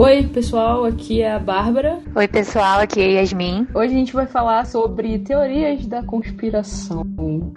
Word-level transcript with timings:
Oi, 0.00 0.28
pessoal, 0.28 0.84
aqui 0.84 1.22
é 1.22 1.32
a 1.32 1.40
Bárbara. 1.40 1.98
Oi, 2.14 2.28
pessoal, 2.28 2.78
aqui 2.78 3.00
é 3.00 3.04
a 3.04 3.20
Yasmin. 3.20 3.66
Hoje 3.74 3.94
a 3.94 3.98
gente 3.98 4.12
vai 4.12 4.26
falar 4.26 4.64
sobre 4.64 5.18
teorias 5.18 5.84
da 5.86 6.04
conspiração. 6.04 7.02
Hum, 7.18 7.50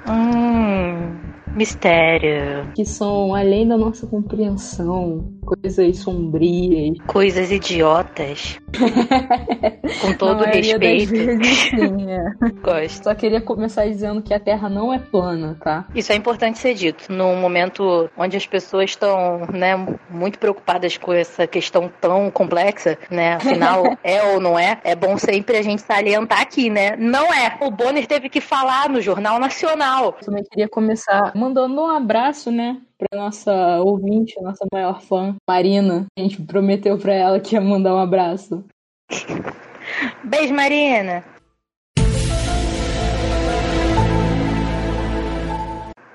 mistério. 1.55 2.67
Que 2.73 2.83
são 2.83 3.35
além 3.35 3.67
da 3.67 3.77
nossa 3.77 4.07
compreensão, 4.07 5.31
coisas 5.51 5.97
sombrias. 5.97 6.97
Coisas 7.05 7.51
idiotas. 7.51 8.59
Com 10.01 10.13
todo 10.13 10.45
respeito. 10.45 11.13
Sim, 11.15 12.09
é. 12.09 12.31
Gosto. 12.63 13.03
Só 13.03 13.15
queria 13.15 13.41
começar 13.41 13.85
dizendo 13.85 14.21
que 14.21 14.33
a 14.33 14.39
Terra 14.39 14.69
não 14.69 14.93
é 14.93 14.99
plana, 14.99 15.57
tá? 15.61 15.85
Isso 15.93 16.11
é 16.13 16.15
importante 16.15 16.57
ser 16.57 16.73
dito. 16.73 17.11
Num 17.11 17.35
momento 17.35 18.09
onde 18.17 18.37
as 18.37 18.45
pessoas 18.45 18.91
estão, 18.91 19.45
né, 19.51 19.75
muito 20.09 20.39
preocupadas 20.39 20.97
com 20.97 21.11
essa 21.11 21.45
questão 21.45 21.91
tão 21.99 22.31
complexa, 22.31 22.97
né? 23.09 23.33
Afinal, 23.33 23.83
é 24.03 24.23
ou 24.23 24.39
não 24.39 24.57
é? 24.57 24.79
É 24.83 24.95
bom 24.95 25.17
sempre 25.17 25.57
a 25.57 25.61
gente 25.61 25.81
salientar 25.81 26.41
aqui, 26.41 26.69
né? 26.69 26.95
Não 26.97 27.33
é. 27.33 27.57
O 27.61 27.69
Bonner 27.69 28.07
teve 28.07 28.29
que 28.29 28.39
falar 28.39 28.89
no 28.89 29.01
Jornal 29.01 29.39
Nacional. 29.39 30.15
Eu 30.19 30.25
também 30.25 30.43
queria 30.43 30.69
começar 30.69 31.33
mandando 31.35 31.81
um 31.81 31.89
abraço, 31.89 32.49
né? 32.51 32.77
Pra 33.01 33.19
nossa 33.19 33.79
ouvinte, 33.79 34.39
nossa 34.43 34.63
maior 34.71 35.01
fã, 35.01 35.35
Marina. 35.49 36.05
A 36.15 36.21
gente 36.21 36.39
prometeu 36.43 36.99
pra 36.99 37.11
ela 37.11 37.39
que 37.39 37.55
ia 37.55 37.61
mandar 37.61 37.95
um 37.95 37.97
abraço. 37.97 38.63
Beijo, 40.23 40.53
Marina. 40.53 41.25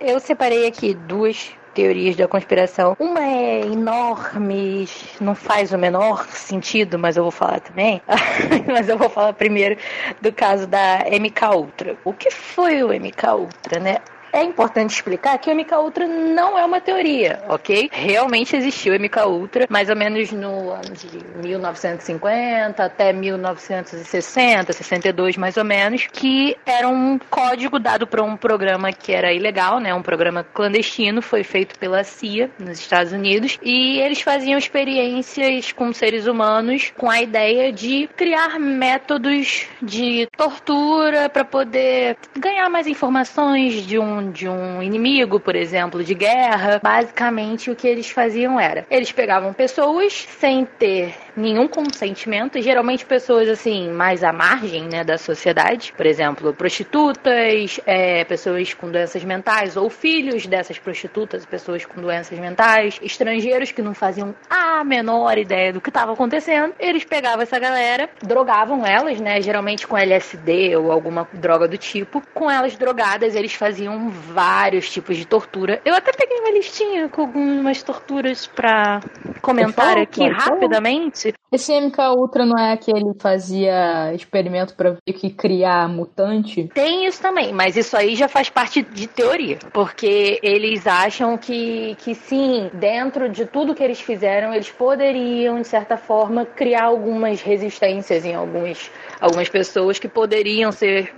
Eu 0.01 0.21
separei 0.21 0.69
aqui 0.69 0.95
duas 0.95 1.51
teorias 1.75 2.15
da 2.15 2.29
conspiração. 2.29 2.97
Uma 3.01 3.25
é 3.25 3.63
enorme, 3.63 4.89
não 5.21 5.35
faz 5.35 5.73
o 5.73 5.79
menor 5.79 6.25
sentido, 6.29 7.01
mas 7.01 7.17
eu 7.17 7.25
vou 7.25 7.33
falar 7.33 7.59
também. 7.59 8.01
mas 8.73 8.89
eu 8.89 8.97
vou 8.97 9.11
falar 9.11 9.33
primeiro 9.33 9.77
do 10.23 10.33
caso 10.33 10.69
da 10.69 11.01
MK 11.11 11.47
Ultra. 11.53 11.99
O 12.05 12.13
que 12.13 12.31
foi 12.31 12.85
o 12.85 12.93
MK 12.93 13.27
Ultra, 13.35 13.81
né? 13.81 13.97
É 14.37 14.45
importante 14.45 14.91
explicar 14.91 15.39
que 15.39 15.51
o 15.51 15.57
MK 15.57 15.75
Ultra 15.77 16.07
não 16.07 16.59
é 16.59 16.65
uma 16.67 16.79
teoria, 16.79 17.43
ok? 17.49 17.89
Realmente 17.91 18.55
existiu 18.55 18.93
o 18.93 19.01
MK 19.01 19.21
Ultra, 19.27 19.67
mais 19.71 19.89
ou 19.89 19.97
menos 19.97 20.31
no 20.31 20.73
ano 20.73 20.93
de 20.93 21.25
1950 21.43 22.85
até 22.85 23.15
1960, 23.15 24.75
62 24.75 25.39
mais 25.39 25.57
ou 25.57 25.65
menos, 25.65 26.07
que 26.13 26.55
era 26.67 26.87
um 26.87 27.19
código 27.31 27.79
dado 27.79 28.07
para 28.07 28.23
um 28.23 28.37
programa 28.37 28.93
que 28.93 29.11
era 29.11 29.33
ilegal, 29.33 29.81
né? 29.81 29.95
Um 29.95 30.03
programa 30.03 30.45
clandestino, 30.45 31.23
foi 31.23 31.43
feito 31.43 31.79
pela 31.79 32.05
CIA 32.05 32.51
nos 32.59 32.79
Estados 32.79 33.13
Unidos, 33.13 33.59
e 33.63 34.01
eles 34.01 34.21
faziam 34.21 34.59
experiências 34.59 35.73
com 35.73 35.95
seres 35.95 36.27
humanos 36.27 36.93
com 36.95 37.11
a 37.11 37.23
ideia 37.23 37.73
de 37.73 38.07
criar 38.15 38.59
métodos 38.59 39.67
de 39.81 40.29
tortura 40.37 41.31
para 41.31 41.43
poder 41.43 42.19
ganhar 42.39 42.69
mais 42.69 42.87
informações 42.87 43.87
de 43.87 43.99
um 43.99 44.26
de 44.31 44.49
um 44.49 44.83
inimigo, 44.83 45.41
por 45.41 45.57
exemplo, 45.57 46.03
de 46.05 46.15
guerra, 46.15 46.81
basicamente 46.83 47.71
o 47.71 47.77
que 47.77 47.87
eles 47.87 48.11
faziam 48.11 48.59
era: 48.59 48.87
eles 48.91 49.13
pegavam 49.13 49.53
pessoas 49.53 50.27
sem 50.39 50.65
ter 50.65 51.15
nenhum 51.37 51.69
consentimento, 51.69 52.59
e 52.59 52.63
geralmente 52.63 53.05
pessoas 53.05 53.49
assim, 53.49 53.91
mais 53.91 54.25
à 54.25 54.33
margem 54.33 54.89
né, 54.89 55.05
da 55.05 55.19
sociedade, 55.19 55.93
por 55.97 56.07
exemplo, 56.07 56.53
prostitutas, 56.55 57.79
é, 57.87 58.25
pessoas 58.25 58.73
com 58.73 58.91
doenças 58.91 59.23
mentais, 59.23 59.77
ou 59.77 59.91
filhos 59.91 60.47
dessas 60.47 60.79
prostitutas, 60.79 61.45
pessoas 61.45 61.85
com 61.85 62.01
doenças 62.01 62.39
mentais, 62.39 62.99
estrangeiros 63.03 63.71
que 63.73 63.83
não 63.83 63.95
faziam 63.95 64.35
a 64.49 64.83
menor 64.85 65.39
ideia 65.39 65.73
do 65.73 65.81
que 65.81 65.91
estava 65.91 66.13
acontecendo. 66.13 66.75
Eles 66.79 67.05
pegavam 67.05 67.43
essa 67.43 67.59
galera, 67.59 68.09
drogavam 68.23 68.85
elas, 68.85 69.21
né? 69.21 69.41
Geralmente 69.41 69.87
com 69.87 69.97
LSD 69.97 70.77
ou 70.77 70.91
alguma 70.91 71.29
droga 71.33 71.69
do 71.69 71.77
tipo. 71.77 72.23
Com 72.35 72.51
elas 72.51 72.77
drogadas, 72.77 73.35
eles 73.35 73.55
faziam 73.55 74.09
vários 74.09 74.91
tipos 74.91 75.17
de 75.17 75.27
tortura. 75.27 75.81
Eu 75.85 75.95
até 75.95 76.13
peguei 76.13 76.39
uma 76.41 76.51
listinha 76.51 77.09
com 77.09 77.23
algumas 77.23 77.83
torturas 77.83 78.47
para 78.47 79.01
comentar 79.41 79.99
aqui 79.99 80.29
rapidamente. 80.29 81.26
Esse 81.51 81.73
MK 81.73 81.99
Ultra 82.17 82.45
não 82.45 82.59
é 82.59 82.73
aquele 82.73 83.15
que 83.15 83.23
fazia 83.23 84.13
experimento 84.15 84.75
para 84.75 84.91
ver 84.91 85.13
que 85.13 85.31
criar 85.31 85.89
mutante? 85.89 86.69
Tem 86.75 87.07
isso 87.07 87.23
também, 87.23 87.53
mas 87.53 87.77
isso 87.77 87.97
aí 87.97 88.17
já 88.17 88.29
faz 88.29 88.51
parte 88.51 88.83
de 88.83 89.07
teoria, 89.07 89.59
porque 89.73 90.39
eles 90.43 90.87
acham 90.87 91.39
que, 91.39 91.97
que 92.01 92.15
sim, 92.15 92.69
dentro 92.75 93.29
de 93.29 93.47
tudo 93.47 93.75
que 93.75 93.83
eles 93.83 94.01
fizeram, 94.01 94.53
eles 94.53 94.71
poderiam, 94.71 95.61
de 95.61 95.67
certa 95.69 95.97
forma, 95.97 96.45
criar 96.45 96.85
algumas 96.85 97.41
resistências 97.41 98.25
em 98.25 98.35
alguns, 98.35 98.91
algumas 99.21 99.49
pessoas 99.49 99.99
que 99.99 100.09
poderiam 100.09 100.73
ser 100.73 101.15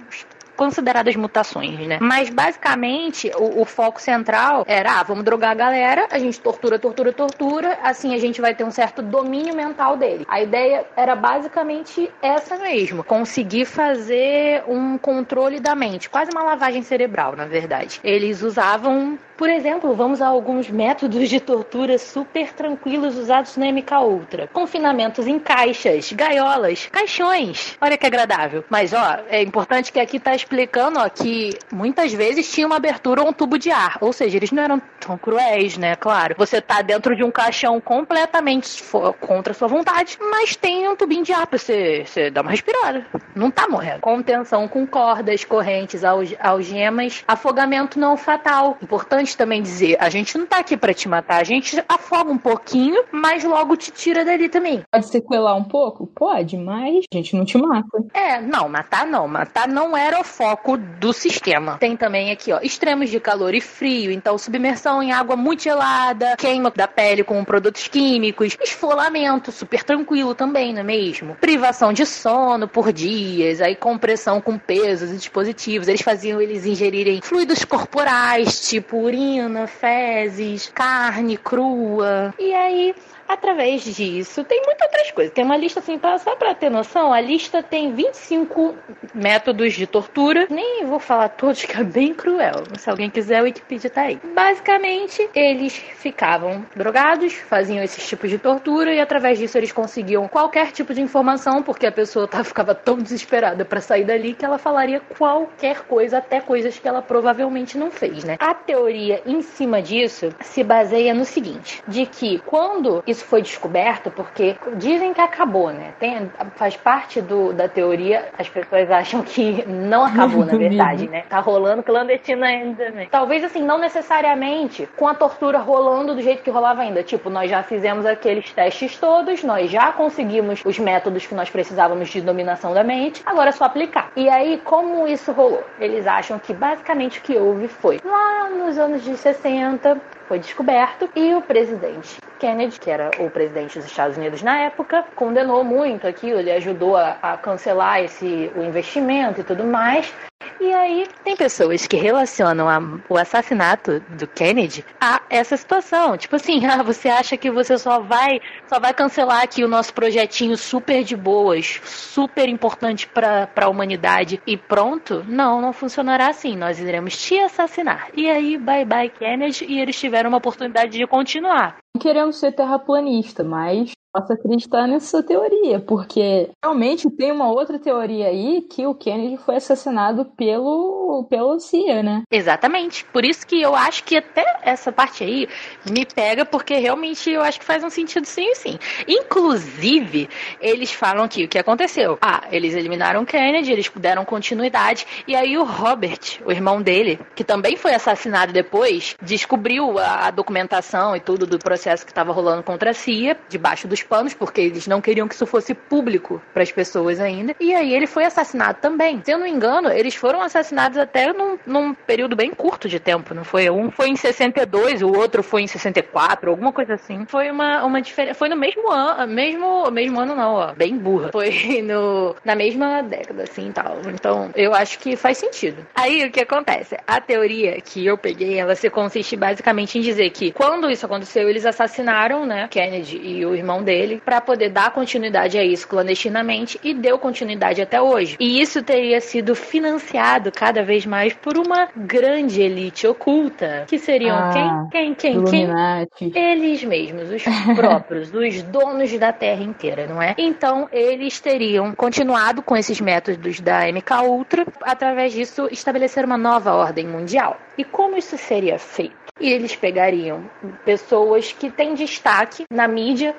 consideradas 0.58 1.14
mutações, 1.14 1.78
né? 1.86 1.98
Mas 2.00 2.28
basicamente 2.28 3.30
o, 3.36 3.62
o, 3.62 3.64
foco 3.64 4.02
central 4.02 4.64
era, 4.66 4.98
ah, 4.98 5.02
vamos 5.04 5.24
drogar 5.24 5.52
a 5.52 5.54
galera, 5.54 6.08
a 6.10 6.19
gente 6.19 6.41
tortura, 6.41 6.80
tortura, 6.80 7.12
tortura, 7.12 7.78
assim 7.80 8.12
a 8.12 8.19
gente 8.19 8.41
vai 8.41 8.54
ter 8.54 8.64
um 8.64 8.70
certo 8.70 9.00
domínio 9.00 9.54
mental 9.54 9.96
dele. 9.96 10.26
A 10.28 10.42
ideia 10.42 10.84
era 10.96 11.14
basicamente 11.14 12.10
essa 12.20 12.56
mesmo, 12.56 13.04
conseguir 13.04 13.66
fazer 13.66 14.64
um 14.66 14.98
controle 14.98 15.60
da 15.60 15.76
mente, 15.76 16.10
quase 16.10 16.32
uma 16.32 16.42
lavagem 16.42 16.82
cerebral, 16.82 17.36
na 17.36 17.46
verdade. 17.46 18.00
Eles 18.02 18.42
usavam 18.42 19.16
por 19.38 19.49
exemplo, 19.49 19.94
vamos 19.94 20.21
a 20.21 20.26
alguns 20.26 20.69
métodos 20.69 21.28
de 21.28 21.38
tortura 21.38 21.97
super 21.97 22.53
tranquilos 22.53 23.16
usados 23.16 23.56
na 23.56 23.71
MK 23.71 23.93
Ultra. 24.03 24.49
Confinamentos 24.49 25.28
em 25.28 25.38
caixas, 25.38 26.12
gaiolas, 26.12 26.87
caixões. 26.91 27.78
Olha 27.81 27.97
que 27.97 28.04
agradável. 28.04 28.65
Mas 28.69 28.93
ó, 28.93 29.19
é 29.28 29.41
importante 29.41 29.93
que 29.93 30.00
aqui 30.00 30.19
tá 30.19 30.34
explicando 30.34 30.99
ó, 30.99 31.09
que 31.09 31.56
muitas 31.72 32.12
vezes 32.12 32.50
tinha 32.50 32.66
uma 32.66 32.76
abertura 32.76 33.22
ou 33.22 33.28
um 33.28 33.32
tubo 33.32 33.56
de 33.56 33.71
ar. 33.71 33.97
Ou 34.00 34.12
seja, 34.12 34.37
eles 34.37 34.50
não 34.50 34.60
eram 34.60 34.82
tão 34.99 35.16
cruéis, 35.16 35.78
né? 35.78 35.94
Claro. 35.94 36.34
Você 36.37 36.60
tá 36.60 36.82
dentro 36.82 37.15
de 37.15 37.22
um 37.22 37.31
caixão 37.31 37.81
completamente 37.81 38.82
contra 39.20 39.55
sua 39.55 39.69
vontade, 39.69 40.19
mas 40.20 40.56
tem 40.56 40.88
um 40.88 40.97
tubinho 40.97 41.22
de 41.22 41.32
ar 41.32 41.47
pra 41.47 41.59
você, 41.59 42.05
você 42.05 42.28
dar 42.28 42.43
uma 42.43 42.50
respirada. 42.50 43.06
Não 43.37 43.53
tá 43.53 43.69
morrendo. 43.69 44.00
Contenção 44.00 44.66
com 44.66 44.84
cordas, 44.84 45.44
correntes, 45.44 46.03
algemas, 46.05 47.22
afogamento 47.28 48.00
não 48.00 48.16
fatal. 48.16 48.76
Importante 48.82 49.28
importante 49.28 49.37
também 49.37 49.62
dizer, 49.62 49.97
a 50.00 50.09
gente 50.09 50.37
não 50.39 50.47
tá 50.47 50.59
aqui 50.59 50.77
para 50.77 50.94
te 50.94 51.09
matar, 51.09 51.41
a 51.41 51.44
gente 51.44 51.83
afoga 51.89 52.31
um 52.31 52.39
pouquinho, 52.39 53.05
mas 53.12 53.44
logo 53.44 53.77
te 53.77 53.91
tira 53.91 54.25
dali 54.25 54.49
também. 54.49 54.83
Pode 54.91 55.09
sequelar 55.09 55.56
um 55.56 55.65
pouco? 55.65 56.06
Pode, 56.06 56.56
mas 56.56 57.05
a 57.12 57.16
gente 57.16 57.37
não 57.37 57.44
te 57.44 57.59
mata. 57.59 58.05
É, 58.15 58.41
não, 58.41 58.69
matar 58.69 59.06
não. 59.06 59.28
Matar 59.28 59.69
não 59.69 59.97
era 59.97 60.21
o 60.21 60.25
foco 60.25 60.77
do 60.77 61.12
sistema. 61.12 61.78
Tem 61.78 61.97
também 61.97 62.31
aqui, 62.31 62.53
ó, 62.53 62.61
extremos 62.62 63.11
de 63.11 63.21
calor 63.21 63.55
e 63.55 63.61
frio, 63.61 64.11
então 64.11 64.38
submersão 64.38 65.03
em 65.03 65.12
água 65.12 65.37
muito 65.37 65.65
gelada, 65.65 66.37
queima 66.37 66.71
da 66.71 66.87
pele 66.87 67.25
com 67.25 67.44
produtos 67.44 67.88
químicos, 67.88 68.56
esfolamento 68.62 69.53
super 69.53 69.83
tranquilo 69.83 70.34
também, 70.34 70.72
não 70.72 70.81
é 70.81 70.84
mesmo? 70.84 71.37
Privação 71.41 71.93
de 71.93 72.06
sono 72.06 72.69
por 72.69 72.93
dias, 72.93 73.61
aí 73.61 73.75
compressão 73.75 74.41
com 74.41 74.59
pesos 74.59 75.11
e 75.11 75.17
dispositivos. 75.17 75.88
Eles 75.88 76.03
faziam 76.03 76.41
eles 76.41 76.65
ingerirem 76.65 77.21
fluidos 77.22 77.65
corporais, 77.65 78.69
tipo 78.69 78.99
urina 78.99 79.18
urina, 79.19 79.67
fezes, 79.67 80.69
carne 80.69 81.37
crua. 81.37 82.33
E 82.39 82.55
aí 82.55 82.95
através 83.28 83.84
disso. 83.84 84.44
Tem 84.44 84.62
muitas 84.65 84.89
outras 84.89 85.11
coisas. 85.12 85.33
Tem 85.33 85.44
uma 85.44 85.56
lista 85.56 85.81
assim, 85.81 86.00
só 86.19 86.35
para 86.37 86.55
ter 86.55 86.70
noção, 86.70 87.12
a 87.12 87.20
lista 87.20 87.62
tem 87.62 87.93
25 87.93 88.75
métodos 89.14 89.75
de 89.75 89.87
tortura. 89.87 90.47
Nem 90.50 90.85
vou 90.85 90.99
falar 90.99 91.29
todos, 91.29 91.64
que 91.64 91.79
é 91.79 91.85
bem 91.85 92.14
cruel. 92.14 92.64
Se 92.79 92.91
alguém 92.91 93.11
quiser, 93.11 93.43
o 93.43 93.44
Wikipedia 93.44 93.91
tá 93.91 94.02
aí. 94.02 94.19
Basicamente, 94.35 95.29
eles 95.35 95.76
ficavam 95.76 96.64
drogados, 96.75 97.35
faziam 97.35 97.82
esses 97.82 98.06
tipos 98.06 98.31
de 98.31 98.38
tortura 98.38 98.93
e 98.93 99.00
através 99.00 99.38
disso 99.38 99.58
eles 99.58 99.73
conseguiam 99.73 100.26
qualquer 100.29 100.73
tipo 100.73 100.94
de 100.94 101.00
informação, 101.00 101.62
porque 101.62 101.87
a 101.87 101.93
pessoa 101.93 102.26
tá, 102.26 102.43
ficava 102.43 102.75
tão 102.75 102.97
desesperada 102.97 103.64
para 103.64 103.81
sair 103.81 104.05
dali 104.05 104.35
que 104.35 104.44
ela 104.44 104.58
falaria 104.58 105.00
qualquer 105.17 105.82
coisa, 105.82 106.19
até 106.19 106.41
coisas 106.41 106.79
que 106.79 106.88
ela 106.88 107.02
provavelmente 107.02 107.76
não 107.76 107.91
fez, 107.91 108.25
né? 108.25 108.37
A 108.38 108.55
teoria 108.55 109.23
em 109.26 109.43
cima 109.43 109.82
disso 109.82 110.31
se 110.41 110.62
baseia 110.64 111.14
no 111.14 111.25
seguinte, 111.25 111.82
de 111.87 112.06
que 112.06 112.38
quando 112.47 113.02
isso 113.06 113.18
isso 113.19 113.25
foi 113.26 113.43
descoberto 113.43 114.11
porque 114.11 114.56
dizem 114.76 115.12
que 115.12 115.20
acabou, 115.20 115.70
né? 115.70 115.93
Tem, 115.99 116.31
faz 116.55 116.76
parte 116.76 117.20
do, 117.20 117.53
da 117.53 117.69
teoria, 117.69 118.29
as 118.38 118.49
pessoas 118.49 118.91
acham 118.91 119.23
que 119.23 119.65
não 119.67 120.05
acabou, 120.05 120.44
na 120.44 120.55
verdade, 120.56 121.09
né? 121.09 121.25
Tá 121.29 121.41
rolando 121.41 121.82
clandestino 121.82 122.44
ainda. 122.44 122.91
Né? 122.91 123.09
Talvez, 123.11 123.43
assim, 123.43 123.62
não 123.62 123.79
necessariamente 123.79 124.88
com 124.97 125.09
a 125.09 125.15
tortura 125.15 125.59
rolando 125.59 126.15
do 126.15 126.23
jeito 126.23 126.43
que 126.43 126.50
rolava 126.50 126.82
ainda. 126.82 127.03
Tipo, 127.03 127.29
nós 127.29 127.50
já 127.50 127.62
fizemos 127.62 128.06
aqueles 128.06 128.53
testes 128.53 128.97
todos, 128.97 129.43
nós 129.43 129.71
já 129.71 129.93
conseguimos 129.93 130.62
os 130.64 130.79
métodos 130.79 131.26
que 131.26 131.35
nós 131.35 131.50
precisávamos 131.50 132.09
de 132.09 132.21
dominação 132.21 132.73
da 132.73 132.85
mente, 132.85 133.23
agora 133.26 133.49
é 133.49 133.53
só 133.53 133.64
aplicar. 133.64 134.12
E 134.14 134.29
aí, 134.29 134.61
como 134.64 135.06
isso 135.09 135.32
rolou? 135.32 135.64
Eles 135.81 136.06
acham 136.06 136.38
que 136.38 136.55
basicamente 136.55 137.19
o 137.19 137.23
que 137.23 137.37
houve 137.37 137.69
foi 137.69 138.00
lá 138.05 138.49
nos 138.50 138.79
anos 138.79 139.03
de 139.03 139.17
60, 139.17 140.00
foi 140.28 140.38
descoberto 140.38 141.08
e 141.16 141.34
o 141.34 141.40
presidente 141.40 142.20
Kennedy, 142.38 142.78
que 142.78 142.90
era 142.90 143.10
o 143.19 143.30
presidente 143.30 143.78
dos 143.78 143.86
Estados 143.86 144.16
Unidos 144.16 144.42
na 144.42 144.58
época, 144.60 145.04
condenou 145.16 145.64
muito 145.64 146.06
aquilo, 146.06 146.38
ele 146.38 146.52
ajudou 146.52 146.96
a, 146.96 147.16
a 147.22 147.36
cancelar 147.38 148.00
esse 148.00 148.52
o 148.54 148.62
investimento 148.62 149.40
e 149.40 149.44
tudo 149.44 149.64
mais. 149.64 150.12
E 150.61 150.73
aí 150.73 151.06
tem 151.25 151.37
pessoas 151.37 151.87
que 151.87 151.96
relacionam 151.96 152.69
a, 152.69 152.79
o 153.08 153.17
assassinato 153.17 154.00
do 154.11 154.26
Kennedy 154.26 154.85
a 155.00 155.20
essa 155.29 155.56
situação. 155.56 156.17
Tipo 156.17 156.37
assim, 156.37 156.64
ah, 156.67 156.82
você 156.82 157.08
acha 157.08 157.37
que 157.37 157.50
você 157.50 157.76
só 157.76 158.00
vai 158.00 158.40
só 158.69 158.79
vai 158.79 158.94
cancelar 158.94 159.43
aqui 159.43 159.64
o 159.64 159.69
nosso 159.69 159.93
projetinho 159.93 160.56
super 160.56 161.02
de 161.02 161.17
boas, 161.17 161.81
super 161.85 162.49
importante 162.49 163.08
para 163.08 163.49
a 163.56 163.69
humanidade 163.69 164.40
e 164.46 164.56
pronto? 164.56 165.25
Não, 165.26 165.61
não 165.61 165.73
funcionará 165.73 166.29
assim. 166.29 166.56
Nós 166.56 166.79
iremos 166.79 167.17
te 167.17 167.38
assassinar. 167.38 168.11
E 168.14 168.29
aí, 168.29 168.56
bye 168.56 168.85
bye 168.85 169.08
Kennedy 169.08 169.64
e 169.69 169.81
eles 169.81 169.99
tiveram 169.99 170.29
uma 170.29 170.38
oportunidade 170.38 170.93
de 170.93 171.06
continuar. 171.06 171.79
Não 171.94 172.00
queremos 172.00 172.38
ser 172.38 172.52
terraplanista, 172.52 173.43
mas 173.43 173.93
acreditar 174.19 174.87
nessa 174.87 175.23
teoria, 175.23 175.81
porque 175.81 176.50
realmente 176.62 177.11
tem 177.11 177.32
uma 177.32 177.50
outra 177.50 177.79
teoria 177.79 178.29
aí 178.29 178.62
que 178.62 178.87
o 178.87 178.94
Kennedy 178.94 179.37
foi 179.38 179.56
assassinado 179.56 180.25
pelo, 180.37 181.26
pelo 181.29 181.59
CIA, 181.59 182.03
né? 182.03 182.23
Exatamente. 182.31 183.05
Por 183.06 183.25
isso 183.25 183.47
que 183.47 183.61
eu 183.61 183.75
acho 183.75 184.05
que 184.05 184.17
até 184.17 184.44
essa 184.62 184.93
parte 184.93 185.25
aí 185.25 185.49
me 185.91 186.05
pega, 186.05 186.44
porque 186.44 186.75
realmente 186.75 187.31
eu 187.31 187.43
acho 187.43 187.59
que 187.59 187.65
faz 187.65 187.82
um 187.82 187.91
sentido 187.91 188.26
sim 188.26 188.55
sim. 188.55 188.79
Inclusive, 189.06 190.29
eles 190.61 190.93
falam 190.93 191.29
que 191.29 191.44
o 191.44 191.49
que 191.49 191.59
aconteceu? 191.59 192.19
Ah, 192.21 192.43
eles 192.50 192.75
eliminaram 192.75 193.23
o 193.23 193.26
Kennedy, 193.26 193.73
eles 193.73 193.91
deram 193.97 194.25
continuidade, 194.25 195.06
e 195.26 195.35
aí 195.35 195.56
o 195.56 195.64
Robert, 195.64 196.41
o 196.44 196.53
irmão 196.53 196.82
dele, 196.82 197.19
que 197.35 197.44
também 197.44 197.76
foi 197.76 197.94
assassinado 197.94 198.53
depois, 198.53 199.17
descobriu 199.23 199.99
a 199.99 200.31
documentação 200.31 201.17
e 201.17 201.21
tudo 201.21 201.47
do 201.47 201.59
processo 201.59 202.05
que 202.05 202.11
estava 202.11 202.32
rolando 202.32 202.62
contra 202.62 202.91
a 202.91 202.94
CIA, 202.94 203.37
debaixo 203.49 203.88
dos 203.88 204.03
panos, 204.08 204.34
porque 204.34 204.60
eles 204.60 204.87
não 204.87 205.00
queriam 205.00 205.28
que 205.28 205.34
isso 205.34 205.46
fosse 205.46 205.75
público 205.75 206.40
para 206.52 206.62
as 206.62 206.72
pessoas 206.72 207.20
ainda. 207.20 207.55
E 207.60 207.75
aí 207.75 207.94
ele 207.94 208.06
foi 208.06 208.25
assassinado 208.25 208.78
também. 208.81 209.20
Se 209.25 209.31
eu 209.31 209.38
não 209.38 209.44
me 209.44 209.52
engano, 209.52 209.90
eles 209.90 210.14
foram 210.14 210.43
assassinados 210.43 210.99
até 210.99 211.32
num, 211.32 211.58
num 211.66 211.94
período 211.94 212.34
bem 212.34 212.50
curto 212.50 212.88
de 212.88 212.99
tempo, 212.99 213.34
não 213.34 213.44
foi? 213.44 213.69
Um 213.70 213.90
foi 213.90 214.08
em 214.08 214.16
62, 214.16 215.02
o 215.02 215.08
outro 215.08 215.43
foi 215.43 215.62
em 215.62 215.66
64, 215.66 216.50
alguma 216.50 216.72
coisa 216.72 216.94
assim. 216.94 217.25
Foi 217.26 217.50
uma, 217.50 217.84
uma 217.84 218.00
diferença. 218.00 218.34
Foi 218.34 218.49
no 218.49 218.56
mesmo 218.56 218.90
ano, 218.90 219.32
mesmo, 219.32 219.90
mesmo 219.90 220.20
ano 220.20 220.34
não, 220.34 220.54
ó, 220.54 220.72
bem 220.72 220.96
burra. 220.96 221.31
Foi 221.32 221.82
no, 221.82 222.34
na 222.44 222.54
mesma 222.54 223.02
década, 223.02 223.44
assim 223.44 223.70
tal. 223.72 223.99
Então, 224.06 224.50
eu 224.54 224.75
acho 224.75 224.99
que 224.99 225.16
faz 225.16 225.38
sentido. 225.38 225.87
Aí 225.94 226.25
o 226.25 226.31
que 226.31 226.40
acontece? 226.40 226.96
A 227.06 227.20
teoria 227.20 227.81
que 227.81 228.04
eu 228.04 228.16
peguei, 228.16 228.58
ela 228.58 228.75
se 228.75 228.88
consiste 228.88 229.37
basicamente 229.37 229.99
em 229.99 230.00
dizer 230.00 230.31
que 230.31 230.52
quando 230.52 230.90
isso 230.90 231.04
aconteceu, 231.06 231.49
eles 231.49 231.66
assassinaram, 231.66 232.46
né, 232.46 232.69
Kennedy 232.69 233.19
e 233.22 233.44
o 233.44 233.54
irmão 233.54 233.82
dele 233.88 234.20
para 234.23 234.38
poder 234.38 234.69
dar 234.69 234.90
continuidade 234.93 235.56
a 235.56 235.64
isso 235.64 235.88
clandestinamente 235.88 236.79
e 236.85 236.93
deu 236.93 237.19
continuidade 237.19 237.81
até 237.81 237.99
hoje. 237.99 238.37
E 238.38 238.61
isso 238.61 238.82
teria 238.82 239.19
sido 239.19 239.55
financiado 239.55 240.52
cada 240.52 240.82
vez 240.82 241.06
mais 241.06 241.32
por 241.32 241.56
uma 241.56 241.88
grande 241.96 242.61
elite 242.61 243.06
oculta, 243.06 243.87
que 243.88 243.99
seriam 243.99 244.37
ah, 244.37 244.88
quem, 244.93 245.14
quem, 245.14 245.14
quem, 245.14 245.44
quem? 245.44 246.32
Eles 246.35 246.85
mesmos, 246.85 247.31
os 247.31 247.43
próprios, 247.75 248.32
os 248.35 248.62
donos 248.64 249.11
da 249.19 249.32
Terra 249.32 249.62
inteira, 249.62 250.06
não 250.06 250.20
é? 250.20 250.35
Então, 250.37 250.87
eles 250.93 251.40
teriam 251.40 251.94
continuado 251.94 252.61
com 252.61 252.76
esses 252.76 253.00
métodos 253.00 253.58
da 253.61 253.90
MK 253.90 254.26
Ultra, 254.26 254.67
através 254.82 255.32
disso 255.32 255.67
estabelecer 255.70 256.26
uma 256.26 256.37
nova 256.37 256.75
ordem 256.75 257.06
mundial. 257.06 257.56
E 257.79 257.85
como 257.85 258.19
isso 258.19 258.37
seria 258.37 258.79
feito? 258.79 259.18
E 259.40 259.52
eles 259.52 259.76
pegariam 259.76 260.43
pessoas 260.85 261.52
que 261.52 261.70
têm 261.70 261.94
destaque 261.94 262.64
na 262.70 262.88
mídia, 262.88 263.35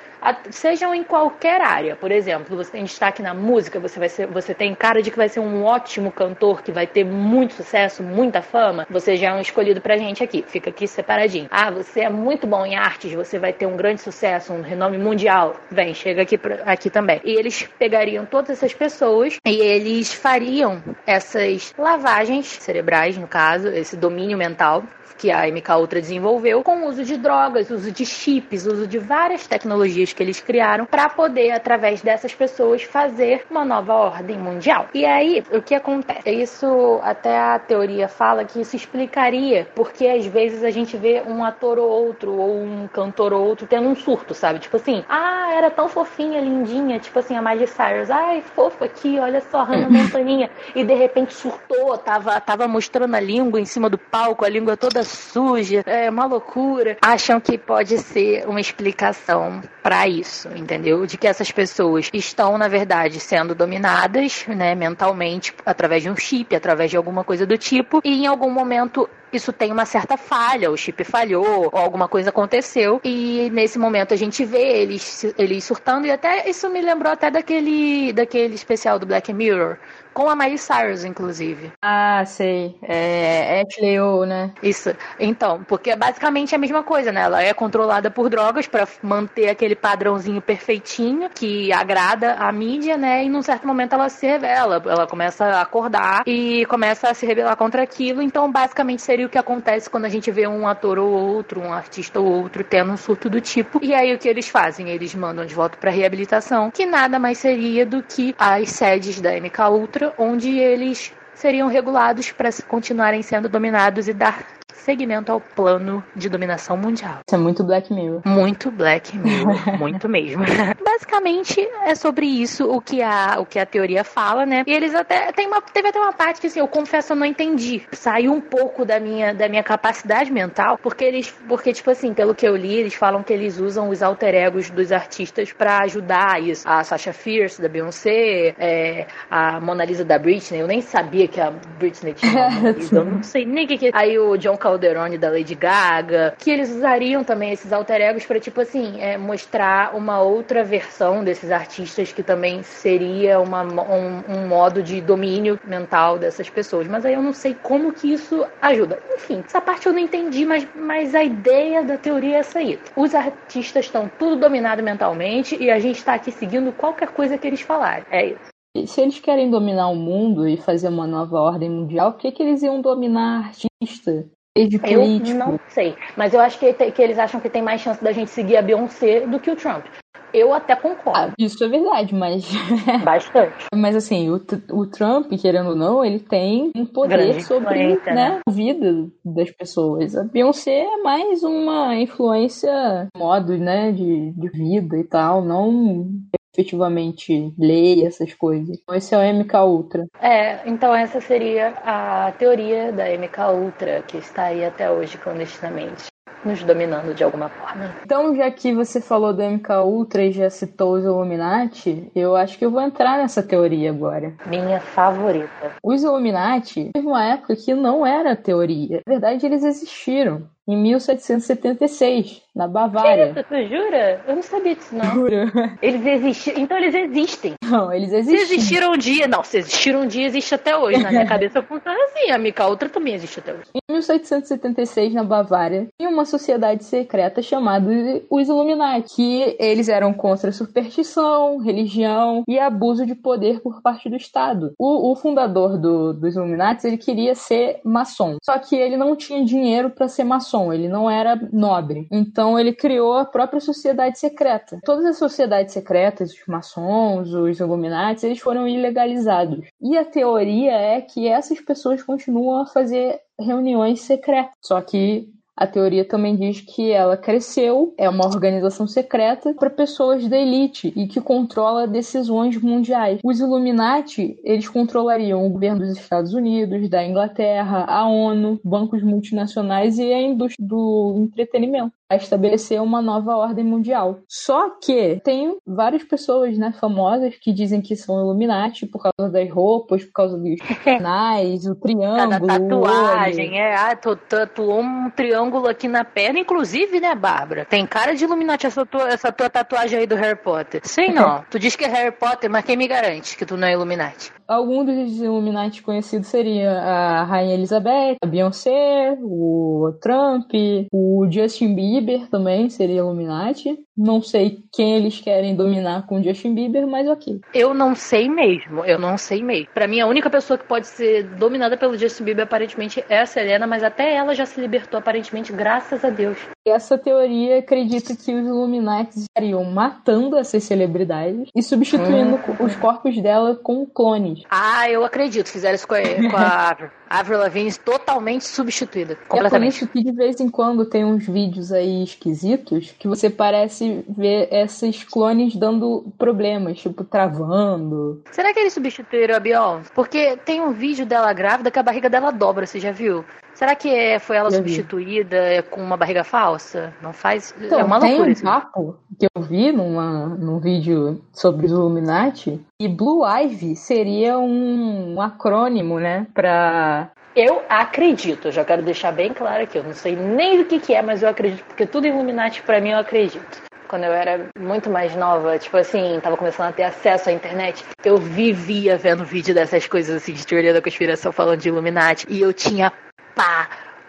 sejam 0.50 0.96
em 0.96 1.04
qualquer 1.04 1.62
área. 1.62 1.96
Por 1.96 2.12
exemplo, 2.12 2.56
você 2.56 2.72
tem 2.72 2.84
destaque 2.84 3.22
na 3.22 3.34
música, 3.34 3.80
você 3.80 4.00
vai 4.00 4.10
ser, 4.10 4.28
você 4.28 4.54
tem 4.54 4.74
cara 4.74 5.01
de 5.01 5.12
que 5.12 5.18
vai 5.18 5.28
ser 5.28 5.40
um 5.42 5.63
ótimo 5.63 6.12
cantor, 6.12 6.62
que 6.62 6.72
vai 6.72 6.88
ter 6.88 7.04
muito 7.04 7.54
sucesso, 7.54 8.01
muita 8.01 8.42
fama. 8.42 8.88
Você 8.90 9.18
já 9.18 9.30
é 9.30 9.34
um 9.34 9.42
escolhido 9.42 9.81
pra 9.81 9.98
gente 9.98 10.24
aqui, 10.24 10.44
fica 10.48 10.69
aqui 10.69 10.88
separadinho. 10.88 11.48
Ah, 11.51 11.69
você 11.69 12.01
é 12.01 12.10
muito 12.10 12.48
bom 12.48 12.66
em 12.66 12.75
artes, 12.75 13.13
você 13.13 13.38
vai 13.38 13.51
ter 13.51 13.66
um 13.66 13.75
grande 13.75 14.01
sucesso, 14.01 14.54
um 14.54 14.62
renome 14.62 14.98
mundial. 14.98 15.56
Vem, 15.69 15.94
chega 15.94 16.22
aqui, 16.22 16.40
aqui 16.66 16.90
também. 16.90 17.19
E 17.24 17.31
eles 17.31 17.63
pegariam 17.78 18.25
todas 18.25 18.51
essas 18.51 18.74
pessoas 18.74 19.38
e 19.46 19.62
eles 19.62 20.13
fariam 20.13 20.81
essas 21.06 21.74
lavagens 21.78 22.48
cerebrais, 22.48 23.18
no 23.18 23.28
caso, 23.28 23.68
esse 23.68 23.98
domínio 23.98 24.38
mental, 24.38 24.84
que 25.18 25.32
a 25.32 25.48
MK 25.48 25.70
Ultra 25.80 26.02
desenvolveu 26.02 26.64
com 26.64 26.84
o 26.84 26.88
uso 26.88 27.04
de 27.04 27.18
drogas, 27.18 27.70
uso 27.70 27.92
de 27.92 28.06
chips, 28.06 28.66
uso 28.66 28.88
de 28.88 28.98
várias 28.98 29.48
tecnologias 29.48 30.14
que 30.14 30.22
eles 30.24 30.40
criaram 30.40 30.86
para 30.86 31.10
poder, 31.10 31.52
através 31.52 32.02
dessas 32.02 32.34
pessoas, 32.34 32.84
fazer 32.84 33.46
uma 33.50 33.66
nova 33.66 33.94
ordem 33.94 34.38
mundial. 34.38 34.88
E 34.94 35.06
aí, 35.06 35.44
o 35.52 35.62
que 35.62 35.76
acontece? 35.76 36.30
Isso 36.30 37.00
até 37.04 37.38
a 37.38 37.60
teoria 37.60 38.08
fala 38.08 38.46
que 38.46 38.62
isso 38.62 38.76
explicaria 38.76 39.68
porque 39.76 40.08
às 40.08 40.26
vezes 40.26 40.64
a 40.64 40.70
gente 40.70 40.98
vê 40.98 41.22
um 41.26 41.44
ator 41.44 41.78
ou 41.78 41.90
outro, 41.90 42.34
ou 42.34 42.62
um 42.62 42.88
cantor 42.88 43.34
ou 43.34 43.46
outro 43.46 43.68
tendo 43.68 43.88
um 43.88 43.96
surto, 43.96 44.34
sabe? 44.34 44.60
Tipo 44.60 44.78
assim, 44.78 45.04
ah, 45.08 45.52
era 45.54 45.70
tão 45.70 45.88
fofinha, 45.88 46.42
lindinha, 46.42 47.00
tipo 47.00 47.20
assim, 47.20 47.36
a 47.36 47.42
Miley 47.42 47.68
Cyrus, 47.68 48.10
ai, 48.10 48.42
fofo 48.42 48.84
aqui, 48.84 49.20
olha 49.20 49.42
só, 49.42 49.64
Hannah 49.64 49.90
Montaninha, 49.90 50.50
e 50.76 50.84
de 50.84 50.94
repente 50.94 51.34
surtou, 51.34 51.98
tava, 51.98 52.40
tava 52.42 52.68
mostrando 52.68 53.16
a 53.16 53.20
língua 53.20 53.60
em 53.60 53.66
cima 53.66 53.90
do 53.90 53.98
palco, 53.98 54.46
a 54.46 54.50
língua 54.50 54.78
toda 54.78 54.99
suja, 55.04 55.84
é 55.86 56.10
uma 56.10 56.25
loucura, 56.25 56.98
acham 57.01 57.40
que 57.40 57.57
pode 57.57 57.98
ser 57.98 58.48
uma 58.48 58.60
explicação 58.60 59.62
para 59.81 60.07
isso, 60.07 60.50
entendeu? 60.56 61.06
De 61.06 61.18
que 61.18 61.28
essas 61.28 61.51
pessoas 61.51 62.10
estão, 62.13 62.57
na 62.57 62.68
verdade, 62.68 63.19
sendo 63.19 63.56
dominadas, 63.56 64.46
né, 64.48 64.75
mentalmente, 64.75 65.54
através 65.66 66.04
de 66.04 66.10
um 66.10 66.16
chip, 66.16 66.56
através 66.56 66.92
de 66.92 66.98
alguma 66.98 67.24
coisa 67.24 67.46
do 67.46 67.57
tipo, 67.57 68.01
e 68.04 68.24
em 68.24 68.28
algum 68.28 68.50
momento 68.50 69.10
isso 69.31 69.54
tem 69.54 69.72
uma 69.72 69.86
certa 69.86 70.18
falha, 70.18 70.72
o 70.72 70.78
chip 70.78 71.04
falhou, 71.04 71.69
ou 71.72 71.80
alguma 71.80 72.07
coisa 72.07 72.30
aconteceu, 72.30 73.00
e 73.04 73.50
nesse 73.51 73.78
momento 73.78 74.13
a 74.13 74.18
gente 74.18 74.44
vê 74.44 74.81
eles, 74.81 75.24
eles 75.38 75.63
surtando, 75.63 76.07
e 76.07 76.12
até 76.12 76.50
isso 76.50 76.69
me 76.69 76.81
lembrou 76.81 77.12
até 77.12 77.30
daquele, 77.30 78.12
daquele 78.12 78.56
especial 78.56 78.98
do 78.98 79.06
Black 79.06 79.32
Mirror, 79.32 79.77
com 80.20 80.30
a 80.30 80.36
Miley 80.36 80.58
Cyrus, 80.58 81.06
inclusive. 81.06 81.72
Ah, 81.82 82.26
sei. 82.26 82.76
É 82.84 83.62
Ashley 83.62 84.02
O, 84.02 84.26
né? 84.26 84.52
Isso. 84.62 84.94
Então, 85.18 85.64
porque 85.64 85.92
é 85.92 85.96
basicamente 85.96 86.54
a 86.54 86.58
mesma 86.58 86.84
coisa, 86.84 87.10
né? 87.10 87.22
Ela 87.22 87.42
é 87.42 87.54
controlada 87.54 88.12
por 88.12 88.30
drogas 88.30 88.68
para 88.68 88.86
manter 89.02 89.48
aquele 89.48 89.78
padrãozinho 89.78 90.42
perfeitinho 90.42 91.30
que 91.30 91.72
agrada 91.72 92.34
a 92.34 92.52
mídia, 92.52 92.98
né? 92.98 93.24
E 93.24 93.30
num 93.30 93.42
certo 93.42 93.66
momento 93.66 93.94
ela 93.94 94.10
se 94.10 94.28
revela, 94.28 94.84
ela 94.86 95.08
começa 95.08 95.46
a 95.46 95.62
acordar 95.62 96.24
e 96.26 96.66
começa 96.66 97.10
a 97.10 97.14
se 97.14 97.26
rebelar 97.26 97.56
contra 97.56 97.82
aquilo. 97.82 98.22
Então, 98.22 98.52
basicamente 98.52 99.02
seria 99.02 99.26
o 99.26 99.30
que 99.30 99.38
acontece 99.38 99.90
quando 99.90 100.04
a 100.04 100.10
gente 100.10 100.30
vê 100.32 100.46
um 100.46 100.68
ator 100.68 101.00
ou 101.00 101.10
outro, 101.10 101.62
um 101.62 101.72
artista 101.72 102.20
ou 102.20 102.28
outro 102.28 102.62
tendo 102.62 102.92
um 102.92 102.98
surto 102.98 103.30
do 103.30 103.40
tipo. 103.40 103.80
E 103.82 103.94
aí 103.94 104.14
o 104.14 104.20
que 104.20 104.28
eles 104.28 104.50
fazem? 104.50 104.90
Eles 104.90 105.16
mandam 105.16 105.46
de 105.46 105.56
volta 105.56 105.78
para 105.78 105.90
reabilitação, 105.90 106.72
que 106.72 106.86
nada 106.86 107.18
mais 107.18 107.38
seria 107.38 107.86
do 107.86 108.04
que 108.04 108.36
as 108.38 108.70
sedes 108.72 109.22
da 109.22 109.32
MK 109.32 109.62
Ultra 109.70 110.09
onde 110.18 110.58
eles 110.58 111.13
seriam 111.34 111.68
regulados 111.68 112.32
para 112.32 112.50
continuarem 112.68 113.22
sendo 113.22 113.48
dominados 113.48 114.08
e 114.08 114.13
dar 114.13 114.59
segmento 114.79 115.31
ao 115.31 115.39
plano 115.39 116.03
de 116.15 116.29
dominação 116.29 116.77
mundial. 116.77 117.19
Isso 117.27 117.36
é 117.36 117.38
muito 117.38 117.63
Black 117.63 117.93
Mirror. 117.93 118.21
Muito 118.25 118.71
Black 118.71 119.17
Mirror, 119.17 119.55
muito 119.77 120.09
mesmo. 120.09 120.43
Basicamente 120.83 121.62
é 121.86 121.95
sobre 121.95 122.25
isso 122.25 122.65
o 122.69 122.81
que 122.81 123.01
a 123.01 123.38
o 123.39 123.45
que 123.45 123.59
a 123.59 123.65
teoria 123.65 124.03
fala, 124.03 124.45
né? 124.45 124.63
E 124.65 124.74
eles 124.74 124.95
até 124.95 125.31
tem 125.31 125.48
uma 125.48 125.62
teve 125.62 125.89
até 125.89 126.00
uma 126.00 126.13
parte 126.13 126.41
que 126.41 126.48
assim, 126.48 126.59
eu 126.59 126.67
confesso 126.67 127.13
eu 127.13 127.17
não 127.17 127.25
entendi. 127.25 127.81
Saiu 127.91 128.33
um 128.33 128.41
pouco 128.41 128.86
da 128.86 129.00
minha 129.00 129.33
da 129.33 129.48
minha 129.48 129.63
capacidade 129.63 130.31
mental, 130.31 130.77
porque 130.81 131.03
eles 131.03 131.33
porque 131.48 131.74
tipo 131.74 131.91
assim, 131.91 132.13
pelo 132.13 132.33
que 132.33 132.48
eu 132.48 132.55
li, 132.55 132.75
eles 132.75 132.93
falam 132.93 133.21
que 133.21 133.33
eles 133.33 133.59
usam 133.59 133.89
os 133.89 134.01
alter 134.01 134.33
egos 134.33 134.69
dos 134.69 134.91
artistas 134.91 135.51
para 135.51 135.79
ajudar 135.83 136.41
isso. 136.41 136.67
A 136.67 136.83
Sasha 136.83 137.13
Fierce 137.13 137.62
da 137.62 137.67
Beyoncé, 137.67 138.55
é, 138.57 139.07
a 139.29 139.59
Mona 139.59 139.86
Lisa 139.86 140.05
da 140.05 140.17
Britney, 140.17 140.62
eu 140.62 140.67
nem 140.67 140.81
sabia 140.81 141.27
que 141.27 141.39
a 141.39 141.51
Britney 141.77 142.13
tinha 142.13 142.50
Mona 142.50 142.71
Lisa, 142.71 142.95
eu 142.95 143.05
não 143.05 143.24
sei 143.24 143.45
nem 143.45 143.65
o 143.65 143.67
que, 143.67 143.77
que 143.77 143.89
Aí 143.93 144.17
o 144.17 144.38
John 144.38 144.57
Calderone 144.70 145.18
da 145.18 145.32
Lady 145.32 145.56
Gaga, 145.56 146.36
que 146.38 146.52
eles 146.52 146.70
usariam 146.70 147.24
também 147.24 147.52
esses 147.52 147.74
alter 147.74 148.02
egos 148.02 148.26
para 148.26 148.40
tipo 148.40 148.62
assim, 148.62 149.02
é, 149.02 149.18
mostrar 149.18 149.96
uma 149.96 150.22
outra 150.22 150.64
versão 150.64 151.24
desses 151.24 151.52
artistas 151.52 152.12
que 152.12 152.22
também 152.22 152.62
seria 152.62 153.40
uma, 153.40 153.64
um, 153.64 154.24
um, 154.30 154.48
modo 154.48 154.84
de 154.84 155.02
domínio 155.02 155.60
mental 155.66 156.20
dessas 156.20 156.50
pessoas. 156.50 156.88
Mas 156.88 157.04
aí 157.04 157.16
eu 157.16 157.22
não 157.24 157.34
sei 157.34 157.56
como 157.56 157.92
que 157.92 158.14
isso 158.14 158.46
ajuda. 158.62 159.00
Enfim, 159.16 159.44
essa 159.44 159.60
parte 159.60 159.88
eu 159.88 159.94
não 159.94 160.00
entendi, 160.00 160.46
mas, 160.46 160.68
mas 160.76 161.16
a 161.16 161.24
ideia 161.24 161.84
da 161.84 161.98
teoria 161.98 162.36
é 162.36 162.40
essa 162.40 162.60
aí. 162.60 162.80
Os 162.96 163.16
artistas 163.16 163.86
estão 163.86 164.10
tudo 164.20 164.36
dominado 164.36 164.84
mentalmente 164.84 165.58
e 165.60 165.72
a 165.72 165.80
gente 165.80 165.98
está 165.98 166.14
aqui 166.14 166.32
seguindo 166.32 166.72
qualquer 166.72 167.10
coisa 167.10 167.38
que 167.38 167.48
eles 167.48 167.62
falarem. 167.62 168.06
É 168.12 168.28
isso. 168.28 168.50
E 168.76 168.86
se 168.86 169.02
eles 169.02 169.20
querem 169.20 169.50
dominar 169.50 169.88
o 169.88 169.96
mundo 169.96 170.48
e 170.48 170.56
fazer 170.56 170.90
uma 170.90 171.08
nova 171.08 171.40
ordem 171.40 171.70
mundial, 171.70 172.12
por 172.12 172.22
que, 172.22 172.32
que 172.32 172.44
eles 172.44 172.62
iam 172.62 172.82
dominar 172.82 173.48
artista? 173.48 174.30
Eu 174.56 175.36
não 175.36 175.60
sei, 175.70 175.96
mas 176.18 176.34
eu 176.34 176.39
acho 176.39 176.60
que, 176.60 176.74
que 176.74 177.01
eles 177.01 177.20
acham 177.20 177.39
que 177.39 177.50
tem 177.50 177.62
mais 177.62 177.82
chance 177.82 178.03
da 178.03 178.12
gente 178.12 178.32
seguir 178.32 178.58
a 178.58 178.62
Beyoncé 178.62 179.25
do 179.25 179.39
que 179.39 179.50
o 179.50 179.56
Trump. 179.56 179.86
Eu 180.34 180.53
até 180.53 180.75
concordo. 180.75 181.32
Ah, 181.32 181.34
isso 181.39 181.63
é 181.63 181.68
verdade, 181.68 182.13
mas. 182.13 182.46
Bastante. 183.03 183.65
mas 183.74 183.96
assim, 183.96 184.29
o, 184.29 184.39
o 184.72 184.86
Trump, 184.86 185.32
querendo 185.41 185.70
ou 185.70 185.75
não, 185.75 186.06
ele 186.06 186.20
tem 186.20 186.72
um 186.75 186.86
poder 186.86 187.18
Grande 187.18 187.44
sobre 187.44 187.96
né, 187.96 187.98
né? 188.06 188.41
a 188.48 188.51
vida 188.51 189.08
das 189.25 189.50
pessoas. 189.51 190.15
A 190.15 190.24
Beyoncé 190.24 190.82
é 190.82 190.98
mais 191.01 191.44
uma 191.44 191.96
influência, 191.96 193.08
modo, 193.18 193.58
né, 193.58 193.91
de, 193.91 194.32
de 194.32 194.50
vida 194.50 194.98
e 194.98 195.03
tal, 195.03 195.44
não 195.44 196.08
efetivamente 196.53 197.53
lei, 197.58 198.06
essas 198.06 198.34
coisas. 198.34 198.77
Então 198.82 198.96
esse 198.96 199.13
é 199.13 199.18
o 199.18 199.34
MK 199.34 199.53
Ultra. 199.63 200.06
É, 200.22 200.68
então 200.68 200.94
essa 200.94 201.22
seria 201.22 201.70
a 201.84 202.32
teoria 202.38 202.91
da 202.91 203.06
MK 203.06 203.39
Ultra, 203.53 204.01
que 204.01 204.18
está 204.18 204.46
aí 204.46 204.65
até 204.65 204.89
hoje 204.89 205.18
clandestinamente 205.18 206.10
nos 206.44 206.63
dominando 206.63 207.13
de 207.13 207.24
alguma 207.24 207.50
forma. 207.50 207.94
Então, 208.03 208.36
já 208.36 208.50
que 208.50 208.74
você 208.74 209.01
falou 209.01 209.34
do 209.34 209.44
MK 209.44 209.70
Ultra 209.84 210.24
e 210.24 210.32
já 210.32 210.50
citou 210.50 210.94
os 210.94 211.03
Illuminati, 211.03 212.10
eu 212.15 212.36
acho 212.36 212.58
que 212.58 212.65
eu 212.65 212.72
vou 212.72 212.82
entrar 212.82 213.18
nessa 213.18 213.44
teoria 213.44 213.89
agora. 213.89 214.34
Minha 214.46 214.79
favorita. 214.79 215.74
Os 215.84 216.03
Illuminati 216.03 216.91
teve 216.94 217.08
uma 217.08 217.25
época 217.25 217.56
que 217.56 217.74
não 217.74 218.06
era 218.06 218.36
teoria. 218.36 219.01
Na 219.06 219.13
verdade, 219.13 219.46
eles 219.46 219.63
existiram 219.63 220.48
em 220.70 220.78
1776, 220.78 222.44
na 222.56 222.68
Bavária. 222.68 223.34
Que 223.34 223.42
tu 223.42 223.56
jura? 223.64 224.24
Eu 224.28 224.36
não 224.36 224.44
sabia 224.44 224.76
disso, 224.76 224.96
não. 224.96 225.06
Juro. 225.16 225.52
Eles 225.82 226.06
existiram. 226.06 226.62
Então 226.62 226.78
eles 226.78 226.94
existem. 226.94 227.54
Não, 227.64 227.92
eles 227.92 228.14
existem. 228.14 228.46
Se 228.46 228.54
existiram 228.54 228.94
um 228.94 228.98
dia. 228.98 229.28
Não, 229.28 229.44
se 229.44 229.58
existiram 229.58 230.02
um 230.02 230.08
dia, 230.08 230.28
existe 230.28 230.54
até 230.54 230.78
hoje. 230.78 231.02
Na 231.02 231.10
minha 231.10 231.26
cabeça 231.28 231.64
funciona 231.64 231.98
assim. 232.06 232.30
A 232.30 232.38
Mica 232.38 232.68
Outra 232.68 232.88
também 232.88 233.16
existe 233.16 233.40
até 233.40 233.54
hoje. 233.54 233.64
Em 233.74 233.94
1776, 233.94 235.12
na 235.16 235.24
Bavária, 235.24 235.88
tinha 235.98 236.08
uma 236.08 236.24
sociedade 236.24 236.84
secreta 236.84 237.42
chamada 237.42 237.90
os 238.30 238.48
Illuminati, 238.48 239.16
que 239.16 239.56
eles 239.60 239.90
eram 239.90 240.14
contra 240.14 240.52
superstição, 240.52 241.58
religião 241.58 242.44
e 242.48 242.60
abuso 242.60 243.08
de 243.08 243.16
poder 243.16 243.60
por 243.62 243.82
parte 243.82 244.08
do 244.08 244.16
Estado. 244.16 244.74
O, 244.78 245.12
o 245.12 245.16
fundador 245.16 245.80
do, 245.80 246.14
dos 246.14 246.36
Illuminati, 246.36 246.86
ele 246.86 246.98
queria 246.98 247.34
ser 247.34 247.80
maçom. 247.84 248.38
Só 248.44 248.60
que 248.60 248.76
ele 248.76 248.98
não 248.98 249.16
tinha 249.16 249.44
dinheiro 249.44 249.90
para 249.90 250.08
ser 250.08 250.24
maçom 250.24 250.59
maçom, 250.60 250.74
ele 250.74 250.88
não 250.88 251.10
era 251.10 251.39
nobre. 251.51 252.08
Então 252.12 252.60
ele 252.60 252.74
criou 252.74 253.13
a 253.13 253.25
própria 253.25 253.60
sociedade 253.60 254.20
secreta. 254.20 254.80
Todas 254.84 255.06
as 255.06 255.18
sociedades 255.18 255.74
secretas, 255.74 256.32
os 256.32 256.48
maçons, 256.48 257.34
os 257.34 257.60
Illuminati, 257.60 258.25
eles 258.25 258.39
foram 258.39 258.68
ilegalizados. 258.68 259.66
E 259.82 259.98
a 259.98 260.06
teoria 260.06 260.74
é 260.74 261.01
que 261.01 261.28
essas 261.28 261.60
pessoas 261.62 262.04
continuam 262.04 262.62
a 262.62 262.66
fazer 262.66 263.20
reuniões 263.39 264.01
secretas. 264.01 264.54
Só 264.62 264.82
que 264.82 265.30
a 265.60 265.68
teoria 265.68 266.06
também 266.06 266.38
diz 266.38 266.62
que 266.62 266.89
ela 266.89 267.18
cresceu, 267.18 267.94
é 267.98 268.10
uma 268.10 268.25
organização 268.25 268.88
secreta 268.88 269.54
para 269.54 269.70
pessoas 269.70 270.25
da 270.25 270.38
elite 270.38 270.94
e 270.96 271.06
que 271.06 271.20
controla 271.20 271.86
decisões 271.86 272.56
mundiais. 272.62 273.20
Os 273.22 273.42
Illuminati, 273.42 274.39
eles 274.42 274.70
controlariam 274.70 275.46
o 275.46 275.50
governo 275.50 275.80
dos 275.82 275.98
Estados 275.98 276.34
Unidos, 276.34 276.89
da 276.89 277.06
Inglaterra, 277.06 277.84
a 277.89 278.08
ONU, 278.08 278.58
bancos 278.63 279.04
multinacionais 279.04 280.00
e 280.00 280.13
a 280.13 280.22
indústria 280.22 280.66
do 280.66 281.16
entretenimento 281.18 281.92
a 282.10 282.16
estabelecer 282.16 282.82
uma 282.82 283.04
nova 283.04 283.38
ordem 283.38 283.63
mundial. 283.63 284.22
Só 284.28 284.72
que 284.80 285.22
tem 285.24 285.56
várias 285.63 286.04
pessoas, 286.04 286.58
né, 286.58 286.74
famosas 286.80 287.36
que 287.36 287.54
dizem 287.54 287.82
que 287.82 287.96
são 287.96 288.20
Illuminati 288.20 288.88
por 288.88 289.04
causa 289.04 289.32
das 289.32 289.48
roupas, 289.51 290.04
por 290.06 290.13
causa 290.13 290.36
dos 290.36 290.58
sinais, 290.84 291.68
o 291.68 291.75
triângulo. 291.75 292.48
Cada 292.48 292.48
tatuagem, 292.48 293.60
é, 293.60 293.75
ah, 293.75 293.96
tu 293.96 294.16
tatuou 294.16 294.82
um 294.82 295.12
triângulo 295.12 295.49
aqui 295.68 295.88
na 295.88 296.03
perna, 296.03 296.39
inclusive, 296.39 297.00
né, 297.00 297.15
Bárbara? 297.15 297.65
Tem 297.65 297.86
cara 297.86 298.15
de 298.15 298.24
Illuminati 298.24 298.68
essa 298.68 298.86
tua, 298.86 299.10
essa 299.10 299.32
tua 299.32 299.50
tatuagem 299.50 300.00
aí 300.00 300.08
do 300.08 300.15
Harry 300.15 300.38
Potter. 300.38 300.82
Sei 300.84 301.10
não. 301.13 301.44
tu 301.50 301.60
diz 301.60 301.75
que 301.75 301.86
é 301.86 301.88
Harry 301.88 302.12
Potter, 302.12 302.50
mas 302.50 302.65
quem 302.65 302.77
me 302.77 302.88
garante 302.88 303.38
que 303.38 303.46
tu 303.46 303.58
não 303.58 303.68
é 303.68 303.74
Illuminati? 303.74 304.32
Alguns 304.50 304.88
dos 304.88 305.22
Illuminati 305.22 305.84
conhecidos 305.84 306.27
seria 306.27 306.72
a 306.72 307.24
Rainha 307.24 307.53
Elizabeth, 307.53 308.15
a 308.20 308.25
Beyoncé, 308.25 309.15
o 309.22 309.94
Trump, 310.01 310.50
o 310.91 311.27
Justin 311.29 311.75
Bieber 311.75 312.27
também 312.29 312.68
seria 312.68 312.98
Illuminati. 312.98 313.77
Não 313.96 314.24
sei 314.24 314.63
quem 314.74 314.96
eles 314.96 315.20
querem 315.20 315.56
dominar 315.56 316.08
com 316.08 316.20
o 316.20 316.24
Justin 316.24 316.56
Bieber, 316.56 316.88
mas 316.88 317.08
ok. 317.08 317.39
Eu 317.53 317.75
não 317.75 317.94
sei 317.94 318.27
mesmo, 318.27 318.84
eu 318.86 318.98
não 318.98 319.20
sei 319.20 319.44
mesmo. 319.44 319.68
Para 319.72 319.88
mim, 319.88 320.00
a 320.00 320.08
única 320.08 320.32
pessoa 320.32 320.58
que 320.58 320.65
pode 320.65 320.88
ser 320.88 321.25
dominada 321.36 321.77
pelo 321.77 321.96
Justin 321.96 322.24
Bieber 322.24 322.46
aparentemente 322.46 323.06
é 323.08 323.20
a 323.20 323.27
Selena, 323.27 323.68
mas 323.68 323.84
até 323.84 324.15
ela 324.15 324.34
já 324.34 324.48
se 324.48 324.60
libertou 324.60 324.98
aparentemente, 324.98 325.38
graças 325.48 326.03
a 326.03 326.10
Deus. 326.10 326.38
Essa 326.70 326.98
teoria 326.98 327.60
acredita 327.60 328.16
que 328.16 328.34
os 328.34 328.46
Illuminati 328.46 329.20
estariam 329.20 329.64
matando 329.64 330.38
essas 330.38 330.64
celebridades 330.64 331.50
e 331.56 331.62
substituindo 331.62 332.36
hum. 332.36 332.66
os 332.66 332.76
corpos 332.76 333.20
dela 333.22 333.56
com 333.56 333.86
clones. 333.86 334.44
Ah, 334.50 334.90
eu 334.90 335.04
acredito. 335.04 335.48
Fizeram 335.48 335.76
isso 335.76 335.88
com 335.88 335.96
a, 335.96 336.02
com 336.02 336.38
a 336.38 336.90
Avril 337.10 337.40
Lavigne 337.40 337.74
totalmente 337.74 338.46
substituída. 338.46 339.18
Completamente. 339.28 339.78
É 339.78 339.80
por 339.80 339.86
isso 339.86 339.88
que 339.88 340.04
de 340.04 340.12
vez 340.12 340.40
em 340.40 340.50
quando 340.50 340.86
tem 340.86 341.04
uns 341.04 341.26
vídeos 341.26 341.72
aí 341.72 342.04
esquisitos 342.04 342.94
que 343.00 343.08
você 343.08 343.30
parece 343.30 344.06
ver 344.08 344.48
esses 344.52 345.04
clones 345.04 345.56
dando 345.56 346.14
problemas, 346.18 346.80
tipo, 346.80 347.04
travando. 347.04 348.22
Será 348.32 348.54
que 348.54 348.60
eles 348.60 348.74
substituíram 348.74 349.36
a 349.36 349.40
Beyoncé? 349.40 349.90
Porque 349.96 350.38
tem 350.38 350.62
um 350.62 350.72
vídeo 350.72 351.06
dela 351.06 351.34
grávida 351.34 351.72
que 351.72 351.80
a 351.80 351.84
barriga 351.84 352.10
dela 352.10 352.32
dobra, 352.32 352.66
você 352.66 352.80
já 352.80 352.92
viu? 352.92 353.26
Será 353.60 353.76
que 353.76 353.90
é, 353.90 354.20
foi 354.20 354.38
ela 354.38 354.50
substituída 354.52 355.64
com 355.70 355.82
uma 355.82 355.98
barriga 355.98 356.24
falsa? 356.24 356.59
Não 357.01 357.13
faz. 357.13 357.54
Então, 357.60 357.80
é 357.80 357.84
uma 357.84 358.00
tem 358.00 358.18
loucura. 358.18 358.38
um 358.38 358.42
papo 358.42 358.96
que 359.20 359.28
eu 359.34 359.42
vi 359.42 359.72
numa, 359.72 360.28
num 360.28 360.60
vídeo 360.60 361.22
sobre 361.32 361.66
os 361.66 361.72
Illuminati 361.72 362.60
e 362.80 362.88
Blue 362.88 363.25
Ivy 363.25 363.75
seria 363.75 364.38
um, 364.38 365.16
um 365.16 365.22
acrônimo, 365.22 366.00
né? 366.00 366.28
Pra 366.34 367.12
eu 367.36 367.62
acredito, 367.70 368.48
eu 368.48 368.51
já 368.51 368.66
quero 368.66 368.82
deixar 368.82 369.12
bem 369.12 369.34
claro 369.34 369.63
aqui, 369.63 369.78
eu 369.78 369.84
não 369.84 369.94
sei 369.94 370.16
nem 370.16 370.60
o 370.62 370.66
que, 370.66 370.80
que 370.80 370.94
é, 370.94 371.01
mas 371.01 371.22
eu 371.24 371.30
acredito, 371.30 371.63
porque 371.66 371.86
tudo 371.86 372.08
Illuminati 372.08 372.62
para 372.63 372.82
mim 372.82 372.89
eu 372.89 372.98
acredito. 372.98 373.62
Quando 373.88 374.04
eu 374.04 374.12
era 374.12 374.50
muito 374.60 374.89
mais 374.89 375.16
nova, 375.16 375.58
tipo 375.58 375.78
assim, 375.78 376.20
tava 376.22 376.38
começando 376.38 376.68
a 376.68 376.72
ter 376.72 376.84
acesso 376.84 377.30
à 377.30 377.32
internet, 377.32 377.84
eu 378.04 378.18
vivia 378.18 378.98
vendo 378.98 379.24
vídeo 379.24 379.54
dessas 379.54 379.88
coisas 379.88 380.18
assim 380.18 380.34
de 380.34 380.46
teoria 380.46 380.74
da 380.74 380.82
conspiração 380.82 381.32
falando 381.32 381.60
de 381.60 381.70
Illuminati 381.70 382.28
e 382.30 382.42
eu 382.42 382.54
tinha 382.54 382.92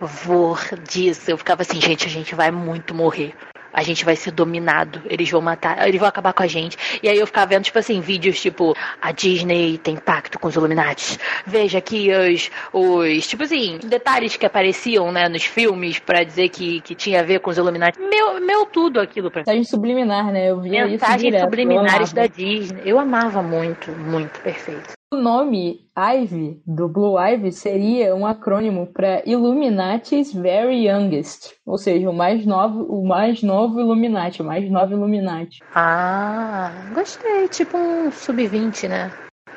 pavor 0.00 0.58
disso. 0.88 1.30
Eu 1.30 1.36
ficava 1.36 1.62
assim, 1.62 1.80
gente, 1.80 2.06
a 2.06 2.10
gente 2.10 2.34
vai 2.34 2.50
muito 2.50 2.94
morrer. 2.94 3.34
A 3.72 3.84
gente 3.84 4.04
vai 4.04 4.16
ser 4.16 4.32
dominado, 4.32 5.00
eles 5.04 5.30
vão 5.30 5.40
matar, 5.40 5.86
eles 5.86 6.00
vão 6.00 6.08
acabar 6.08 6.32
com 6.32 6.42
a 6.42 6.46
gente. 6.46 6.76
E 7.00 7.08
aí 7.08 7.16
eu 7.16 7.26
ficava 7.26 7.46
vendo, 7.46 7.62
tipo 7.62 7.78
assim, 7.78 8.00
vídeos 8.00 8.40
tipo, 8.40 8.74
a 9.00 9.12
Disney 9.12 9.78
tem 9.78 9.96
pacto 9.96 10.40
com 10.40 10.48
os 10.48 10.56
Illuminati. 10.56 11.16
Veja 11.46 11.78
aqui 11.78 12.08
os, 12.12 12.50
os 12.72 13.28
tipo 13.28 13.44
assim, 13.44 13.78
detalhes 13.84 14.36
que 14.36 14.44
apareciam, 14.44 15.12
né, 15.12 15.28
nos 15.28 15.44
filmes 15.44 16.00
para 16.00 16.24
dizer 16.24 16.48
que, 16.48 16.80
que 16.80 16.96
tinha 16.96 17.20
a 17.20 17.22
ver 17.22 17.38
com 17.38 17.50
os 17.50 17.58
Illuminati. 17.58 18.00
Meu, 18.00 18.40
meu 18.40 18.66
tudo 18.66 19.00
aquilo 19.00 19.30
pra 19.30 19.42
Mensagem 19.42 19.62
subliminar, 19.62 20.32
né? 20.32 20.50
Eu 20.50 20.60
via 20.60 20.86
Mensagens 20.86 21.22
isso 21.22 21.30
direto, 21.30 21.44
subliminares 21.44 22.12
da 22.12 22.26
Disney. 22.26 22.82
Eu 22.84 22.98
amava 22.98 23.40
muito, 23.40 23.92
muito 23.92 24.40
perfeito. 24.40 24.99
O 25.12 25.16
nome 25.16 25.90
Ivy, 25.98 26.62
do 26.64 26.88
Blue 26.88 27.18
Ivy, 27.18 27.50
seria 27.50 28.14
um 28.14 28.24
acrônimo 28.24 28.86
para 28.86 29.28
Illuminati's 29.28 30.32
Very 30.32 30.86
Youngest, 30.86 31.56
ou 31.66 31.76
seja, 31.76 32.08
o 32.08 32.12
mais 32.14 32.46
novo, 32.46 32.84
o 32.84 33.04
mais 33.04 33.42
novo 33.42 33.80
Illuminati, 33.80 34.40
o 34.40 34.44
mais 34.44 34.70
novo 34.70 34.92
Illuminati. 34.92 35.58
Ah, 35.74 36.70
gostei, 36.94 37.48
tipo 37.48 37.76
um 37.76 38.12
sub-20, 38.12 38.88
né? 38.88 39.10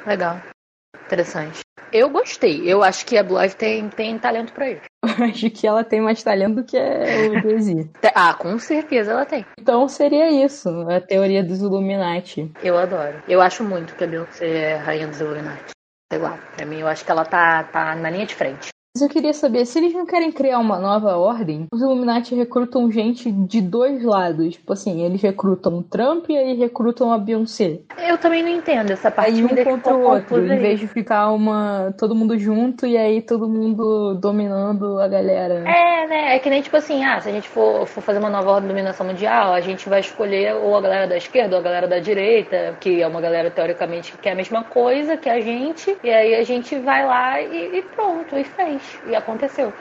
Legal. 0.07 0.41
Interessante. 1.05 1.62
Eu 1.93 2.09
gostei. 2.09 2.63
Eu 2.65 2.83
acho 2.83 3.05
que 3.05 3.15
a 3.15 3.23
Blue 3.23 3.39
Ivy 3.39 3.55
tem, 3.55 3.87
tem 3.87 4.17
talento 4.17 4.51
para 4.51 4.71
isso. 4.71 4.81
acho 5.29 5.49
que 5.51 5.67
ela 5.67 5.83
tem 5.83 6.01
mais 6.01 6.23
talento 6.23 6.55
do 6.55 6.63
que 6.63 6.75
o 6.75 7.43
Daisy. 7.43 7.87
ah, 8.15 8.33
com 8.33 8.57
certeza 8.57 9.11
ela 9.11 9.25
tem. 9.27 9.45
Então 9.59 9.87
seria 9.87 10.31
isso, 10.43 10.69
a 10.89 10.99
teoria 10.99 11.43
dos 11.43 11.61
Illuminati. 11.61 12.51
Eu 12.63 12.79
adoro. 12.79 13.21
Eu 13.27 13.39
acho 13.41 13.63
muito 13.63 13.95
que 13.95 14.03
a 14.03 14.07
Beyoncé 14.07 14.47
é 14.47 14.75
rainha 14.75 15.07
dos 15.07 15.21
Illuminati. 15.21 15.71
Sei 16.11 16.19
lá, 16.19 16.37
pra 16.55 16.65
mim 16.65 16.79
eu 16.79 16.87
acho 16.87 17.05
que 17.05 17.11
ela 17.11 17.25
tá, 17.25 17.63
tá 17.63 17.95
na 17.95 18.09
linha 18.09 18.25
de 18.25 18.33
frente. 18.33 18.72
Mas 18.95 19.01
eu 19.01 19.09
queria 19.09 19.33
saber, 19.33 19.65
se 19.65 19.79
eles 19.79 19.91
não 19.91 20.05
querem 20.05 20.31
criar 20.31 20.59
uma 20.59 20.77
nova 20.77 21.17
ordem, 21.17 21.65
os 21.73 21.81
Illuminati 21.81 22.35
recrutam 22.35 22.91
gente 22.91 23.31
de 23.31 23.59
dois 23.59 24.03
lados. 24.03 24.53
Tipo 24.53 24.71
assim, 24.71 25.03
eles 25.03 25.19
recrutam 25.19 25.79
o 25.79 25.81
Trump 25.81 26.29
e 26.29 26.37
aí 26.37 26.53
recrutam 26.53 27.11
a 27.11 27.17
Beyoncé. 27.17 27.79
Eu 28.07 28.19
também 28.19 28.43
não 28.43 28.51
entendo 28.51 28.91
essa 28.91 29.09
parte. 29.09 29.31
Aí 29.31 29.43
um 29.43 29.47
contra 29.47 29.95
o 29.95 30.03
outro, 30.03 30.45
em 30.45 30.59
vez 30.59 30.79
de 30.79 30.87
ficar 30.87 31.31
uma 31.31 31.91
todo 31.97 32.13
mundo 32.13 32.37
junto 32.37 32.85
e 32.85 32.95
aí 32.95 33.19
todo 33.19 33.49
mundo 33.49 34.13
dominando 34.13 34.99
a 34.99 35.07
galera. 35.07 35.67
É, 35.67 36.07
né? 36.07 36.35
É 36.35 36.37
que 36.37 36.51
nem 36.51 36.61
tipo 36.61 36.77
assim, 36.77 37.03
ah, 37.03 37.19
se 37.19 37.29
a 37.29 37.31
gente 37.31 37.49
for, 37.49 37.87
for 37.87 38.01
fazer 38.01 38.19
uma 38.19 38.29
nova 38.29 38.51
ordem 38.51 38.67
de 38.67 38.75
dominação 38.75 39.07
mundial, 39.07 39.55
a 39.55 39.61
gente 39.61 39.89
vai 39.89 40.01
escolher 40.01 40.53
ou 40.53 40.77
a 40.77 40.81
galera 40.81 41.07
da 41.07 41.17
esquerda 41.17 41.55
ou 41.55 41.61
a 41.61 41.63
galera 41.63 41.87
da 41.87 41.97
direita, 41.97 42.77
que 42.79 43.01
é 43.01 43.07
uma 43.07 43.21
galera 43.21 43.49
teoricamente 43.49 44.15
que 44.21 44.29
é 44.29 44.33
a 44.33 44.35
mesma 44.35 44.63
coisa 44.63 45.17
que 45.17 45.29
a 45.29 45.41
gente, 45.41 45.97
e 46.03 46.11
aí 46.11 46.35
a 46.35 46.43
gente 46.43 46.77
vai 46.77 47.03
lá 47.03 47.41
e, 47.41 47.79
e 47.79 47.81
pronto, 47.81 48.37
e 48.37 48.43
fez 48.43 48.82
e 49.05 49.15
aconteceu. 49.15 49.73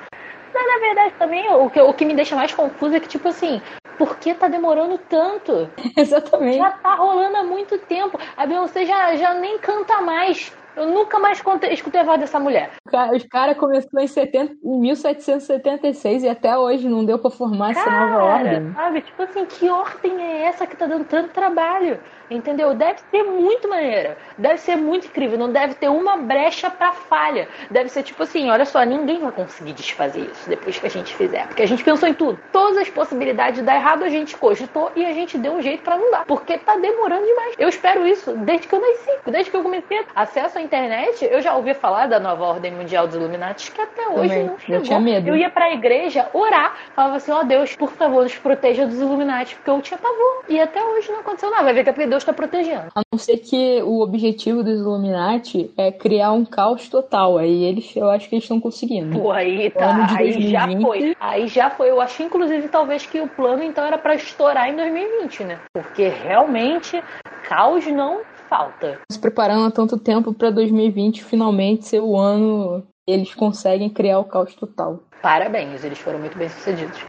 na 0.54 0.78
verdade, 0.80 1.14
também, 1.18 1.50
o 1.52 1.70
que, 1.70 1.80
o 1.80 1.92
que 1.94 2.04
me 2.04 2.14
deixa 2.14 2.36
mais 2.36 2.52
confuso 2.52 2.96
é 2.96 3.00
que, 3.00 3.08
tipo 3.08 3.28
assim, 3.28 3.60
por 3.98 4.16
que 4.18 4.34
tá 4.34 4.48
demorando 4.48 4.98
tanto? 4.98 5.70
Exatamente. 5.96 6.58
Já 6.58 6.70
tá 6.70 6.94
rolando 6.94 7.36
há 7.36 7.44
muito 7.44 7.78
tempo. 7.78 8.18
A 8.36 8.46
Beyoncé 8.46 8.84
já, 8.84 9.14
já 9.16 9.34
nem 9.34 9.58
canta 9.58 10.00
mais. 10.00 10.52
Eu 10.74 10.86
nunca 10.86 11.18
mais 11.18 11.42
escutei 11.70 12.00
a 12.00 12.04
voz 12.04 12.18
dessa 12.18 12.40
mulher. 12.40 12.70
Os 13.14 13.24
caras 13.24 13.58
começou 13.58 14.00
em, 14.00 14.06
70, 14.06 14.54
em 14.64 14.80
1776 14.80 16.22
e 16.22 16.28
até 16.28 16.56
hoje 16.56 16.88
não 16.88 17.04
deu 17.04 17.18
pra 17.18 17.30
formar 17.30 17.74
cara, 17.74 17.86
essa 17.86 18.06
nova 18.06 18.24
ordem. 18.24 18.72
Sabe? 18.72 19.02
Tipo 19.02 19.22
assim, 19.22 19.44
que 19.44 19.68
ordem 19.68 20.22
é 20.22 20.44
essa 20.44 20.66
que 20.66 20.76
tá 20.76 20.86
dando 20.86 21.04
tanto 21.04 21.30
trabalho? 21.30 22.00
Entendeu? 22.30 22.74
Deve 22.74 23.00
ser 23.10 23.22
muito 23.22 23.68
maneira. 23.68 24.16
Deve 24.38 24.58
ser 24.58 24.76
muito 24.76 25.06
incrível. 25.06 25.38
Não 25.38 25.52
deve 25.52 25.74
ter 25.74 25.88
uma 25.88 26.16
brecha 26.16 26.70
para 26.70 26.92
falha. 26.92 27.48
Deve 27.70 27.88
ser 27.88 28.02
tipo 28.02 28.22
assim: 28.22 28.50
olha 28.50 28.64
só, 28.64 28.82
ninguém 28.82 29.20
vai 29.20 29.32
conseguir 29.32 29.72
desfazer 29.72 30.30
isso 30.32 30.48
depois 30.48 30.78
que 30.78 30.86
a 30.86 30.90
gente 30.90 31.14
fizer. 31.14 31.46
Porque 31.46 31.62
a 31.62 31.68
gente 31.68 31.84
pensou 31.84 32.08
em 32.08 32.14
tudo. 32.14 32.38
Todas 32.52 32.78
as 32.78 32.88
possibilidades 32.88 33.60
de 33.60 33.64
dar 33.64 33.76
errado 33.76 34.04
a 34.04 34.08
gente 34.08 34.36
cogitou 34.36 34.90
e 34.96 35.04
a 35.04 35.12
gente 35.12 35.36
deu 35.38 35.52
um 35.52 35.62
jeito 35.62 35.82
para 35.82 35.96
não 35.96 36.10
dar. 36.10 36.24
Porque 36.24 36.58
tá 36.58 36.76
demorando 36.76 37.26
demais. 37.26 37.54
Eu 37.58 37.68
espero 37.68 38.06
isso 38.06 38.32
desde 38.32 38.66
que 38.66 38.74
eu 38.74 38.80
nasci. 38.80 39.10
Desde 39.26 39.50
que 39.50 39.56
eu 39.56 39.62
comecei 39.62 40.04
acesso 40.14 40.58
à 40.58 40.62
internet, 40.62 41.24
eu 41.24 41.40
já 41.40 41.54
ouvi 41.54 41.74
falar 41.74 42.06
da 42.06 42.18
nova 42.18 42.44
ordem 42.44 42.72
mundial 42.72 43.06
dos 43.06 43.16
Illuminati 43.16 43.70
que 43.70 43.80
até 43.80 44.08
hoje 44.08 44.28
Também. 44.28 44.46
não 44.46 44.58
chegou. 44.58 44.76
Eu 44.76 44.82
tinha 44.82 45.00
medo. 45.00 45.28
Eu 45.28 45.36
ia 45.36 45.50
pra 45.50 45.72
igreja 45.72 46.28
orar. 46.32 46.76
Falava 46.94 47.16
assim: 47.16 47.32
ó 47.32 47.40
oh, 47.40 47.44
Deus, 47.44 47.74
por 47.76 47.92
favor, 47.92 48.22
nos 48.22 48.36
proteja 48.36 48.86
dos 48.86 49.00
Illuminati. 49.00 49.54
Porque 49.54 49.70
eu 49.70 49.80
tinha 49.80 49.98
pavor. 49.98 50.44
E 50.48 50.60
até 50.60 50.82
hoje 50.82 51.10
não 51.10 51.20
aconteceu 51.20 51.50
nada. 51.50 51.64
Vai 51.64 51.74
ver 51.74 51.84
que 51.84 51.90
é 51.90 51.92
porque 51.92 52.08
Deus 52.08 52.21
está 52.22 52.32
protegendo. 52.32 52.88
A 52.94 53.02
não 53.12 53.18
ser 53.18 53.38
que 53.38 53.82
o 53.82 54.00
objetivo 54.00 54.62
dos 54.62 54.80
Illuminati 54.80 55.70
é 55.76 55.90
criar 55.90 56.32
um 56.32 56.44
caos 56.44 56.88
total. 56.88 57.38
Aí 57.38 57.64
eles, 57.64 57.94
eu 57.94 58.10
acho 58.10 58.28
que 58.28 58.34
eles 58.34 58.44
estão 58.44 58.60
conseguindo. 58.60 59.18
Pô, 59.18 59.30
aí 59.30 59.70
tá. 59.70 60.16
Aí 60.16 60.50
já 60.50 60.66
foi. 60.80 61.16
Aí 61.20 61.46
já 61.48 61.70
foi. 61.70 61.90
Eu 61.90 62.00
acho, 62.00 62.22
inclusive, 62.22 62.68
talvez 62.68 63.06
que 63.06 63.20
o 63.20 63.28
plano 63.28 63.62
então 63.62 63.84
era 63.84 63.98
para 63.98 64.14
estourar 64.14 64.68
em 64.68 64.76
2020, 64.76 65.44
né? 65.44 65.58
Porque 65.72 66.08
realmente 66.08 67.02
caos 67.48 67.86
não 67.86 68.20
falta. 68.48 69.00
Se 69.10 69.18
preparando 69.18 69.66
há 69.66 69.70
tanto 69.70 69.98
tempo 69.98 70.34
para 70.34 70.50
2020 70.50 71.24
finalmente 71.24 71.86
ser 71.86 72.00
o 72.00 72.18
ano 72.18 72.84
eles 73.06 73.34
conseguem 73.34 73.90
criar 73.90 74.18
o 74.18 74.24
caos 74.24 74.54
total. 74.54 75.00
Parabéns, 75.22 75.84
eles 75.84 75.98
foram 75.98 76.18
muito 76.18 76.36
bem 76.36 76.48
sucedidos. 76.48 77.04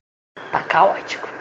Tá 0.52 0.64
caótico. 0.64 1.33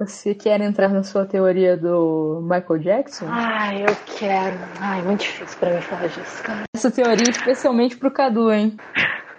Você 0.00 0.34
quer 0.34 0.58
entrar 0.62 0.88
na 0.88 1.02
sua 1.02 1.26
teoria 1.26 1.76
do 1.76 2.40
Michael 2.42 2.78
Jackson? 2.78 3.26
Ai, 3.28 3.82
eu 3.82 3.94
quero. 4.18 4.56
Ai, 4.80 5.02
muito 5.02 5.20
difícil 5.20 5.58
pra 5.58 5.74
mim 5.74 5.82
falar 5.82 6.06
disso, 6.06 6.42
cara. 6.42 6.62
Essa 6.74 6.90
teoria 6.90 7.26
é 7.26 7.30
especialmente 7.30 7.98
pro 7.98 8.10
Cadu, 8.10 8.50
hein? 8.50 8.78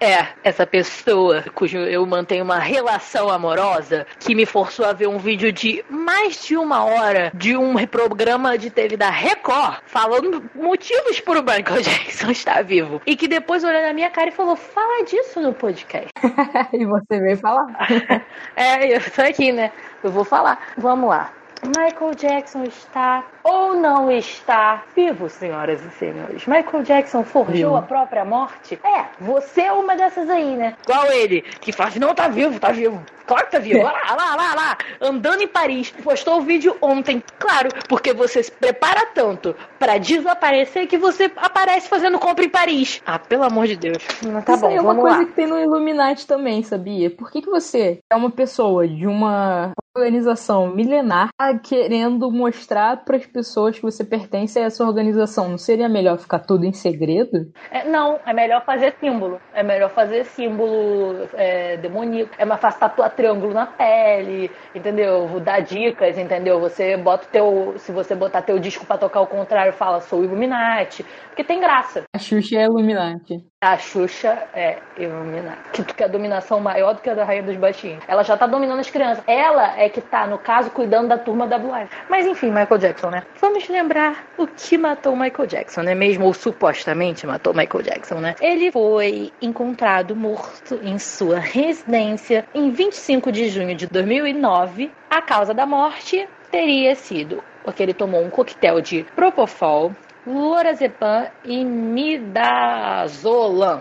É, 0.02 0.30
essa 0.44 0.66
pessoa 0.66 1.44
cujo 1.54 1.78
eu 1.78 2.04
mantenho 2.08 2.44
uma 2.44 2.58
relação 2.58 3.30
amorosa 3.30 4.08
que 4.20 4.34
me 4.34 4.48
forçou 4.48 4.84
a 4.84 4.94
ver 4.94 5.08
um 5.08 5.20
vídeo 5.20 5.54
de 5.54 5.86
mais 5.88 6.44
de 6.44 6.58
uma 6.58 6.84
hora 6.84 7.32
de 7.36 7.56
um 7.56 7.76
programa 7.86 8.58
de 8.58 8.72
TV 8.72 8.98
da 8.98 9.12
Record 9.12 9.78
falando 9.86 10.44
motivos 10.56 11.20
por 11.20 11.38
o 11.38 11.44
Michael 11.44 11.84
Jackson 11.86 12.32
estar 12.32 12.64
vivo. 12.64 13.00
E 13.06 13.16
que 13.16 13.28
depois 13.28 13.64
olhou 13.64 13.84
na 13.84 13.94
minha 13.94 14.10
cara 14.10 14.30
e 14.30 14.34
falou: 14.34 14.56
fala 14.56 15.06
disso 15.06 15.40
no 15.40 15.54
podcast. 15.54 16.10
e 16.74 16.84
você 16.84 17.20
veio 17.20 17.38
falar. 17.38 17.68
é, 18.58 18.96
eu 18.96 19.12
tô 19.12 19.22
aqui, 19.22 19.52
né? 19.52 19.72
Eu 20.04 20.12
vou 20.12 20.24
falar. 20.24 20.74
Vamos 20.78 21.12
lá. 21.12 21.32
Michael 21.64 22.16
Jackson 22.16 22.64
está 22.64 23.24
ou 23.44 23.76
não 23.76 24.10
está 24.12 24.84
vivo, 24.96 25.30
senhoras 25.30 25.84
e 25.86 25.90
senhores. 25.92 26.46
Michael 26.48 26.84
Jackson 26.84 27.24
forjou 27.24 27.76
a 27.76 27.82
própria 27.82 28.26
morte? 28.26 28.80
É, 28.84 29.06
você 29.20 29.62
é 29.62 29.72
uma 29.72 29.96
dessas 29.96 30.30
aí, 30.30 30.56
né? 30.56 30.76
Igual 30.84 31.12
ele, 31.12 31.42
que 31.42 31.72
faz, 31.72 31.96
não, 31.96 32.14
tá 32.16 32.28
vivo, 32.28 32.60
tá 32.60 32.72
vivo. 32.72 33.02
Claro 33.26 33.46
que 33.46 33.52
tá 33.52 33.60
vivo. 33.60 33.80
Olha 33.80 33.92
lá, 33.92 34.16
lá, 34.16 34.36
lá, 34.36 34.56
lá. 34.56 34.78
Andando 35.00 35.42
em 35.42 35.48
Paris. 35.48 35.92
Postou 36.04 36.40
o 36.40 36.42
vídeo 36.42 36.76
ontem. 36.82 37.24
Claro, 37.40 37.70
porque 37.88 38.14
você 38.14 38.44
se 38.44 38.52
prepara 38.52 39.06
tanto 39.14 39.56
para 39.80 39.98
desaparecer 39.98 40.86
que 40.88 40.98
você 40.98 41.32
aparece 41.38 41.88
fazendo 41.88 42.20
compra 42.20 42.44
em 42.44 42.50
Paris. 42.50 43.02
Ah, 43.06 43.18
pelo 43.20 43.44
amor 43.44 43.68
de 43.68 43.78
Deus. 43.78 44.04
Não, 44.22 44.42
tá 44.42 44.54
Isso 44.54 44.62
bom, 44.62 44.68
aí 44.68 44.76
é 44.76 44.82
uma 44.82 44.96
coisa 44.96 45.18
lá. 45.20 45.26
que 45.26 45.32
tem 45.32 45.48
no 45.48 45.60
Illuminati 45.60 46.28
também, 46.28 46.62
sabia? 46.64 47.10
Por 47.10 47.32
que, 47.32 47.42
que 47.42 47.50
você 47.50 48.00
é 48.10 48.16
uma 48.16 48.30
pessoa 48.32 48.86
de 48.86 49.08
uma 49.08 49.72
organização 49.96 50.74
milenar 50.74 51.30
tá 51.38 51.58
querendo 51.60 52.32
mostrar 52.32 53.04
para 53.04 53.18
as 53.18 53.26
pessoas 53.26 53.76
que 53.76 53.82
você 53.82 54.04
pertence 54.04 54.58
a 54.58 54.64
essa 54.64 54.84
organização. 54.86 55.50
Não 55.50 55.58
seria 55.58 55.90
melhor 55.90 56.18
ficar 56.18 56.40
tudo 56.40 56.66
em 56.66 56.72
segredo? 56.72 57.52
É, 57.70 57.88
não, 57.88 58.20
é 58.26 58.34
melhor 58.34 58.64
fazer 58.66 58.96
símbolo. 59.00 59.40
É 59.54 59.62
melhor 59.64 59.90
fazer 59.90 60.26
símbolo 60.26 61.28
é, 61.34 61.78
demoníaco. 61.78 62.34
É 62.38 62.46
mais 62.46 62.62
fácil 62.62 62.80
tatuar 62.80 63.14
triângulo 63.16 63.54
na 63.54 63.66
pele, 63.66 64.50
entendeu? 64.74 65.40
Dar 65.42 65.60
dicas, 65.60 66.18
entendeu? 66.18 66.60
Você 66.60 66.96
bota 66.96 67.28
teu. 67.32 67.76
Se 67.78 67.92
você 67.92 68.16
botar 68.16 68.42
teu 68.42 68.60
disco 68.60 68.86
para 68.86 68.98
tocar 68.98 69.20
ao 69.20 69.28
contrário, 69.28 69.74
fala 69.74 70.00
sou 70.02 70.24
Illuminati. 70.24 71.06
Porque 71.28 71.44
tem 71.44 71.60
graça. 71.60 72.04
A 72.16 72.20
Xuxa 72.20 72.58
é 72.58 72.66
Illuminati. 72.66 73.51
A 73.64 73.78
Xuxa 73.78 74.48
é 74.56 74.80
Illuminati. 74.98 75.70
Que 75.72 75.84
tu 75.84 75.94
quer 75.94 76.10
dominação 76.10 76.60
maior 76.60 76.96
do 76.96 77.02
que 77.02 77.08
a 77.12 77.14
da 77.14 77.24
Rainha 77.24 77.44
dos 77.44 77.56
Baixinhos. 77.58 78.04
Ela 78.08 78.24
já 78.24 78.36
tá 78.36 78.48
dominando 78.48 78.80
as 78.80 78.90
crianças. 78.90 79.24
Ela 79.28 79.80
é 79.80 79.88
que 79.88 80.02
tá, 80.02 80.26
no 80.26 80.40
caso, 80.40 80.72
cuidando 80.72 81.10
da 81.10 81.18
turma 81.20 81.46
da 81.46 81.60
Blue 81.60 81.72
Mas 82.10 82.26
enfim, 82.26 82.48
Michael 82.48 82.80
Jackson, 82.80 83.12
né? 83.12 83.22
Vamos 83.40 83.70
lembrar 83.70 84.26
o 84.36 84.48
que 84.48 84.80
matou 84.80 85.16
Michael 85.16 85.46
Jackson, 85.48 85.84
né? 85.84 85.94
Mesmo, 85.94 86.26
ou 86.26 86.34
supostamente 86.34 87.28
matou 87.28 87.54
Michael 87.54 87.84
Jackson, 87.84 88.16
né? 88.16 88.34
Ele 88.42 88.72
foi 88.72 89.32
encontrado 89.40 90.16
morto 90.16 90.80
em 90.82 90.98
sua 90.98 91.38
residência 91.38 92.44
em 92.56 92.72
25 92.72 93.32
de 93.32 93.48
junho 93.48 93.76
de 93.76 93.86
2009. 93.86 94.90
A 95.08 95.22
causa 95.22 95.54
da 95.54 95.68
morte 95.68 96.28
teria 96.50 96.96
sido 96.96 97.44
porque 97.64 97.84
ele 97.84 97.94
tomou 97.94 98.24
um 98.24 98.30
coquetel 98.30 98.82
de 98.82 99.06
Propofol, 99.16 99.92
lorazepam 100.26 101.28
e 101.44 101.64
midazolam. 101.64 102.22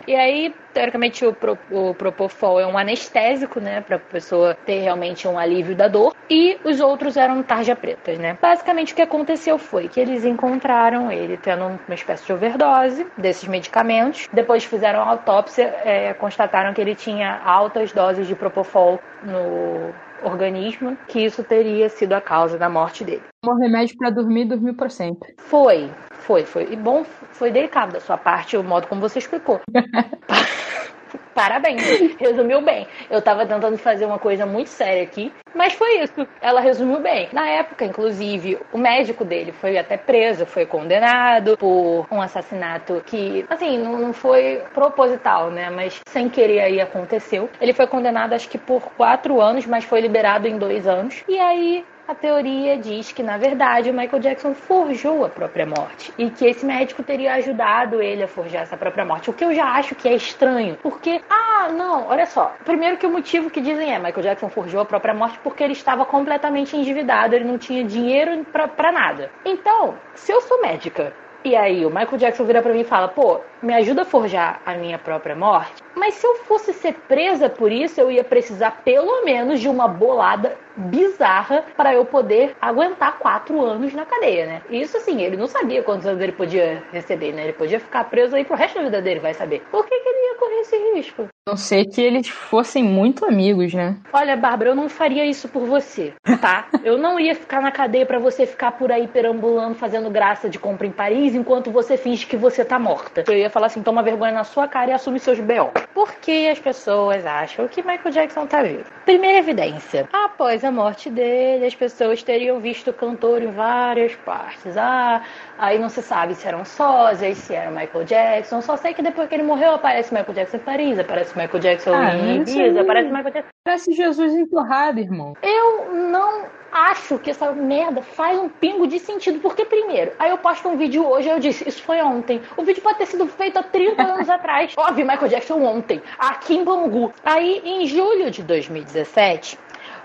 E 0.06 0.14
aí, 0.14 0.54
teoricamente, 0.72 1.24
o, 1.26 1.32
pro, 1.32 1.58
o 1.70 1.94
Propofol 1.94 2.60
é 2.60 2.66
um 2.66 2.78
anestésico, 2.78 3.60
né, 3.60 3.80
para 3.80 3.96
a 3.96 4.00
pessoa 4.00 4.54
ter 4.54 4.80
realmente 4.80 5.26
um 5.28 5.38
alívio 5.38 5.74
da 5.76 5.88
dor. 5.88 6.14
E 6.28 6.58
os 6.64 6.80
outros 6.80 7.16
eram 7.16 7.42
tarja 7.42 7.74
pretas, 7.76 8.18
né. 8.18 8.38
Basicamente, 8.40 8.92
o 8.92 8.96
que 8.96 9.02
aconteceu 9.02 9.58
foi 9.58 9.88
que 9.88 10.00
eles 10.00 10.24
encontraram 10.24 11.10
ele 11.10 11.36
tendo 11.36 11.64
uma 11.64 11.94
espécie 11.94 12.24
de 12.26 12.32
overdose 12.32 13.06
desses 13.16 13.48
medicamentos. 13.48 14.28
Depois 14.32 14.64
fizeram 14.64 15.00
a 15.00 15.10
autópsia, 15.10 15.74
é, 15.84 16.14
constataram 16.14 16.72
que 16.72 16.80
ele 16.80 16.94
tinha 16.94 17.40
altas 17.44 17.92
doses 17.92 18.26
de 18.26 18.34
Propofol 18.34 19.00
no 19.22 19.92
organismo, 20.22 20.96
que 21.08 21.20
isso 21.20 21.42
teria 21.42 21.88
sido 21.88 22.12
a 22.12 22.20
causa 22.20 22.58
da 22.58 22.68
morte 22.68 23.04
dele. 23.04 23.22
Um 23.44 23.54
remédio 23.54 23.96
para 23.96 24.10
dormir, 24.10 24.44
dormiu 24.46 24.74
para 24.74 24.88
sempre. 24.88 25.34
Foi, 25.38 25.90
foi, 26.10 26.44
foi. 26.44 26.72
E 26.72 26.76
bom, 26.76 27.04
foi 27.32 27.50
delicado 27.50 27.92
da 27.92 28.00
sua 28.00 28.16
parte 28.16 28.56
o 28.56 28.62
modo 28.62 28.86
como 28.86 29.00
você 29.00 29.18
explicou. 29.18 29.60
Parabéns, 31.34 31.82
resumiu 32.18 32.60
bem. 32.60 32.86
Eu 33.10 33.22
tava 33.22 33.46
tentando 33.46 33.76
fazer 33.78 34.04
uma 34.04 34.18
coisa 34.18 34.46
muito 34.46 34.68
séria 34.68 35.02
aqui, 35.02 35.32
mas 35.54 35.72
foi 35.72 36.00
isso. 36.00 36.26
Ela 36.40 36.60
resumiu 36.60 37.00
bem. 37.00 37.28
Na 37.32 37.46
época, 37.48 37.84
inclusive, 37.84 38.58
o 38.72 38.78
médico 38.78 39.24
dele 39.24 39.52
foi 39.52 39.78
até 39.78 39.96
preso, 39.96 40.46
foi 40.46 40.66
condenado 40.66 41.56
por 41.56 42.06
um 42.10 42.20
assassinato 42.20 43.02
que, 43.06 43.44
assim, 43.48 43.78
não 43.78 44.12
foi 44.12 44.62
proposital, 44.72 45.50
né? 45.50 45.70
Mas 45.70 46.00
sem 46.08 46.28
querer 46.28 46.60
aí 46.60 46.80
aconteceu. 46.80 47.48
Ele 47.60 47.72
foi 47.72 47.86
condenado, 47.86 48.32
acho 48.32 48.48
que 48.48 48.58
por 48.58 48.82
quatro 48.96 49.40
anos, 49.40 49.66
mas 49.66 49.84
foi 49.84 50.00
liberado 50.00 50.46
em 50.46 50.58
dois 50.58 50.86
anos. 50.86 51.22
E 51.28 51.38
aí 51.38 51.84
a 52.10 52.14
teoria 52.14 52.76
diz 52.76 53.12
que, 53.12 53.22
na 53.22 53.38
verdade, 53.38 53.88
o 53.88 53.94
Michael 53.94 54.20
Jackson 54.20 54.52
forjou 54.52 55.24
a 55.24 55.28
própria 55.28 55.64
morte 55.64 56.12
e 56.18 56.28
que 56.28 56.44
esse 56.44 56.66
médico 56.66 57.04
teria 57.04 57.34
ajudado 57.34 58.02
ele 58.02 58.24
a 58.24 58.28
forjar 58.28 58.62
essa 58.62 58.76
própria 58.76 59.04
morte. 59.04 59.30
O 59.30 59.32
que 59.32 59.44
eu 59.44 59.54
já 59.54 59.66
acho 59.66 59.94
que 59.94 60.08
é 60.08 60.14
estranho, 60.14 60.76
porque, 60.82 61.20
ah, 61.30 61.68
não, 61.68 62.08
olha 62.08 62.26
só. 62.26 62.52
Primeiro 62.64 62.96
que 62.96 63.06
o 63.06 63.12
motivo 63.12 63.48
que 63.48 63.60
dizem 63.60 63.94
é 63.94 63.98
Michael 64.00 64.22
Jackson 64.22 64.48
forjou 64.48 64.80
a 64.80 64.84
própria 64.84 65.14
morte 65.14 65.38
porque 65.38 65.62
ele 65.62 65.72
estava 65.72 66.04
completamente 66.04 66.76
endividado, 66.76 67.36
ele 67.36 67.44
não 67.44 67.56
tinha 67.56 67.84
dinheiro 67.84 68.44
para 68.76 68.90
nada. 68.90 69.30
Então, 69.44 69.94
se 70.16 70.32
eu 70.32 70.40
sou 70.40 70.60
médica 70.60 71.14
e 71.42 71.56
aí 71.56 71.86
o 71.86 71.90
Michael 71.90 72.18
Jackson 72.18 72.44
vira 72.44 72.60
para 72.60 72.72
mim 72.74 72.80
e 72.80 72.84
fala: 72.84 73.08
"Pô, 73.08 73.40
me 73.62 73.72
ajuda 73.72 74.02
a 74.02 74.04
forjar 74.04 74.60
a 74.66 74.74
minha 74.74 74.98
própria 74.98 75.34
morte". 75.34 75.82
Mas 75.96 76.14
se 76.14 76.26
eu 76.26 76.36
fosse 76.44 76.72
ser 76.74 76.94
presa 77.08 77.48
por 77.48 77.72
isso, 77.72 77.98
eu 77.98 78.10
ia 78.10 78.22
precisar 78.22 78.82
pelo 78.84 79.24
menos 79.24 79.58
de 79.58 79.68
uma 79.68 79.88
bolada 79.88 80.56
bizarra 80.80 81.64
para 81.76 81.94
eu 81.94 82.04
poder 82.04 82.56
aguentar 82.60 83.18
quatro 83.18 83.60
anos 83.60 83.92
na 83.92 84.04
cadeia, 84.04 84.46
né? 84.46 84.62
Isso 84.70 84.96
assim, 84.96 85.20
ele 85.20 85.36
não 85.36 85.46
sabia 85.46 85.82
quantos 85.82 86.06
anos 86.06 86.20
ele 86.20 86.32
podia 86.32 86.82
receber, 86.92 87.32
né? 87.32 87.44
Ele 87.44 87.52
podia 87.52 87.78
ficar 87.78 88.04
preso 88.04 88.34
aí 88.34 88.44
pro 88.44 88.56
resto 88.56 88.76
da 88.78 88.84
vida 88.84 89.02
dele, 89.02 89.20
vai 89.20 89.34
saber. 89.34 89.62
Por 89.70 89.84
que, 89.86 89.98
que 89.98 90.08
ele 90.08 90.28
ia 90.28 90.34
correr 90.38 90.60
esse 90.60 90.76
risco? 90.94 91.28
Não 91.48 91.56
sei 91.56 91.84
que 91.84 92.00
eles 92.00 92.28
fossem 92.28 92.84
muito 92.84 93.24
amigos, 93.24 93.74
né? 93.74 93.96
Olha, 94.12 94.36
Bárbara, 94.36 94.70
eu 94.70 94.74
não 94.74 94.88
faria 94.88 95.24
isso 95.24 95.48
por 95.48 95.66
você, 95.66 96.12
tá? 96.40 96.68
eu 96.84 96.96
não 96.96 97.18
ia 97.18 97.34
ficar 97.34 97.60
na 97.60 97.72
cadeia 97.72 98.06
para 98.06 98.18
você 98.18 98.46
ficar 98.46 98.72
por 98.72 98.92
aí 98.92 99.08
perambulando, 99.08 99.74
fazendo 99.74 100.10
graça 100.10 100.48
de 100.48 100.58
compra 100.58 100.86
em 100.86 100.92
Paris, 100.92 101.34
enquanto 101.34 101.70
você 101.70 101.96
finge 101.96 102.26
que 102.26 102.36
você 102.36 102.64
tá 102.64 102.78
morta. 102.78 103.24
Eu 103.26 103.36
ia 103.36 103.50
falar 103.50 103.66
assim, 103.66 103.82
toma 103.82 104.02
vergonha 104.02 104.32
na 104.32 104.44
sua 104.44 104.68
cara 104.68 104.90
e 104.90 104.94
assume 104.94 105.18
seus 105.18 105.40
B.O. 105.40 105.70
Por 105.92 106.14
que 106.16 106.46
as 106.48 106.58
pessoas 106.58 107.26
acham 107.26 107.66
que 107.66 107.82
Michael 107.82 108.12
Jackson 108.12 108.46
tá 108.46 108.62
vivo? 108.62 108.84
Primeira 109.04 109.38
evidência. 109.38 110.08
Após 110.12 110.62
a 110.62 110.69
morte 110.70 111.10
dele, 111.10 111.66
as 111.66 111.74
pessoas 111.74 112.22
teriam 112.22 112.60
visto 112.60 112.90
o 112.90 112.92
cantor 112.92 113.42
em 113.42 113.50
várias 113.50 114.14
partes. 114.16 114.76
Ah, 114.76 115.22
aí 115.58 115.78
não 115.78 115.88
se 115.88 116.02
sabe 116.02 116.34
se 116.34 116.46
eram 116.46 116.64
sósias, 116.64 117.38
se 117.38 117.54
era 117.54 117.70
Michael 117.70 118.04
Jackson. 118.04 118.60
Só 118.60 118.76
sei 118.76 118.94
que 118.94 119.02
depois 119.02 119.28
que 119.28 119.34
ele 119.34 119.42
morreu, 119.42 119.74
aparece 119.74 120.12
Michael 120.12 120.34
Jackson 120.34 120.56
em 120.56 120.60
Paris, 120.60 120.98
aparece 120.98 121.36
Michael 121.36 121.58
Jackson 121.60 121.94
ah, 121.94 122.14
em 122.14 122.36
Ibiza, 122.36 122.80
aparece 122.80 123.08
Michael 123.08 123.32
Jackson... 123.32 123.50
Parece 123.64 123.92
Jesus 123.92 124.34
empurrado, 124.34 125.00
irmão. 125.00 125.34
Eu 125.42 125.92
não 125.94 126.46
acho 126.72 127.18
que 127.18 127.30
essa 127.30 127.52
merda 127.52 128.02
faz 128.02 128.38
um 128.38 128.48
pingo 128.48 128.86
de 128.86 128.98
sentido. 128.98 129.40
Porque, 129.40 129.64
primeiro, 129.64 130.12
aí 130.18 130.30
eu 130.30 130.38
posto 130.38 130.68
um 130.68 130.76
vídeo 130.76 131.06
hoje 131.06 131.28
eu 131.28 131.38
disse, 131.38 131.68
isso 131.68 131.82
foi 131.82 132.00
ontem. 132.00 132.40
O 132.56 132.62
vídeo 132.62 132.82
pode 132.82 132.98
ter 132.98 133.06
sido 133.06 133.26
feito 133.26 133.58
há 133.58 133.62
30 133.62 134.02
anos 134.02 134.28
atrás. 134.30 134.72
Óbvio, 134.76 135.06
Michael 135.06 135.28
Jackson 135.28 135.62
ontem, 135.62 136.02
aqui 136.18 136.56
em 136.56 136.64
Bangu. 136.64 137.12
Aí, 137.24 137.60
em 137.64 137.86
julho 137.86 138.30
de 138.30 138.42
2017, 138.42 139.58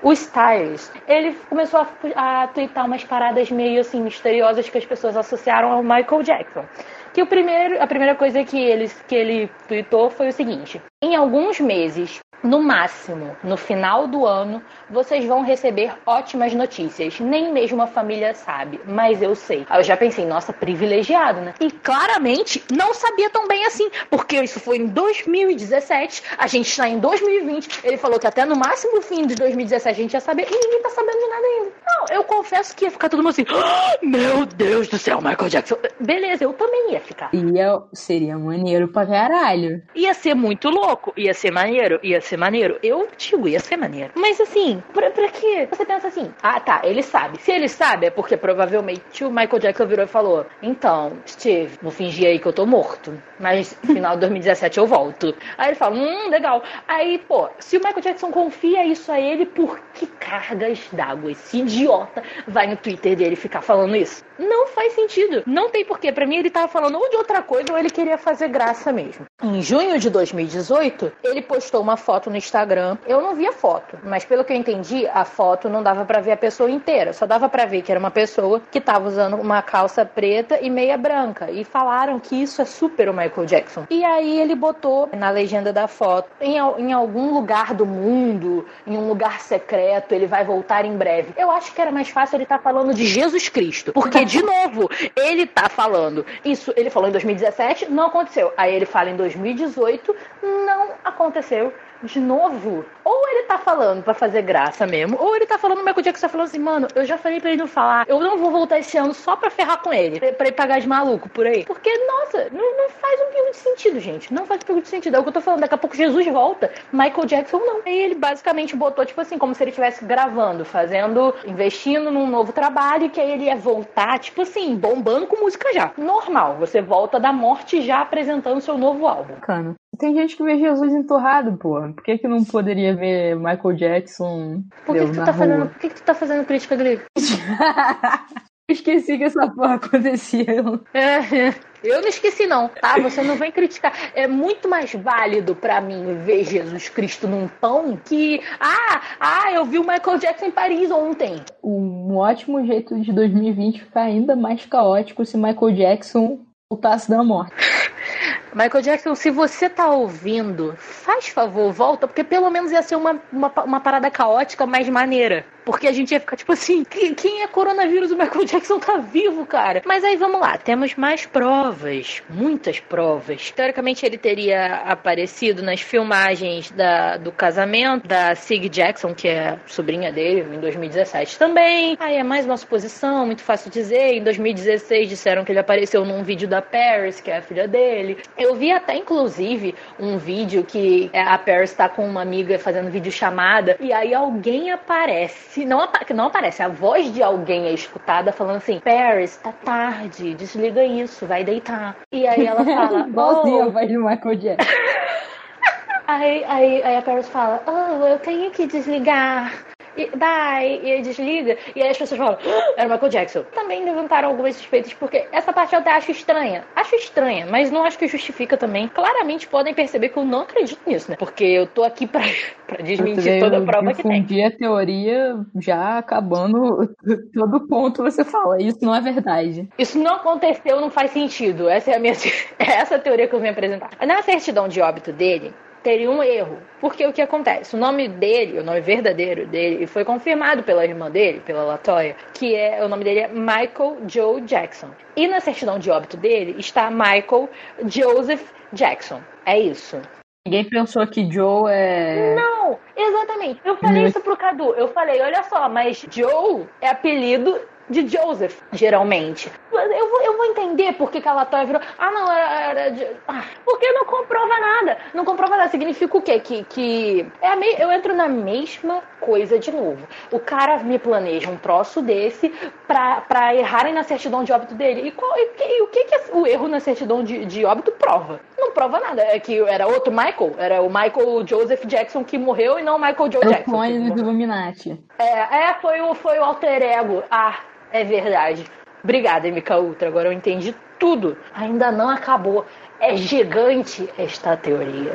o 0.06 0.14
Styles, 0.14 0.92
ele 1.08 1.34
começou 1.50 1.80
a, 2.16 2.44
a 2.44 2.48
twittar 2.48 2.86
umas 2.86 3.04
paradas 3.04 3.50
meio 3.50 3.82
assim 3.82 4.04
misteriosas 4.04 4.70
que 4.70 4.78
as 4.78 4.86
pessoas 4.86 5.18
associaram 5.18 5.72
ao 5.72 5.82
Michael 5.82 6.22
Jackson. 6.22 6.64
Que 7.12 7.24
o 7.24 7.26
primeiro, 7.26 7.82
a 7.82 7.88
primeira 7.88 8.14
coisa 8.14 8.44
que 8.44 8.56
ele, 8.56 8.88
que 9.08 9.16
ele 9.16 9.50
tweetou 9.68 10.12
foi 10.12 10.28
o 10.28 10.32
seguinte: 10.32 10.80
em 11.04 11.16
alguns 11.16 11.60
meses, 11.60 12.20
no 12.46 12.62
máximo, 12.62 13.36
no 13.44 13.58
final 13.58 14.08
do 14.08 14.26
ano, 14.26 14.62
vocês 14.90 15.26
vão 15.26 15.42
receber 15.42 15.94
ótimas 16.06 16.54
notícias. 16.54 17.20
Nem 17.20 17.52
mesmo 17.52 17.82
a 17.82 17.88
família 17.88 18.34
sabe, 18.36 18.80
mas 18.86 19.22
eu 19.22 19.36
sei. 19.36 19.66
Aí 19.70 19.80
eu 19.80 19.84
já 19.84 19.98
pensei, 19.98 20.26
nossa, 20.26 20.54
privilegiado, 20.54 21.42
né? 21.42 21.54
E 21.60 21.72
claramente 21.72 22.64
não 22.72 22.94
sabia 22.94 23.30
tão 23.30 23.48
bem 23.48 23.66
assim, 23.66 23.90
porque 24.10 24.38
isso 24.38 24.60
foi 24.60 24.78
em 24.78 24.88
2017, 24.88 26.24
a 26.38 26.48
gente 26.48 26.68
está 26.68 26.88
em 26.88 27.00
2020. 27.00 27.82
Ele 27.84 27.98
falou 27.98 28.20
que 28.20 28.28
até 28.28 28.46
no 28.46 28.56
máximo 28.56 29.02
fim 29.02 29.26
de 29.26 29.36
2017 29.36 30.00
a 30.00 30.04
gente 30.04 30.14
ia 30.14 30.22
saber 30.22 30.48
e 30.50 30.52
ninguém 30.52 30.82
tá 30.84 30.90
sabendo 30.90 31.18
de 31.18 31.28
nada 31.28 31.48
ainda. 31.48 31.72
Não, 31.88 32.16
eu 32.16 32.24
confesso 32.24 32.76
que 32.76 32.86
ia 32.86 32.92
ficar 32.92 33.10
todo 33.10 33.24
mundo 33.24 33.30
assim, 33.30 33.46
oh, 33.50 34.06
meu 34.06 34.46
Deus 34.46 34.88
do 34.88 35.00
céu, 35.00 35.20
Michael 35.20 35.50
Jackson. 35.50 35.78
Beleza, 36.00 36.44
eu 36.44 36.54
também 36.54 36.94
ia 36.94 37.00
ficar. 37.00 37.30
Ia, 37.34 37.82
seria 37.92 38.38
maneiro 38.38 38.88
pra 38.88 39.06
caralho. 39.08 39.82
Ia 39.96 40.14
ser 40.14 40.36
muito 40.36 40.70
louco, 40.70 41.12
ia 41.18 41.34
ser 41.34 41.52
maneiro, 41.52 42.00
ia 42.04 42.22
ser 42.22 42.35
ser 42.36 42.38
maneiro? 42.38 42.78
Eu 42.84 43.08
digo, 43.18 43.48
ia 43.48 43.60
ser 43.60 43.78
maneiro. 43.78 44.12
Mas 44.16 44.40
assim, 44.40 44.84
pra, 44.94 45.10
pra 45.10 45.30
quê? 45.30 45.68
Você 45.72 45.86
pensa 45.86 46.08
assim, 46.08 46.32
ah 46.44 46.60
tá, 46.60 46.82
ele 46.84 47.02
sabe. 47.02 47.42
Se 47.42 47.52
ele 47.52 47.70
sabe, 47.70 48.08
é 48.08 48.10
porque 48.10 48.36
provavelmente 48.36 49.24
o 49.24 49.30
Michael 49.30 49.60
Jackson 49.60 49.86
virou 49.88 50.06
e 50.06 50.08
falou: 50.08 50.46
Então, 50.62 51.14
Steve, 51.26 51.78
vou 51.82 51.92
fingir 51.92 52.28
aí 52.28 52.40
que 52.40 52.46
eu 52.46 52.54
tô 52.54 52.66
morto. 52.66 53.14
Mas 53.40 53.78
no 53.84 53.94
final 53.96 54.16
de 54.16 54.22
2017 54.22 54.78
eu 54.78 54.86
volto. 54.86 55.34
Aí 55.58 55.70
ele 55.70 55.76
fala, 55.76 55.96
hum, 55.96 56.30
legal. 56.30 56.62
Aí, 56.88 57.18
pô, 57.20 57.50
se 57.60 57.78
o 57.78 57.80
Michael 57.80 58.02
Jackson 58.02 58.32
confia 58.32 58.86
isso 58.86 59.12
a 59.12 59.20
ele, 59.20 59.46
por 59.46 59.80
que 59.94 60.06
cargas 60.08 60.80
d'água 60.92 61.32
esse 61.32 61.60
idiota 61.60 62.24
vai 62.48 62.68
no 62.68 62.76
Twitter 62.76 63.16
dele 63.16 63.36
ficar 63.36 63.62
falando 63.62 63.96
isso? 63.96 64.24
Não 64.38 64.68
faz 64.68 64.94
sentido. 64.94 65.44
Não 65.46 65.70
tem 65.70 65.86
porquê. 65.86 66.12
Pra 66.12 66.26
mim, 66.26 66.38
ele 66.38 66.50
tava 66.50 66.68
falando 66.68 66.98
ou 66.98 67.10
de 67.10 67.16
outra 67.16 67.42
coisa 67.42 67.72
ou 67.72 67.78
ele 67.78 67.90
queria 67.90 68.18
fazer 68.18 68.50
graça 68.50 68.92
mesmo. 68.92 69.26
Em 69.42 69.62
junho 69.62 69.98
de 69.98 70.10
2018, 70.10 71.12
ele 71.24 71.42
postou 71.42 71.82
uma 71.82 71.96
foto 71.96 72.25
no 72.30 72.38
Instagram. 72.38 72.98
Eu 73.06 73.22
não 73.22 73.36
vi 73.36 73.48
a 73.48 73.52
foto, 73.52 73.98
mas 74.04 74.26
pelo 74.26 74.44
que 74.44 74.54
eu 74.54 74.58
entendi, 74.58 75.08
a 75.08 75.26
foto 75.26 75.70
não 75.70 75.82
dava 75.82 76.06
para 76.06 76.22
ver 76.22 76.32
a 76.32 76.38
pessoa 76.38 76.70
inteira. 76.70 77.14
Só 77.14 77.26
dava 77.26 77.50
para 77.50 77.66
ver 77.66 77.82
que 77.82 77.92
era 77.92 78.00
uma 78.00 78.12
pessoa 78.12 78.62
que 78.72 78.82
tava 78.82 79.08
usando 79.08 79.36
uma 79.36 79.62
calça 79.62 80.06
preta 80.06 80.60
e 80.62 80.70
meia 80.70 80.98
branca. 80.98 81.50
E 81.52 81.64
falaram 81.64 82.20
que 82.20 82.36
isso 82.36 82.62
é 82.62 82.66
super 82.66 83.10
o 83.10 83.14
Michael 83.14 83.46
Jackson. 83.46 83.86
E 83.90 84.04
aí 84.04 84.40
ele 84.40 84.56
botou 84.56 85.10
na 85.14 85.30
legenda 85.30 85.72
da 85.72 85.88
foto, 85.88 86.30
em, 86.40 86.58
em 86.58 86.94
algum 86.94 87.34
lugar 87.34 87.74
do 87.74 87.86
mundo, 87.86 88.66
em 88.86 88.98
um 88.98 89.08
lugar 89.08 89.42
secreto, 89.42 90.14
ele 90.14 90.28
vai 90.28 90.44
voltar 90.44 90.86
em 90.86 90.96
breve. 90.96 91.34
Eu 91.38 91.52
acho 91.52 91.74
que 91.74 91.82
era 91.82 91.92
mais 91.92 92.10
fácil 92.10 92.38
ele 92.38 92.44
estar 92.44 92.58
tá 92.58 92.64
falando 92.64 92.94
de 92.94 93.06
Jesus 93.06 93.50
Cristo. 93.50 93.94
Porque 93.94 94.26
de 94.26 94.42
novo, 94.44 94.90
ele 95.16 95.46
tá 95.46 95.70
falando. 95.70 96.26
Isso 96.44 96.74
ele 96.76 96.90
falou 96.90 97.10
em 97.10 97.12
2017, 97.12 97.92
não 97.92 98.08
aconteceu. 98.08 98.54
Aí 98.58 98.74
ele 98.74 98.86
fala 98.86 99.10
em 99.10 99.16
2018, 99.16 100.16
não 100.44 100.90
aconteceu 101.04 101.74
de 102.04 102.20
novo. 102.20 102.86
Ou 103.04 103.30
ele 103.30 103.44
tá 103.44 103.58
falando 103.58 104.04
para 104.04 104.14
fazer 104.14 104.42
graça 104.42 104.86
mesmo, 104.86 105.18
ou 105.20 105.36
ele 105.36 105.46
tá 105.46 105.58
falando 105.58 105.80
o 105.80 105.86
Michael 105.86 106.02
Jackson 106.02 106.28
tá 106.28 106.30
falando 106.30 106.48
assim, 106.48 106.60
mano, 106.60 106.88
eu 106.96 107.06
já 107.06 107.18
falei 107.18 107.40
pra 107.40 107.50
ele 107.50 107.60
não 107.60 107.68
falar, 107.68 108.06
eu 108.08 108.20
não 108.20 108.38
vou 108.38 108.52
voltar 108.52 108.80
esse 108.80 108.98
ano 108.98 109.14
só 109.14 109.36
pra 109.36 109.50
ferrar 109.50 109.82
com 109.82 109.94
ele, 109.94 110.20
pra, 110.20 110.48
ele 110.48 110.56
pagar 110.56 110.80
de 110.80 110.88
maluco 110.88 111.30
por 111.30 111.46
aí. 111.46 111.66
Porque, 111.66 111.92
nossa, 112.06 112.50
não, 112.52 112.78
não 112.78 112.90
faz 112.90 113.22
um 113.22 113.32
pingo 113.32 113.52
de 113.52 113.58
sentido, 113.58 114.00
gente. 114.00 114.34
Não 114.34 114.46
faz 114.46 114.62
um 114.62 114.66
pingo 114.66 114.82
de 114.82 114.88
sentido. 114.88 115.16
É 115.16 115.20
o 115.20 115.24
que 115.24 115.30
eu 115.30 115.34
tô 115.34 115.42
falando, 115.42 115.62
daqui 115.62 115.76
a 115.76 115.78
pouco 115.78 115.96
Jesus 115.96 116.26
volta, 116.28 116.72
Michael 116.92 117.26
Jackson 117.26 117.60
não. 117.60 117.82
E 117.86 117.90
ele 117.90 118.16
basicamente 118.16 118.76
botou, 118.76 119.06
tipo 119.06 119.22
assim, 119.22 119.38
como 119.38 119.54
se 119.54 119.64
ele 119.64 119.72
estivesse 119.72 120.04
gravando, 120.06 120.66
fazendo, 120.66 121.34
investindo 121.46 122.12
num 122.12 122.28
novo 122.28 122.52
trabalho, 122.52 123.10
que 123.10 123.22
aí 123.22 123.32
ele 123.32 123.46
ia 123.46 123.56
voltar, 123.56 124.20
tipo 124.20 124.42
assim, 124.42 124.76
bombando 124.76 125.28
com 125.28 125.44
música 125.44 125.72
já. 125.74 125.92
Normal, 125.98 126.56
você 126.58 126.82
volta 126.82 127.20
da 127.20 127.32
morte 127.32 127.82
já 127.82 128.02
apresentando 128.02 128.62
seu 128.62 128.78
novo 128.78 129.08
álbum. 129.08 129.36
Bacana. 129.36 129.76
Tem 129.98 130.14
gente 130.16 130.36
que 130.36 130.44
vê 130.44 130.58
Jesus 130.58 130.94
entorrado, 130.94 131.58
pô. 131.58 131.82
Por 131.94 132.04
que, 132.04 132.18
que 132.18 132.28
não 132.28 132.44
poderia 132.44 132.96
ver 132.96 133.36
Michael 133.36 133.76
Jackson? 133.76 134.64
Por 134.86 134.96
que, 134.96 135.06
que 135.06 135.12
tu 135.12 135.26
tá 135.26 135.34
fazendo, 135.34 135.70
por 135.70 135.80
que, 135.80 135.90
que 135.90 135.96
tu 135.96 136.04
tá 136.04 136.14
fazendo 136.14 136.46
crítica 136.46 136.76
grega? 136.76 137.06
Esqueci 138.68 139.16
que 139.20 139.24
essa 139.24 139.48
porra 139.48 139.76
acontecia. 139.76 140.44
É, 140.92 141.54
eu 141.84 142.02
não 142.02 142.08
esqueci 142.08 142.48
não, 142.48 142.68
tá? 142.68 143.00
Você 143.00 143.22
não 143.22 143.36
vem 143.36 143.52
criticar. 143.52 143.94
É 144.16 144.28
muito 144.28 144.68
mais 144.68 144.92
válido 144.92 145.56
para 145.56 145.80
mim 145.80 146.16
ver 146.26 146.44
Jesus 146.44 146.90
Cristo 146.90 147.28
num 147.28 147.48
pão 147.48 147.96
que 147.96 148.42
ah, 148.60 149.02
ah, 149.20 149.52
eu 149.54 149.66
vi 149.66 149.78
o 149.78 149.86
Michael 149.86 150.18
Jackson 150.18 150.46
em 150.46 150.52
Paris 150.52 150.90
ontem. 150.90 151.36
Um 151.64 152.16
ótimo 152.18 152.66
jeito 152.66 153.00
de 153.00 153.14
2020 153.14 153.84
ficar 153.84 154.02
ainda 154.02 154.36
mais 154.36 154.66
caótico 154.66 155.24
se 155.24 155.38
Michael 155.38 155.76
Jackson 155.76 156.40
voltasse 156.72 157.08
da 157.08 157.24
morte. 157.24 157.54
Michael 158.56 158.82
Jackson, 158.82 159.14
se 159.16 159.30
você 159.30 159.70
tá 159.70 159.90
ouvindo, 159.92 160.74
faz 160.78 161.28
favor, 161.28 161.74
volta, 161.74 162.08
porque 162.08 162.24
pelo 162.24 162.50
menos 162.50 162.72
ia 162.72 162.82
ser 162.82 162.96
uma, 162.96 163.22
uma, 163.32 163.52
uma 163.66 163.82
parada 163.82 164.10
caótica 164.10 164.66
mais 164.66 164.88
maneira. 164.88 165.46
Porque 165.66 165.88
a 165.88 165.92
gente 165.92 166.12
ia 166.12 166.20
ficar 166.20 166.38
tipo 166.38 166.54
assim, 166.54 166.84
quem 166.84 167.42
é 167.42 167.48
coronavírus? 167.48 168.12
O 168.12 168.18
Michael 168.18 168.46
Jackson 168.46 168.80
tá 168.80 168.98
vivo, 168.98 169.46
cara. 169.48 169.82
Mas 169.84 170.04
aí 170.04 170.16
vamos 170.16 170.40
lá, 170.40 170.58
temos 170.58 170.96
mais 170.96 171.26
provas, 171.26 172.22
muitas 172.30 172.80
provas. 172.80 173.52
Teoricamente 173.52 174.06
ele 174.06 174.18
teria 174.18 174.76
aparecido 174.86 175.64
nas 175.64 175.82
filmagens 175.82 176.70
da, 176.72 177.18
do 177.18 177.32
casamento 177.32 178.08
da 178.08 178.36
Sig 178.36 178.70
Jackson, 178.70 179.14
que 179.16 179.28
é 179.28 179.60
sobrinha 179.66 180.14
dele, 180.14 180.56
em 180.56 180.60
2017 180.60 181.38
também. 181.40 181.98
Aí 182.00 182.16
é 182.16 182.24
mais 182.24 182.46
uma 182.46 182.58
suposição, 182.58 183.26
muito 183.26 183.42
fácil 183.42 183.72
dizer. 183.72 184.14
Em 184.14 184.24
2016 184.24 185.10
disseram 185.10 185.44
que 185.44 185.52
ele 185.52 185.60
apareceu 185.60 186.06
num 186.06 186.24
vídeo 186.24 186.48
da 186.48 186.55
Paris, 186.62 187.20
que 187.20 187.30
é 187.30 187.38
a 187.38 187.42
filha 187.42 187.68
dele. 187.68 188.18
Eu 188.38 188.56
vi 188.56 188.72
até, 188.72 188.96
inclusive, 188.96 189.76
um 190.00 190.18
vídeo 190.18 190.64
que 190.64 191.12
a 191.14 191.38
Paris 191.38 191.74
tá 191.74 191.90
com 191.90 192.08
uma 192.08 192.22
amiga 192.22 192.58
fazendo 192.58 192.90
vídeo 192.90 193.12
chamada 193.12 193.78
e 193.80 193.92
aí 193.92 194.14
alguém 194.14 194.72
aparece 194.72 195.66
não, 195.66 195.88
não 196.14 196.28
aparece, 196.28 196.62
a 196.62 196.68
voz 196.68 197.14
de 197.14 197.22
alguém 197.22 197.66
é 197.66 197.74
escutada 197.74 198.32
falando 198.32 198.58
assim: 198.58 198.80
Paris, 198.80 199.38
tá 199.38 199.52
tarde, 199.52 200.34
desliga 200.34 200.84
isso, 200.84 201.26
vai 201.26 201.44
deitar. 201.44 201.96
E 202.12 202.28
aí 202.28 202.46
ela 202.46 202.64
fala: 202.66 203.08
Igualzinho 203.08 203.58
oh. 203.58 203.64
a 203.64 203.70
voz 203.70 203.92
do 203.92 204.04
Michael 204.04 204.36
Jackson. 204.36 204.72
aí, 206.08 206.44
aí, 206.46 206.84
aí 206.84 206.98
a 206.98 207.02
Paris 207.02 207.30
fala: 207.30 207.64
Oh, 207.68 208.06
eu 208.06 208.20
tenho 208.20 208.52
que 208.52 208.68
desligar 208.68 209.52
e 209.98 210.10
bye, 210.16 210.82
e 210.84 210.92
aí 210.92 211.02
desliga, 211.02 211.58
e 211.76 211.82
aí 211.82 211.90
as 211.90 211.98
pessoas 211.98 212.18
falam, 212.18 212.38
ah, 212.46 212.74
era 212.78 212.88
o 212.88 212.92
Michael 212.92 213.12
Jackson. 213.12 213.44
Também 213.54 213.84
levantaram 213.84 214.30
algumas 214.30 214.56
suspeitas, 214.56 214.94
porque 214.94 215.26
essa 215.32 215.54
parte 215.54 215.74
eu 215.74 215.80
até 215.80 215.92
acho 215.92 216.12
estranha. 216.12 216.66
Acho 216.76 216.96
estranha, 216.96 217.48
mas 217.50 217.72
não 217.72 217.84
acho 217.84 217.98
que 217.98 218.08
justifica 218.08 218.58
também. 218.58 218.88
Claramente 218.88 219.48
podem 219.48 219.74
perceber 219.74 220.10
que 220.10 220.18
eu 220.18 220.26
não 220.26 220.42
acredito 220.42 220.80
nisso, 220.86 221.10
né? 221.10 221.18
Porque 221.18 221.44
eu 221.44 221.68
tô 221.68 221.84
aqui 221.84 222.06
pra, 222.08 222.22
pra 222.68 222.78
desmentir 222.84 223.40
toda 223.40 223.58
a 223.58 223.62
prova 223.62 223.94
que 223.94 224.04
tem. 224.04 224.46
a 224.46 224.52
teoria 224.52 225.38
já 225.60 225.98
acabando 225.98 226.96
todo 227.34 227.68
ponto 227.68 228.04
você 228.04 228.24
fala, 228.24 228.62
isso 228.62 228.80
não 228.82 228.96
é 228.96 229.02
verdade. 229.02 229.68
Isso 229.78 229.98
não 229.98 230.16
aconteceu, 230.16 230.82
não 230.82 230.90
faz 230.90 231.12
sentido. 231.12 231.70
Essa 231.70 231.92
é 231.92 231.96
a 231.96 232.00
minha 232.00 232.14
é 232.60 232.72
essa 232.74 232.96
a 232.96 233.00
teoria 233.00 233.28
que 233.28 233.36
eu 233.36 233.40
vim 233.40 233.50
apresentar. 233.50 233.92
Na 234.06 234.22
certidão 234.22 234.68
de 234.68 234.82
óbito 234.82 235.12
dele, 235.12 235.54
teria 235.86 236.10
um 236.10 236.24
erro. 236.24 236.58
Porque 236.82 237.06
o 237.06 237.14
que 237.14 237.22
acontece? 237.22 237.76
O 237.76 237.80
nome 237.80 238.08
dele, 238.08 238.60
o 238.60 238.64
nome 238.64 238.82
verdadeiro 238.82 239.46
dele, 239.46 239.86
foi 239.86 240.04
confirmado 240.04 240.64
pela 240.64 240.84
irmã 240.84 241.12
dele, 241.12 241.40
pela 241.46 241.64
Latoya, 241.64 242.16
que 242.34 242.56
é 242.56 242.84
o 242.84 242.90
nome 242.90 243.04
dele 243.04 243.20
é 243.20 243.28
Michael 243.28 243.98
Joe 244.08 244.42
Jackson. 244.42 244.90
E 245.16 245.28
na 245.28 245.40
certidão 245.40 245.78
de 245.78 245.92
óbito 245.92 246.18
dele 246.18 246.56
está 246.58 246.90
Michael 246.90 247.48
Joseph 247.86 248.52
Jackson. 248.74 249.22
É 249.46 249.60
isso. 249.60 250.02
Ninguém 250.48 250.68
pensou 250.68 251.06
que 251.06 251.32
Joe 251.32 251.72
é. 251.72 252.36
Não, 252.36 252.80
exatamente. 252.96 253.62
Eu 253.64 253.78
falei 253.78 254.06
isso 254.06 254.22
pro 254.22 254.38
Cadu. 254.38 254.74
Eu 254.74 254.88
falei, 254.88 255.22
olha 255.22 255.44
só, 255.44 255.70
mas 255.70 256.04
Joe 256.10 256.68
é 256.82 256.90
apelido 256.90 257.60
de 257.90 258.08
Joseph, 258.08 258.60
geralmente. 258.72 259.52
Eu 259.72 260.10
vou, 260.10 260.22
eu 260.22 260.38
vou 260.38 260.46
entender 260.46 260.94
por 260.94 261.12
que, 261.12 261.22
que 261.22 261.28
a 261.28 261.34
Latoya 261.34 261.66
virou. 261.66 261.82
Ah, 261.98 262.12
não, 262.12 262.32
era. 262.32 262.82
era 262.82 262.92
de... 262.92 263.08
ah, 263.28 263.44
porque 263.64 263.92
não 263.92 264.06
comprova 264.06 264.60
nada. 264.60 264.98
Não 265.14 265.26
comprova 265.26 265.58
nada. 265.58 265.70
Significa 265.70 266.18
o 266.18 266.22
quê? 266.22 266.40
Que, 266.40 266.64
que 266.64 267.28
é 267.42 267.50
a 267.50 267.56
me... 267.56 267.68
eu 267.78 267.92
entro 267.92 268.16
na 268.16 268.28
mesma 268.28 269.04
coisa 269.20 269.60
de 269.60 269.72
novo. 269.72 270.08
O 270.32 270.40
cara 270.40 270.78
me 270.80 270.98
planeja 270.98 271.50
um 271.50 271.58
troço 271.58 272.02
desse 272.02 272.50
pra, 272.88 273.22
pra 273.22 273.56
errarem 273.56 273.94
na 273.94 274.04
certidão 274.04 274.44
de 274.44 274.52
óbito 274.52 274.74
dele. 274.74 275.08
E, 275.08 275.12
qual, 275.12 275.32
e, 275.38 275.52
e 275.60 275.82
o 275.82 275.88
que, 275.88 276.06
que 276.06 276.32
o 276.32 276.48
erro 276.48 276.68
na 276.68 276.80
certidão 276.80 277.24
de, 277.24 277.46
de 277.46 277.66
óbito 277.66 277.92
prova? 277.92 278.40
Não 278.58 278.72
prova 278.72 279.00
nada. 279.00 279.22
É 279.22 279.40
que 279.40 279.60
era 279.60 279.88
outro 279.88 280.12
Michael. 280.12 280.56
Era 280.58 280.82
o 280.82 280.88
Michael 280.88 281.46
Joseph 281.46 281.86
Jackson 281.86 282.24
que 282.24 282.38
morreu 282.38 282.80
e 282.80 282.84
não 282.84 282.96
o 282.96 283.00
Michael 283.00 283.32
Joe 283.32 283.44
é 283.44 283.48
Jackson. 283.48 283.72
O 283.72 283.74
clone 283.74 284.12
do 284.12 284.20
Illuminati. 284.20 285.00
É, 285.20 285.70
é 285.70 285.74
foi, 285.82 286.02
o, 286.02 286.16
foi 286.16 286.40
o 286.40 286.44
alter 286.44 286.82
ego. 286.82 287.24
Ah, 287.30 287.60
é 287.96 288.04
verdade. 288.04 288.66
Obrigada, 289.04 289.48
MK 289.48 289.74
Ultra. 289.76 290.08
Agora 290.08 290.28
eu 290.30 290.34
entendi 290.34 290.76
tudo. 291.00 291.38
Ainda 291.54 291.92
não 291.92 292.10
acabou. 292.10 292.66
É 293.00 293.16
gigante 293.16 294.10
esta 294.18 294.58
teoria. 294.58 295.14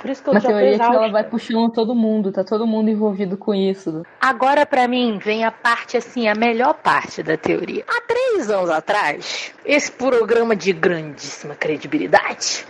Por 0.00 0.10
isso 0.10 0.22
que 0.22 0.28
eu 0.28 0.32
Uma 0.32 0.40
teoria 0.40 0.78
que 0.78 0.82
ela 0.82 1.08
vai 1.08 1.24
puxando 1.24 1.72
todo 1.72 1.94
mundo, 1.94 2.30
tá 2.30 2.44
todo 2.44 2.66
mundo 2.66 2.88
envolvido 2.88 3.36
com 3.36 3.54
isso. 3.54 4.02
Agora, 4.20 4.64
para 4.64 4.86
mim, 4.86 5.18
vem 5.18 5.44
a 5.44 5.50
parte 5.50 5.96
assim, 5.96 6.28
a 6.28 6.34
melhor 6.34 6.74
parte 6.74 7.22
da 7.22 7.36
teoria. 7.36 7.84
Há 7.88 8.00
três 8.02 8.48
anos 8.48 8.70
atrás, 8.70 9.52
esse 9.64 9.90
programa 9.90 10.54
de 10.54 10.72
grandíssima 10.72 11.54
credibilidade 11.54 12.64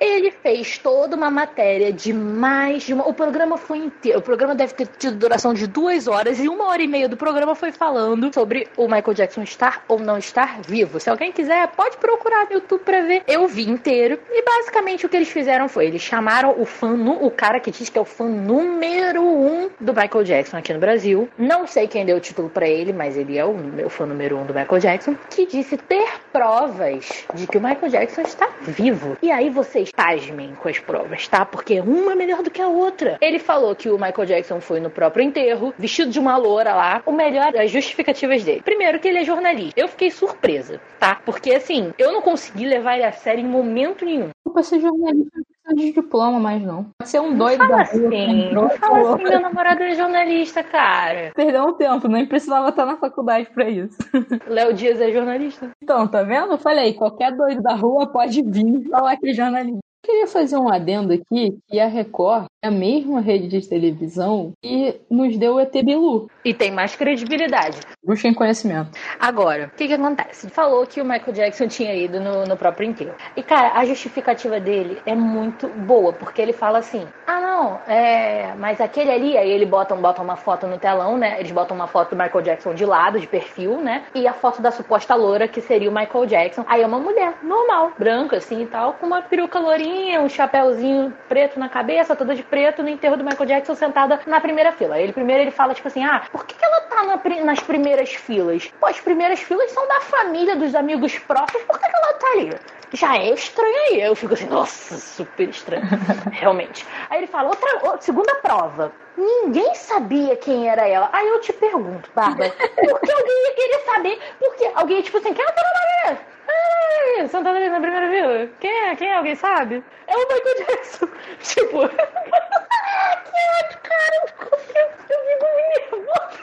ele 0.00 0.30
fez 0.30 0.78
toda 0.78 1.16
uma 1.16 1.30
matéria 1.30 1.92
de 1.92 2.12
mais 2.12 2.84
de 2.84 2.94
uma. 2.94 3.08
O 3.08 3.14
programa 3.14 3.56
foi 3.56 3.78
inteiro. 3.78 4.18
O 4.18 4.22
programa 4.22 4.54
deve 4.54 4.74
ter 4.74 4.86
tido 4.86 5.16
duração 5.16 5.52
de 5.52 5.66
duas 5.66 6.06
horas 6.06 6.38
e 6.38 6.48
uma 6.48 6.66
hora 6.66 6.82
e 6.82 6.86
meia 6.86 7.08
do 7.08 7.16
programa 7.16 7.54
foi 7.54 7.72
falando 7.72 8.32
sobre 8.32 8.68
o 8.76 8.84
Michael 8.84 9.14
Jackson 9.14 9.42
estar 9.42 9.84
ou 9.88 9.98
não 9.98 10.18
estar 10.18 10.60
vivo. 10.60 11.00
Se 11.00 11.10
alguém 11.10 11.32
quiser, 11.32 11.66
pode 11.68 11.96
procurar 11.96 12.46
no 12.46 12.54
YouTube 12.54 12.82
pra 12.84 13.00
ver. 13.02 13.22
Eu 13.26 13.46
vi 13.48 13.68
inteiro. 13.68 14.18
E 14.30 14.42
basicamente 14.42 15.06
o 15.06 15.08
que 15.08 15.16
eles 15.16 15.28
fizeram 15.28 15.68
foi: 15.68 15.86
eles 15.86 16.02
chamaram 16.02 16.54
o 16.58 16.64
fã, 16.64 16.94
o 17.20 17.30
cara 17.30 17.60
que 17.60 17.70
diz 17.70 17.88
que 17.88 17.98
é 17.98 18.00
o 18.00 18.04
fã 18.04 18.28
número 18.28 19.22
um 19.22 19.70
do 19.80 19.92
Michael 19.92 20.24
Jackson 20.24 20.56
aqui 20.56 20.72
no 20.72 20.80
Brasil. 20.80 21.28
Não 21.36 21.66
sei 21.66 21.88
quem 21.88 22.04
deu 22.04 22.16
o 22.16 22.20
título 22.20 22.48
para 22.48 22.68
ele, 22.68 22.92
mas 22.92 23.16
ele 23.16 23.36
é 23.36 23.44
o 23.44 23.54
meu 23.54 23.90
fã 23.90 24.06
número 24.06 24.36
um 24.36 24.46
do 24.46 24.54
Michael 24.54 24.80
Jackson. 24.80 25.16
Que 25.30 25.46
disse 25.46 25.76
ter 25.76 26.08
provas 26.32 27.24
de 27.34 27.46
que 27.46 27.58
o 27.58 27.60
Michael 27.60 27.90
Jackson 27.90 28.22
está 28.22 28.48
vivo. 28.62 29.16
E 29.22 29.30
aí 29.30 29.50
vocês 29.50 29.87
pasmem 29.90 30.54
com 30.54 30.68
as 30.68 30.78
provas, 30.78 31.26
tá? 31.28 31.44
Porque 31.44 31.80
uma 31.80 32.12
é 32.12 32.14
melhor 32.14 32.42
do 32.42 32.50
que 32.50 32.60
a 32.60 32.68
outra. 32.68 33.18
Ele 33.20 33.38
falou 33.38 33.74
que 33.74 33.88
o 33.88 33.98
Michael 33.98 34.26
Jackson 34.26 34.60
foi 34.60 34.80
no 34.80 34.90
próprio 34.90 35.24
enterro, 35.24 35.74
vestido 35.78 36.10
de 36.10 36.18
uma 36.18 36.36
loura 36.36 36.74
lá. 36.74 37.02
O 37.06 37.12
melhor, 37.12 37.56
as 37.56 37.70
justificativas 37.70 38.44
dele. 38.44 38.62
Primeiro, 38.62 38.98
que 38.98 39.08
ele 39.08 39.18
é 39.18 39.24
jornalista. 39.24 39.78
Eu 39.78 39.88
fiquei 39.88 40.10
surpresa, 40.10 40.80
tá? 40.98 41.20
Porque 41.24 41.52
assim, 41.52 41.92
eu 41.98 42.12
não 42.12 42.22
consegui 42.22 42.66
levar 42.66 42.96
ele 42.96 43.04
a 43.04 43.12
sério 43.12 43.44
em 43.44 43.48
momento 43.48 44.04
nenhum. 44.04 44.30
Pra 44.52 44.62
ser 44.62 44.80
jornalista 44.80 45.38
de 45.74 45.92
diploma 45.92 46.38
mais, 46.38 46.62
não. 46.62 46.86
Pode 46.98 47.10
ser 47.10 47.20
um 47.20 47.36
doido 47.36 47.58
Fala 47.58 47.76
da 47.76 47.82
assim, 47.82 48.52
não 48.52 48.70
fala 48.70 49.14
assim, 49.14 49.24
meu 49.24 49.40
namorado 49.40 49.82
é 49.82 49.94
jornalista, 49.94 50.62
cara. 50.62 51.32
Perdeu 51.34 51.64
um 51.64 51.74
tempo, 51.74 52.08
nem 52.08 52.26
precisava 52.26 52.68
estar 52.68 52.86
na 52.86 52.96
faculdade 52.96 53.50
pra 53.50 53.68
isso. 53.68 53.96
Léo 54.46 54.72
Dias 54.72 55.00
é 55.00 55.12
jornalista. 55.12 55.70
Então, 55.82 56.06
tá 56.06 56.22
vendo? 56.22 56.52
Eu 56.52 56.58
falei, 56.58 56.94
qualquer 56.94 57.32
doido 57.36 57.62
da 57.62 57.74
rua 57.74 58.06
pode 58.06 58.42
vir 58.42 58.88
falar 58.88 59.16
que 59.16 59.30
é 59.30 59.34
jornalista. 59.34 59.87
Eu 60.08 60.12
queria 60.12 60.26
fazer 60.26 60.56
um 60.56 60.72
adendo 60.72 61.12
aqui 61.12 61.58
que 61.68 61.78
a 61.78 61.86
Record 61.86 62.46
é 62.62 62.68
a 62.68 62.70
mesma 62.70 63.20
rede 63.20 63.46
de 63.46 63.68
televisão 63.68 64.54
que 64.62 64.98
nos 65.10 65.36
deu 65.36 65.56
o 65.56 65.60
ET 65.60 65.70
Bilu. 65.84 66.30
E 66.42 66.54
tem 66.54 66.72
mais 66.72 66.96
credibilidade. 66.96 67.78
Busquem 68.02 68.32
conhecimento. 68.32 68.98
Agora, 69.20 69.66
o 69.66 69.76
que 69.76 69.86
que 69.86 69.92
acontece? 69.92 70.48
Falou 70.48 70.86
que 70.86 71.02
o 71.02 71.04
Michael 71.04 71.32
Jackson 71.34 71.68
tinha 71.68 71.94
ido 71.94 72.18
no, 72.18 72.46
no 72.46 72.56
próprio 72.56 72.88
enterro. 72.88 73.14
E, 73.36 73.42
cara, 73.42 73.78
a 73.78 73.84
justificativa 73.84 74.58
dele 74.58 74.98
é 75.04 75.14
muito 75.14 75.68
boa, 75.68 76.10
porque 76.14 76.40
ele 76.40 76.54
fala 76.54 76.78
assim, 76.78 77.06
ah, 77.26 77.40
não, 77.40 77.78
é... 77.86 78.54
Mas 78.56 78.80
aquele 78.80 79.10
ali, 79.10 79.36
aí 79.36 79.50
ele 79.50 79.66
bota, 79.66 79.94
bota 79.94 80.22
uma 80.22 80.36
foto 80.36 80.66
no 80.66 80.78
telão, 80.78 81.18
né? 81.18 81.38
Eles 81.38 81.52
botam 81.52 81.76
uma 81.76 81.86
foto 81.86 82.16
do 82.16 82.16
Michael 82.16 82.42
Jackson 82.42 82.72
de 82.72 82.86
lado, 82.86 83.20
de 83.20 83.26
perfil, 83.26 83.76
né? 83.82 84.06
E 84.14 84.26
a 84.26 84.32
foto 84.32 84.62
da 84.62 84.70
suposta 84.70 85.14
loura, 85.14 85.46
que 85.46 85.60
seria 85.60 85.90
o 85.90 85.94
Michael 85.94 86.24
Jackson. 86.24 86.64
Aí 86.66 86.80
é 86.80 86.86
uma 86.86 86.98
mulher, 86.98 87.34
normal, 87.42 87.92
branca, 87.98 88.38
assim 88.38 88.62
e 88.62 88.66
tal, 88.66 88.94
com 88.94 89.06
uma 89.06 89.20
peruca 89.20 89.58
lourinha, 89.58 89.97
um 90.18 90.28
chapéuzinho 90.28 91.12
preto 91.28 91.58
na 91.58 91.68
cabeça, 91.68 92.14
toda 92.16 92.34
de 92.34 92.42
preto, 92.42 92.82
no 92.82 92.88
enterro 92.88 93.16
do 93.16 93.24
Michael 93.24 93.46
Jackson, 93.46 93.74
sentada 93.74 94.20
na 94.26 94.40
primeira 94.40 94.72
fila. 94.72 94.98
Ele 94.98 95.12
primeiro 95.12 95.42
ele 95.42 95.50
fala, 95.50 95.74
tipo 95.74 95.88
assim, 95.88 96.04
ah, 96.04 96.22
por 96.30 96.44
que, 96.46 96.54
que 96.54 96.64
ela 96.64 96.80
tá 96.82 97.04
na 97.04 97.44
nas 97.44 97.60
primeiras 97.60 98.10
filas? 98.10 98.70
Pô, 98.80 98.86
as 98.86 99.00
primeiras 99.00 99.40
filas 99.40 99.70
são 99.72 99.86
da 99.88 100.00
família, 100.00 100.56
dos 100.56 100.74
amigos 100.74 101.18
próximos, 101.18 101.62
por 101.64 101.78
que, 101.78 101.88
que 101.88 101.96
ela 101.96 102.12
tá 102.14 102.26
ali? 102.32 102.50
Já 102.92 103.16
é 103.18 103.34
estranho 103.34 103.76
aí. 103.90 104.00
Eu 104.00 104.16
fico 104.16 104.32
assim, 104.34 104.46
nossa, 104.46 104.96
super 104.96 105.48
estranho. 105.48 105.82
Realmente. 106.32 106.86
Aí 107.10 107.18
ele 107.18 107.26
fala, 107.26 107.48
outra, 107.48 107.74
outra- 107.82 108.00
segunda 108.00 108.34
prova. 108.36 108.92
Ninguém 109.16 109.74
sabia 109.74 110.36
quem 110.36 110.68
era 110.68 110.86
ela. 110.88 111.10
Aí 111.12 111.26
eu 111.28 111.40
te 111.40 111.52
pergunto, 111.52 112.08
Bárbara, 112.14 112.50
por 112.56 113.00
que 113.00 113.12
alguém 113.12 113.44
ia 113.46 113.54
querer 113.54 113.84
saber? 113.84 114.18
Por 114.38 114.54
que 114.56 114.70
alguém, 114.74 115.02
tipo 115.02 115.18
assim, 115.18 115.34
quem 115.34 115.44
é 115.44 115.48
aquela 115.48 115.68
Maria? 116.04 116.18
Ah, 116.48 117.26
sentada 117.28 117.56
ali 117.58 117.68
na 117.68 117.80
primeira 117.80 118.08
fila. 118.08 118.48
Quem 118.60 118.70
é? 118.70 118.96
Quem 118.96 119.08
é? 119.08 119.14
Alguém 119.16 119.34
sabe? 119.34 119.82
É 120.06 120.16
o 120.16 120.20
Michael 120.20 120.66
Jackson. 120.66 121.08
Tipo, 121.40 121.88
que 121.88 121.96
ódio, 121.96 123.78
cara. 123.82 124.14
Eu 124.14 124.28
fico, 124.28 124.48
eu 124.78 124.88
fico 125.26 125.46
muito 125.54 126.00
nervosa. 126.00 126.38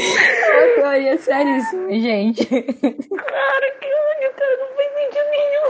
A 0.00 0.74
teoria 0.74 1.18
seríssima, 1.18 1.92
gente. 1.92 2.46
Cara, 2.46 3.70
que 3.80 3.86
ódio, 3.86 4.32
cara, 4.36 4.56
não 4.58 4.68
faz 4.76 4.92
sentido 4.94 5.30
nenhum. 5.30 5.66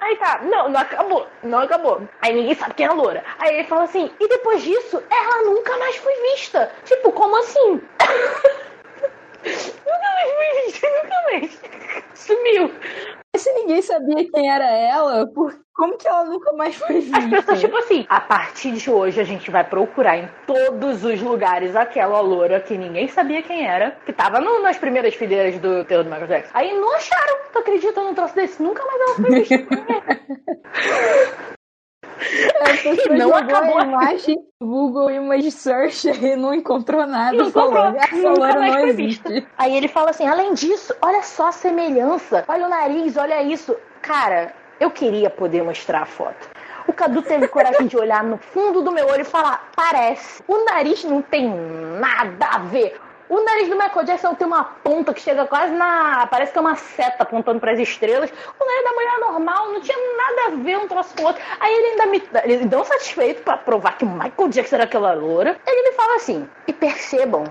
Aí 0.00 0.16
tá, 0.16 0.40
não, 0.42 0.68
não 0.68 0.80
acabou, 0.80 1.26
não 1.42 1.58
acabou. 1.60 2.02
Aí 2.20 2.34
ninguém 2.34 2.54
sabe 2.54 2.74
quem 2.74 2.86
é 2.86 2.88
a 2.88 2.92
loura. 2.92 3.24
Aí 3.38 3.54
ele 3.54 3.64
fala 3.64 3.84
assim, 3.84 4.10
e 4.20 4.28
depois 4.28 4.62
disso, 4.62 5.02
ela 5.10 5.42
nunca 5.44 5.76
mais 5.78 5.96
foi 5.96 6.12
vista. 6.32 6.70
Tipo, 6.84 7.12
como 7.12 7.36
assim? 7.38 7.80
Nunca 9.44 10.14
mais 10.14 10.64
vista, 10.66 10.88
nunca 10.88 11.22
mais. 11.32 11.60
Sumiu. 12.14 12.72
Mas 13.34 13.42
se 13.42 13.52
ninguém 13.52 13.82
sabia 13.82 14.30
quem 14.30 14.48
era 14.48 14.64
ela, 14.70 15.26
por... 15.26 15.52
como 15.74 15.98
que 15.98 16.06
ela 16.06 16.24
nunca 16.24 16.52
mais 16.52 16.76
foi 16.76 16.98
As 16.98 17.04
pessoas, 17.04 17.24
vista? 17.30 17.56
tipo 17.56 17.76
assim, 17.76 18.06
a 18.08 18.20
partir 18.20 18.70
de 18.72 18.88
hoje 18.88 19.20
a 19.20 19.24
gente 19.24 19.50
vai 19.50 19.64
procurar 19.64 20.16
em 20.16 20.28
todos 20.46 21.04
os 21.04 21.20
lugares 21.20 21.74
aquela 21.74 22.20
loura 22.20 22.60
que 22.60 22.78
ninguém 22.78 23.08
sabia 23.08 23.42
quem 23.42 23.66
era, 23.66 23.90
que 24.06 24.12
tava 24.12 24.40
no- 24.40 24.60
nas 24.62 24.78
primeiras 24.78 25.14
fileiras 25.16 25.58
do 25.58 25.84
terror 25.84 26.04
do 26.04 26.10
Michael 26.10 26.28
Jackson. 26.28 26.50
Aí 26.54 26.72
não 26.78 26.94
acharam, 26.94 27.38
tu 27.52 27.58
acredita 27.58 28.00
num 28.02 28.14
troço 28.14 28.36
desse? 28.36 28.62
Nunca 28.62 28.84
mais 28.84 29.00
ela 29.00 29.14
foi 29.16 29.40
vista. 29.40 29.54
Não 33.16 33.34
acabou. 33.34 33.78
a 33.78 33.84
imagem 33.84 34.36
Google 34.60 35.10
Image 35.10 35.50
Search 35.50 36.08
e 36.08 36.36
não 36.36 36.54
encontrou 36.54 37.06
nada. 37.06 37.36
Não 37.36 37.50
falou, 37.50 37.88
encontrou, 37.88 38.38
loura 38.38 38.60
mais 38.60 38.74
não 38.74 38.80
foi 38.80 38.88
existe. 38.90 39.46
Aí 39.58 39.76
ele 39.76 39.88
fala 39.88 40.10
assim: 40.10 40.26
além 40.26 40.54
disso, 40.54 40.94
olha 41.02 41.22
só 41.22 41.48
a 41.48 41.52
semelhança, 41.52 42.44
olha 42.48 42.66
o 42.66 42.68
nariz, 42.68 43.16
olha 43.16 43.42
isso. 43.42 43.76
Cara, 44.00 44.54
eu 44.80 44.90
queria 44.90 45.30
poder 45.30 45.62
mostrar 45.62 46.02
a 46.02 46.06
foto. 46.06 46.48
O 46.86 46.92
Cadu 46.92 47.22
teve 47.22 47.48
coragem 47.48 47.86
de 47.86 47.96
olhar 47.96 48.22
no 48.22 48.36
fundo 48.36 48.82
do 48.82 48.92
meu 48.92 49.06
olho 49.06 49.22
e 49.22 49.24
falar: 49.24 49.70
parece. 49.74 50.42
O 50.46 50.64
nariz 50.64 51.04
não 51.04 51.22
tem 51.22 51.48
nada 51.48 52.46
a 52.46 52.58
ver. 52.58 53.00
O 53.28 53.40
nariz 53.40 53.68
do 53.68 53.76
Michael 53.76 54.04
Jackson 54.04 54.34
tem 54.34 54.46
uma 54.46 54.64
ponta 54.64 55.14
que 55.14 55.20
chega 55.20 55.46
quase 55.46 55.72
na. 55.72 56.26
Parece 56.26 56.52
que 56.52 56.58
é 56.58 56.60
uma 56.60 56.76
seta 56.76 57.22
apontando 57.22 57.58
para 57.58 57.72
as 57.72 57.78
estrelas. 57.78 58.30
O 58.30 58.64
nariz 58.64 58.84
da 58.84 58.92
mulher 58.92 59.18
normal, 59.20 59.72
não 59.72 59.80
tinha 59.80 59.96
nada 60.16 60.46
a 60.48 60.62
ver 60.62 60.78
um 60.78 60.88
troço 60.88 61.14
com 61.16 61.22
o 61.22 61.26
outro. 61.26 61.42
Aí 61.58 61.72
ele 61.72 61.86
ainda 61.88 62.06
me. 62.06 62.22
Ele 62.44 62.64
não 62.66 62.84
satisfeito 62.84 63.42
para 63.42 63.56
provar 63.56 63.96
que 63.96 64.04
o 64.04 64.08
Michael 64.08 64.48
Jackson 64.48 64.76
era 64.76 64.84
aquela 64.84 65.14
loura. 65.14 65.56
Ele 65.66 65.90
me 65.90 65.96
fala 65.96 66.16
assim: 66.16 66.48
e 66.66 66.72
percebam 66.72 67.44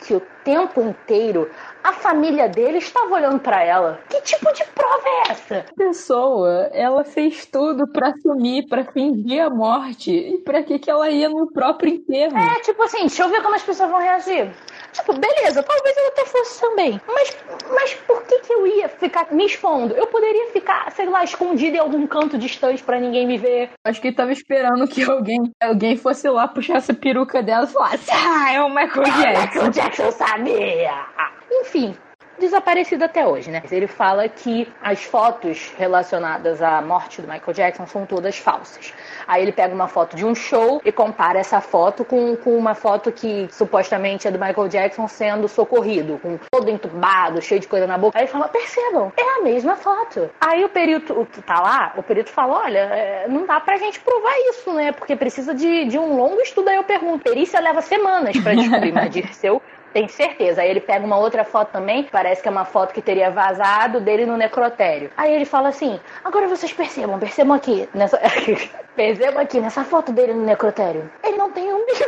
que 0.00 0.14
o 0.14 0.20
tempo 0.44 0.80
inteiro 0.80 1.50
a 1.82 1.92
família 1.92 2.48
dele 2.48 2.78
estava 2.78 3.14
olhando 3.14 3.38
para 3.38 3.62
ela. 3.62 4.00
Que 4.08 4.20
tipo 4.22 4.52
de 4.52 4.64
prova 4.74 5.02
é 5.06 5.30
essa? 5.30 5.64
A 5.70 5.74
pessoa, 5.74 6.70
ela 6.72 7.04
fez 7.04 7.46
tudo 7.46 7.90
pra 7.90 8.12
sumir, 8.22 8.66
pra 8.68 8.84
fingir 8.84 9.42
a 9.42 9.50
morte. 9.50 10.10
E 10.10 10.38
pra 10.38 10.62
que 10.62 10.78
que 10.78 10.90
ela 10.90 11.08
ia 11.10 11.28
no 11.28 11.50
próprio 11.50 11.94
enterro? 11.94 12.36
É 12.36 12.60
tipo 12.60 12.82
assim, 12.82 13.00
deixa 13.00 13.22
eu 13.22 13.28
ver 13.28 13.42
como 13.42 13.54
as 13.54 13.62
pessoas 13.62 13.90
vão 13.90 14.00
reagir. 14.00 14.50
Tipo, 14.92 15.12
beleza, 15.12 15.62
talvez 15.62 15.96
eu 15.96 16.08
até 16.08 16.26
fosse 16.26 16.60
também. 16.60 17.00
Mas, 17.06 17.36
mas 17.70 17.94
por 17.94 18.22
que, 18.24 18.40
que 18.40 18.52
eu 18.52 18.66
ia 18.66 18.88
ficar 18.88 19.32
me 19.32 19.46
expondo? 19.46 19.94
Eu 19.94 20.06
poderia 20.08 20.50
ficar, 20.50 20.90
sei 20.92 21.06
lá, 21.06 21.22
escondido 21.22 21.76
em 21.76 21.80
algum 21.80 22.06
canto 22.06 22.36
distante 22.36 22.82
para 22.82 22.98
ninguém 22.98 23.26
me 23.26 23.38
ver. 23.38 23.70
Acho 23.84 24.00
que 24.00 24.08
ele 24.08 24.16
tava 24.16 24.32
esperando 24.32 24.86
que 24.88 25.02
alguém, 25.04 25.52
alguém 25.62 25.96
fosse 25.96 26.28
lá 26.28 26.48
puxar 26.48 26.78
essa 26.78 26.92
peruca 26.92 27.42
dela 27.42 27.64
e 27.64 27.72
falasse: 27.72 28.10
Ah, 28.10 28.52
é 28.52 28.60
o 28.60 28.68
Michael 28.68 29.04
Jackson. 29.04 29.28
É 29.28 29.38
o 29.38 29.42
Michael 29.42 29.70
Jackson 29.70 30.10
sabia! 30.12 31.06
Enfim, 31.50 31.96
desaparecido 32.40 33.04
até 33.04 33.24
hoje, 33.26 33.50
né? 33.50 33.62
Ele 33.70 33.86
fala 33.86 34.26
que 34.28 34.66
as 34.82 35.04
fotos 35.04 35.72
relacionadas 35.76 36.60
à 36.62 36.80
morte 36.80 37.20
do 37.20 37.28
Michael 37.28 37.52
Jackson 37.52 37.86
são 37.86 38.06
todas 38.06 38.38
falsas. 38.38 38.92
Aí 39.28 39.42
ele 39.42 39.52
pega 39.52 39.74
uma 39.74 39.86
foto 39.86 40.16
de 40.16 40.24
um 40.24 40.34
show 40.34 40.80
e 40.84 40.90
compara 40.90 41.38
essa 41.38 41.60
foto 41.60 42.04
com, 42.04 42.34
com 42.36 42.56
uma 42.56 42.74
foto 42.74 43.12
que 43.12 43.46
supostamente 43.52 44.26
é 44.26 44.30
do 44.30 44.38
Michael 44.38 44.68
Jackson 44.68 45.06
sendo 45.06 45.46
socorrido, 45.46 46.18
com 46.18 46.38
todo 46.50 46.70
entubado, 46.70 47.42
cheio 47.42 47.60
de 47.60 47.68
coisa 47.68 47.86
na 47.86 47.98
boca. 47.98 48.18
Aí 48.18 48.24
ele 48.24 48.32
fala: 48.32 48.48
percebam, 48.48 49.12
é 49.16 49.38
a 49.38 49.42
mesma 49.42 49.76
foto. 49.76 50.30
Aí 50.40 50.64
o 50.64 50.68
perito 50.68 51.28
que 51.30 51.42
tá 51.42 51.60
lá, 51.60 51.92
o 51.96 52.02
perito 52.02 52.30
fala: 52.30 52.64
olha, 52.64 52.78
é, 52.78 53.28
não 53.28 53.44
dá 53.44 53.60
pra 53.60 53.76
gente 53.76 54.00
provar 54.00 54.34
isso, 54.48 54.72
né? 54.72 54.92
Porque 54.92 55.14
precisa 55.14 55.54
de, 55.54 55.84
de 55.84 55.98
um 55.98 56.16
longo 56.16 56.40
estudo. 56.40 56.68
Aí 56.68 56.76
eu 56.76 56.84
pergunto: 56.84 57.24
perícia 57.24 57.60
leva 57.60 57.82
semanas 57.82 58.36
pra 58.38 58.54
descobrir, 58.54 58.92
mas 58.92 59.10
Dirceu 59.20 59.60
tem 59.92 60.08
certeza. 60.08 60.62
Aí 60.62 60.70
ele 60.70 60.80
pega 60.80 61.04
uma 61.04 61.18
outra 61.18 61.44
foto 61.44 61.70
também, 61.72 62.04
parece 62.04 62.42
que 62.42 62.48
é 62.48 62.50
uma 62.50 62.64
foto 62.64 62.92
que 62.92 63.02
teria 63.02 63.30
vazado 63.30 64.00
dele 64.00 64.26
no 64.26 64.36
necrotério. 64.36 65.10
Aí 65.16 65.32
ele 65.32 65.44
fala 65.44 65.68
assim: 65.68 66.00
agora 66.24 66.48
vocês 66.48 66.72
percebam, 66.72 67.18
percebam 67.18 67.54
aqui, 67.54 67.88
nessa. 67.94 68.20
percebam 68.96 69.42
aqui, 69.42 69.60
nessa 69.60 69.84
foto 69.84 70.12
dele 70.12 70.34
no 70.34 70.44
necrotério. 70.44 71.10
Ele 71.24 71.36
não 71.36 71.50
tem 71.50 71.72
umbigo. 71.72 72.04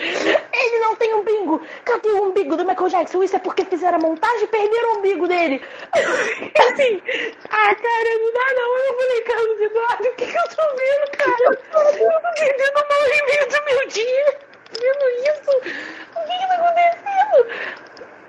Ele 0.00 0.78
não 0.78 0.94
tem 0.94 1.12
umbigo. 1.12 1.60
Cadê 1.84 2.08
o 2.10 2.28
umbigo 2.28 2.56
do 2.56 2.64
Michael 2.64 2.88
Jackson? 2.88 3.22
Isso 3.22 3.34
é 3.34 3.38
porque 3.40 3.64
fizeram 3.64 3.98
a 3.98 4.00
montagem 4.00 4.44
e 4.44 4.46
perderam 4.46 4.94
o 4.94 4.98
umbigo 4.98 5.26
dele. 5.26 5.60
Assim, 5.92 7.02
ah, 7.50 7.74
cara, 7.74 8.18
não 8.20 8.32
dá 8.32 8.54
não. 8.54 8.78
Eu 8.78 8.94
falei, 8.96 9.20
Carlos 9.22 9.60
Eduardo, 9.60 10.08
o 10.08 10.12
que, 10.14 10.26
que 10.26 10.38
eu 10.38 10.48
tô 10.54 10.76
vendo, 10.76 11.10
cara? 11.16 11.36
Eu 11.40 11.56
tô 11.56 11.80
vivendo 12.38 12.76
o 12.76 12.94
movimento 12.94 13.58
do 13.58 13.64
meu 13.64 13.88
dia 13.88 14.47
vendo 14.72 15.08
isso? 15.22 15.50
O 15.50 16.26
que 16.26 16.38
que 16.38 16.46
tá 16.46 16.54
acontecendo? 16.54 17.46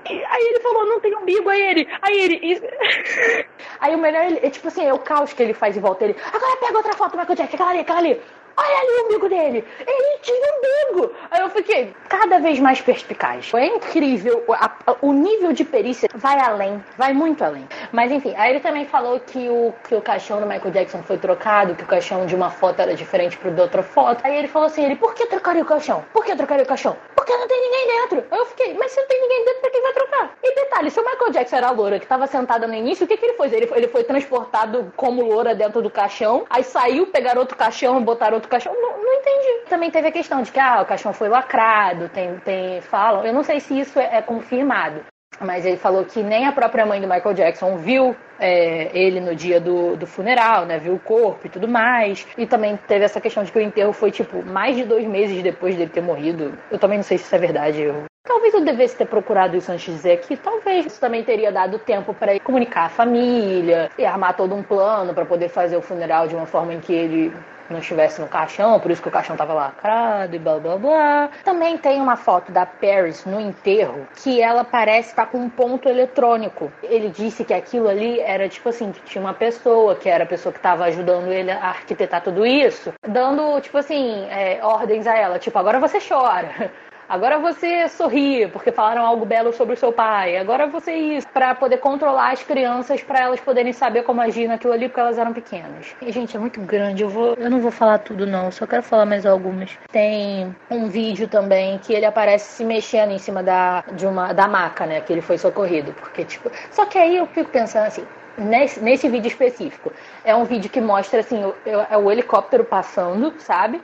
Aí 0.05 0.43
ele 0.47 0.59
falou, 0.61 0.85
não 0.85 0.99
tem 0.99 1.15
umbigo, 1.15 1.49
aí 1.49 1.61
ele, 1.61 1.87
aí 2.01 2.19
ele. 2.19 2.61
Aí 3.79 3.95
o 3.95 3.97
melhor, 3.97 4.25
é 4.41 4.49
tipo 4.49 4.67
assim, 4.67 4.85
é 4.85 4.93
o 4.93 4.99
caos 4.99 5.31
que 5.31 5.41
ele 5.41 5.53
faz 5.53 5.77
em 5.77 5.79
volta. 5.79 6.03
Ele, 6.03 6.15
agora 6.33 6.57
pega 6.57 6.77
outra 6.77 6.93
foto 6.95 7.15
Michael 7.15 7.37
Jackson, 7.37 7.55
aquela 7.55 7.69
ali, 7.69 7.79
aquela 7.79 7.99
ali. 7.99 8.21
Olha 8.59 8.77
ali 8.77 8.91
o 8.91 9.05
umbigo 9.05 9.29
dele! 9.29 9.65
Ele 9.87 10.19
tinha 10.21 10.51
umbigo! 10.57 11.13
Aí 11.31 11.39
eu 11.39 11.49
fiquei 11.49 11.93
cada 12.09 12.39
vez 12.39 12.59
mais 12.59 12.81
perspicaz. 12.81 13.49
É 13.53 13.67
incrível, 13.67 14.43
a, 14.49 14.65
a, 14.85 14.95
o 15.01 15.13
nível 15.13 15.53
de 15.53 15.63
perícia 15.63 16.09
vai 16.13 16.37
além, 16.41 16.83
vai 16.97 17.13
muito 17.13 17.41
além. 17.41 17.65
Mas 17.91 18.11
enfim, 18.11 18.33
aí 18.37 18.51
ele 18.51 18.59
também 18.59 18.85
falou 18.85 19.19
que 19.19 19.49
o, 19.49 19.73
que 19.87 19.95
o 19.95 20.01
caixão 20.01 20.39
do 20.39 20.45
Michael 20.45 20.71
Jackson 20.71 21.01
foi 21.03 21.17
trocado, 21.17 21.75
que 21.75 21.83
o 21.83 21.87
caixão 21.87 22.25
de 22.25 22.35
uma 22.35 22.49
foto 22.49 22.81
era 22.81 22.93
diferente 22.93 23.37
pro 23.37 23.51
da 23.51 23.63
outra 23.63 23.83
foto. 23.83 24.21
Aí 24.23 24.37
ele 24.37 24.47
falou 24.47 24.67
assim: 24.67 24.83
ele, 24.83 24.95
por 24.95 25.13
que 25.13 25.25
trocaria 25.25 25.63
o 25.63 25.65
caixão? 25.65 26.03
Por 26.13 26.23
que 26.23 26.35
trocaria 26.35 26.63
o 26.63 26.67
caixão? 26.67 26.95
Porque 27.15 27.35
não 27.35 27.47
tem 27.47 27.61
ninguém 27.61 27.87
dentro. 27.87 28.25
Aí 28.31 28.39
eu 28.39 28.45
fiquei, 28.45 28.73
mas 28.75 28.91
se 28.91 28.99
não 28.99 29.07
tem 29.07 29.21
ninguém 29.21 29.45
dentro, 29.45 29.61
pra 29.61 29.71
que 29.71 29.81
vai 29.81 29.93
trocar? 29.93 30.31
E 30.43 30.55
detalhe, 30.55 30.91
se 30.91 30.99
o 30.99 31.03
Michael 31.03 31.31
Jackson 31.31 31.55
era 31.55 31.67
a 31.67 31.71
loura 31.71 31.99
que 31.99 32.07
tava 32.07 32.27
sentada 32.27 32.67
no 32.67 32.73
início, 32.73 33.05
o 33.05 33.07
que, 33.07 33.17
que 33.17 33.25
ele 33.25 33.33
fez? 33.33 33.53
Ele 33.53 33.67
foi, 33.67 33.77
ele 33.77 33.87
foi 33.87 34.03
transportado 34.03 34.91
como 34.95 35.23
loura 35.23 35.55
dentro 35.55 35.81
do 35.81 35.89
caixão, 35.89 36.45
aí 36.49 36.63
saiu, 36.63 37.07
pegaram 37.07 37.41
outro 37.41 37.57
caixão 37.57 38.01
botaram 38.03 38.35
outro 38.35 38.49
caixão. 38.49 38.73
Não, 38.73 38.97
não 38.97 39.13
entendi. 39.13 39.65
Também 39.69 39.91
teve 39.91 40.07
a 40.07 40.11
questão 40.11 40.41
de 40.41 40.51
que 40.51 40.59
ah, 40.59 40.81
o 40.81 40.85
caixão 40.85 41.13
foi 41.13 41.29
lacrado, 41.29 42.09
tem, 42.09 42.37
tem 42.39 42.81
falam. 42.81 43.25
Eu 43.25 43.33
não 43.33 43.43
sei 43.43 43.59
se 43.59 43.79
isso 43.79 43.99
é, 43.99 44.17
é 44.17 44.21
confirmado. 44.21 45.03
Mas 45.41 45.65
ele 45.65 45.77
falou 45.77 46.03
que 46.03 46.21
nem 46.21 46.45
a 46.45 46.51
própria 46.51 46.85
mãe 46.85 46.99
do 46.99 47.07
Michael 47.07 47.33
Jackson 47.33 47.77
viu 47.77 48.15
é, 48.39 48.89
ele 48.93 49.19
no 49.19 49.35
dia 49.35 49.59
do, 49.59 49.95
do 49.95 50.05
funeral, 50.05 50.65
né? 50.65 50.77
Viu 50.77 50.95
o 50.95 50.99
corpo 50.99 51.47
e 51.47 51.49
tudo 51.49 51.67
mais. 51.67 52.27
E 52.37 52.45
também 52.45 52.77
teve 52.87 53.05
essa 53.05 53.21
questão 53.21 53.43
de 53.43 53.51
que 53.51 53.57
o 53.57 53.61
enterro 53.61 53.93
foi, 53.93 54.11
tipo, 54.11 54.43
mais 54.45 54.75
de 54.75 54.83
dois 54.83 55.07
meses 55.07 55.41
depois 55.41 55.75
dele 55.75 55.89
ter 55.89 56.01
morrido. 56.01 56.53
Eu 56.69 56.77
também 56.77 56.97
não 56.97 57.03
sei 57.03 57.17
se 57.17 57.25
isso 57.25 57.35
é 57.35 57.39
verdade. 57.39 57.81
Eu... 57.81 58.03
Talvez 58.23 58.53
eu 58.53 58.63
devesse 58.63 58.97
ter 58.97 59.05
procurado 59.05 59.55
isso 59.55 59.71
antes 59.71 59.85
de 59.85 59.93
dizer 59.93 60.11
aqui. 60.13 60.35
Talvez 60.35 60.85
isso 60.85 60.99
também 60.99 61.23
teria 61.23 61.51
dado 61.51 61.79
tempo 61.79 62.13
para 62.13 62.37
comunicar 62.41 62.85
a 62.85 62.89
família 62.89 63.89
e 63.97 64.05
armar 64.05 64.35
todo 64.35 64.53
um 64.53 64.61
plano 64.61 65.13
para 65.13 65.25
poder 65.25 65.49
fazer 65.49 65.77
o 65.77 65.81
funeral 65.81 66.27
de 66.27 66.35
uma 66.35 66.45
forma 66.45 66.73
em 66.73 66.79
que 66.79 66.93
ele 66.93 67.33
não 67.69 67.79
estivesse 67.79 68.21
no 68.21 68.27
caixão, 68.27 68.79
por 68.79 68.91
isso 68.91 69.01
que 69.01 69.07
o 69.07 69.11
caixão 69.11 69.35
tava 69.35 69.53
lacrado 69.53 70.35
e 70.35 70.39
blá 70.39 70.59
blá 70.59 70.77
blá. 70.77 71.29
Também 71.43 71.77
tem 71.77 72.01
uma 72.01 72.15
foto 72.15 72.51
da 72.51 72.65
Paris 72.65 73.25
no 73.25 73.39
enterro 73.39 74.07
que 74.21 74.41
ela 74.41 74.63
parece 74.63 75.09
estar 75.09 75.25
tá 75.25 75.31
com 75.31 75.37
um 75.39 75.49
ponto 75.49 75.87
eletrônico. 75.87 76.71
Ele 76.83 77.09
disse 77.09 77.43
que 77.43 77.53
aquilo 77.53 77.87
ali 77.87 78.19
era 78.19 78.47
tipo 78.49 78.69
assim, 78.69 78.91
que 78.91 79.01
tinha 79.01 79.21
uma 79.21 79.33
pessoa, 79.33 79.95
que 79.95 80.09
era 80.09 80.23
a 80.23 80.27
pessoa 80.27 80.51
que 80.51 80.59
estava 80.59 80.85
ajudando 80.85 81.31
ele 81.31 81.51
a 81.51 81.69
arquitetar 81.69 82.21
tudo 82.23 82.45
isso, 82.45 82.93
dando, 83.07 83.59
tipo 83.61 83.77
assim, 83.77 84.25
é, 84.29 84.59
ordens 84.63 85.07
a 85.07 85.15
ela, 85.15 85.39
tipo, 85.39 85.57
agora 85.57 85.79
você 85.79 85.99
chora. 85.99 86.71
Agora 87.09 87.39
você 87.39 87.89
sorri 87.89 88.47
porque 88.49 88.71
falaram 88.71 89.03
algo 89.03 89.25
belo 89.25 89.51
sobre 89.51 89.73
o 89.73 89.77
seu 89.77 89.91
pai. 89.91 90.37
Agora 90.37 90.67
você 90.67 90.93
isso 90.93 91.27
para 91.29 91.55
poder 91.55 91.77
controlar 91.77 92.33
as 92.33 92.43
crianças 92.43 93.01
para 93.01 93.19
elas 93.19 93.39
poderem 93.39 93.73
saber 93.73 94.03
como 94.03 94.21
agir 94.21 94.47
naquilo 94.47 94.73
ali 94.73 94.87
porque 94.87 94.99
elas 94.99 95.17
eram 95.17 95.33
pequenas. 95.33 95.95
E 96.03 96.11
gente, 96.11 96.37
é 96.37 96.39
muito 96.39 96.61
grande. 96.61 97.01
Eu 97.01 97.09
vou, 97.09 97.33
eu 97.33 97.49
não 97.49 97.59
vou 97.59 97.71
falar 97.71 97.97
tudo 97.97 98.27
não, 98.27 98.51
só 98.51 98.67
quero 98.67 98.83
falar 98.83 99.07
mais 99.07 99.25
algumas. 99.25 99.71
Tem 99.91 100.55
um 100.69 100.87
vídeo 100.87 101.27
também 101.27 101.79
que 101.79 101.93
ele 101.93 102.05
aparece 102.05 102.57
se 102.57 102.63
mexendo 102.63 103.09
em 103.11 103.17
cima 103.17 103.41
da 103.41 103.83
de 103.91 104.05
uma 104.05 104.31
da 104.31 104.47
maca, 104.47 104.85
né, 104.85 105.01
que 105.01 105.11
ele 105.11 105.21
foi 105.21 105.39
socorrido, 105.39 105.91
porque 105.93 106.23
tipo, 106.23 106.51
só 106.69 106.85
que 106.85 106.99
aí 106.99 107.17
eu 107.17 107.25
fico 107.25 107.49
pensando 107.49 107.87
assim, 107.87 108.05
Nesse, 108.37 108.79
nesse, 108.79 109.09
vídeo 109.09 109.27
específico. 109.27 109.91
É 110.23 110.33
um 110.33 110.45
vídeo 110.45 110.69
que 110.69 110.79
mostra 110.79 111.19
assim, 111.19 111.43
o, 111.43 111.53
é 111.65 111.97
o 111.97 112.09
helicóptero 112.09 112.63
passando, 112.63 113.33
sabe? 113.39 113.81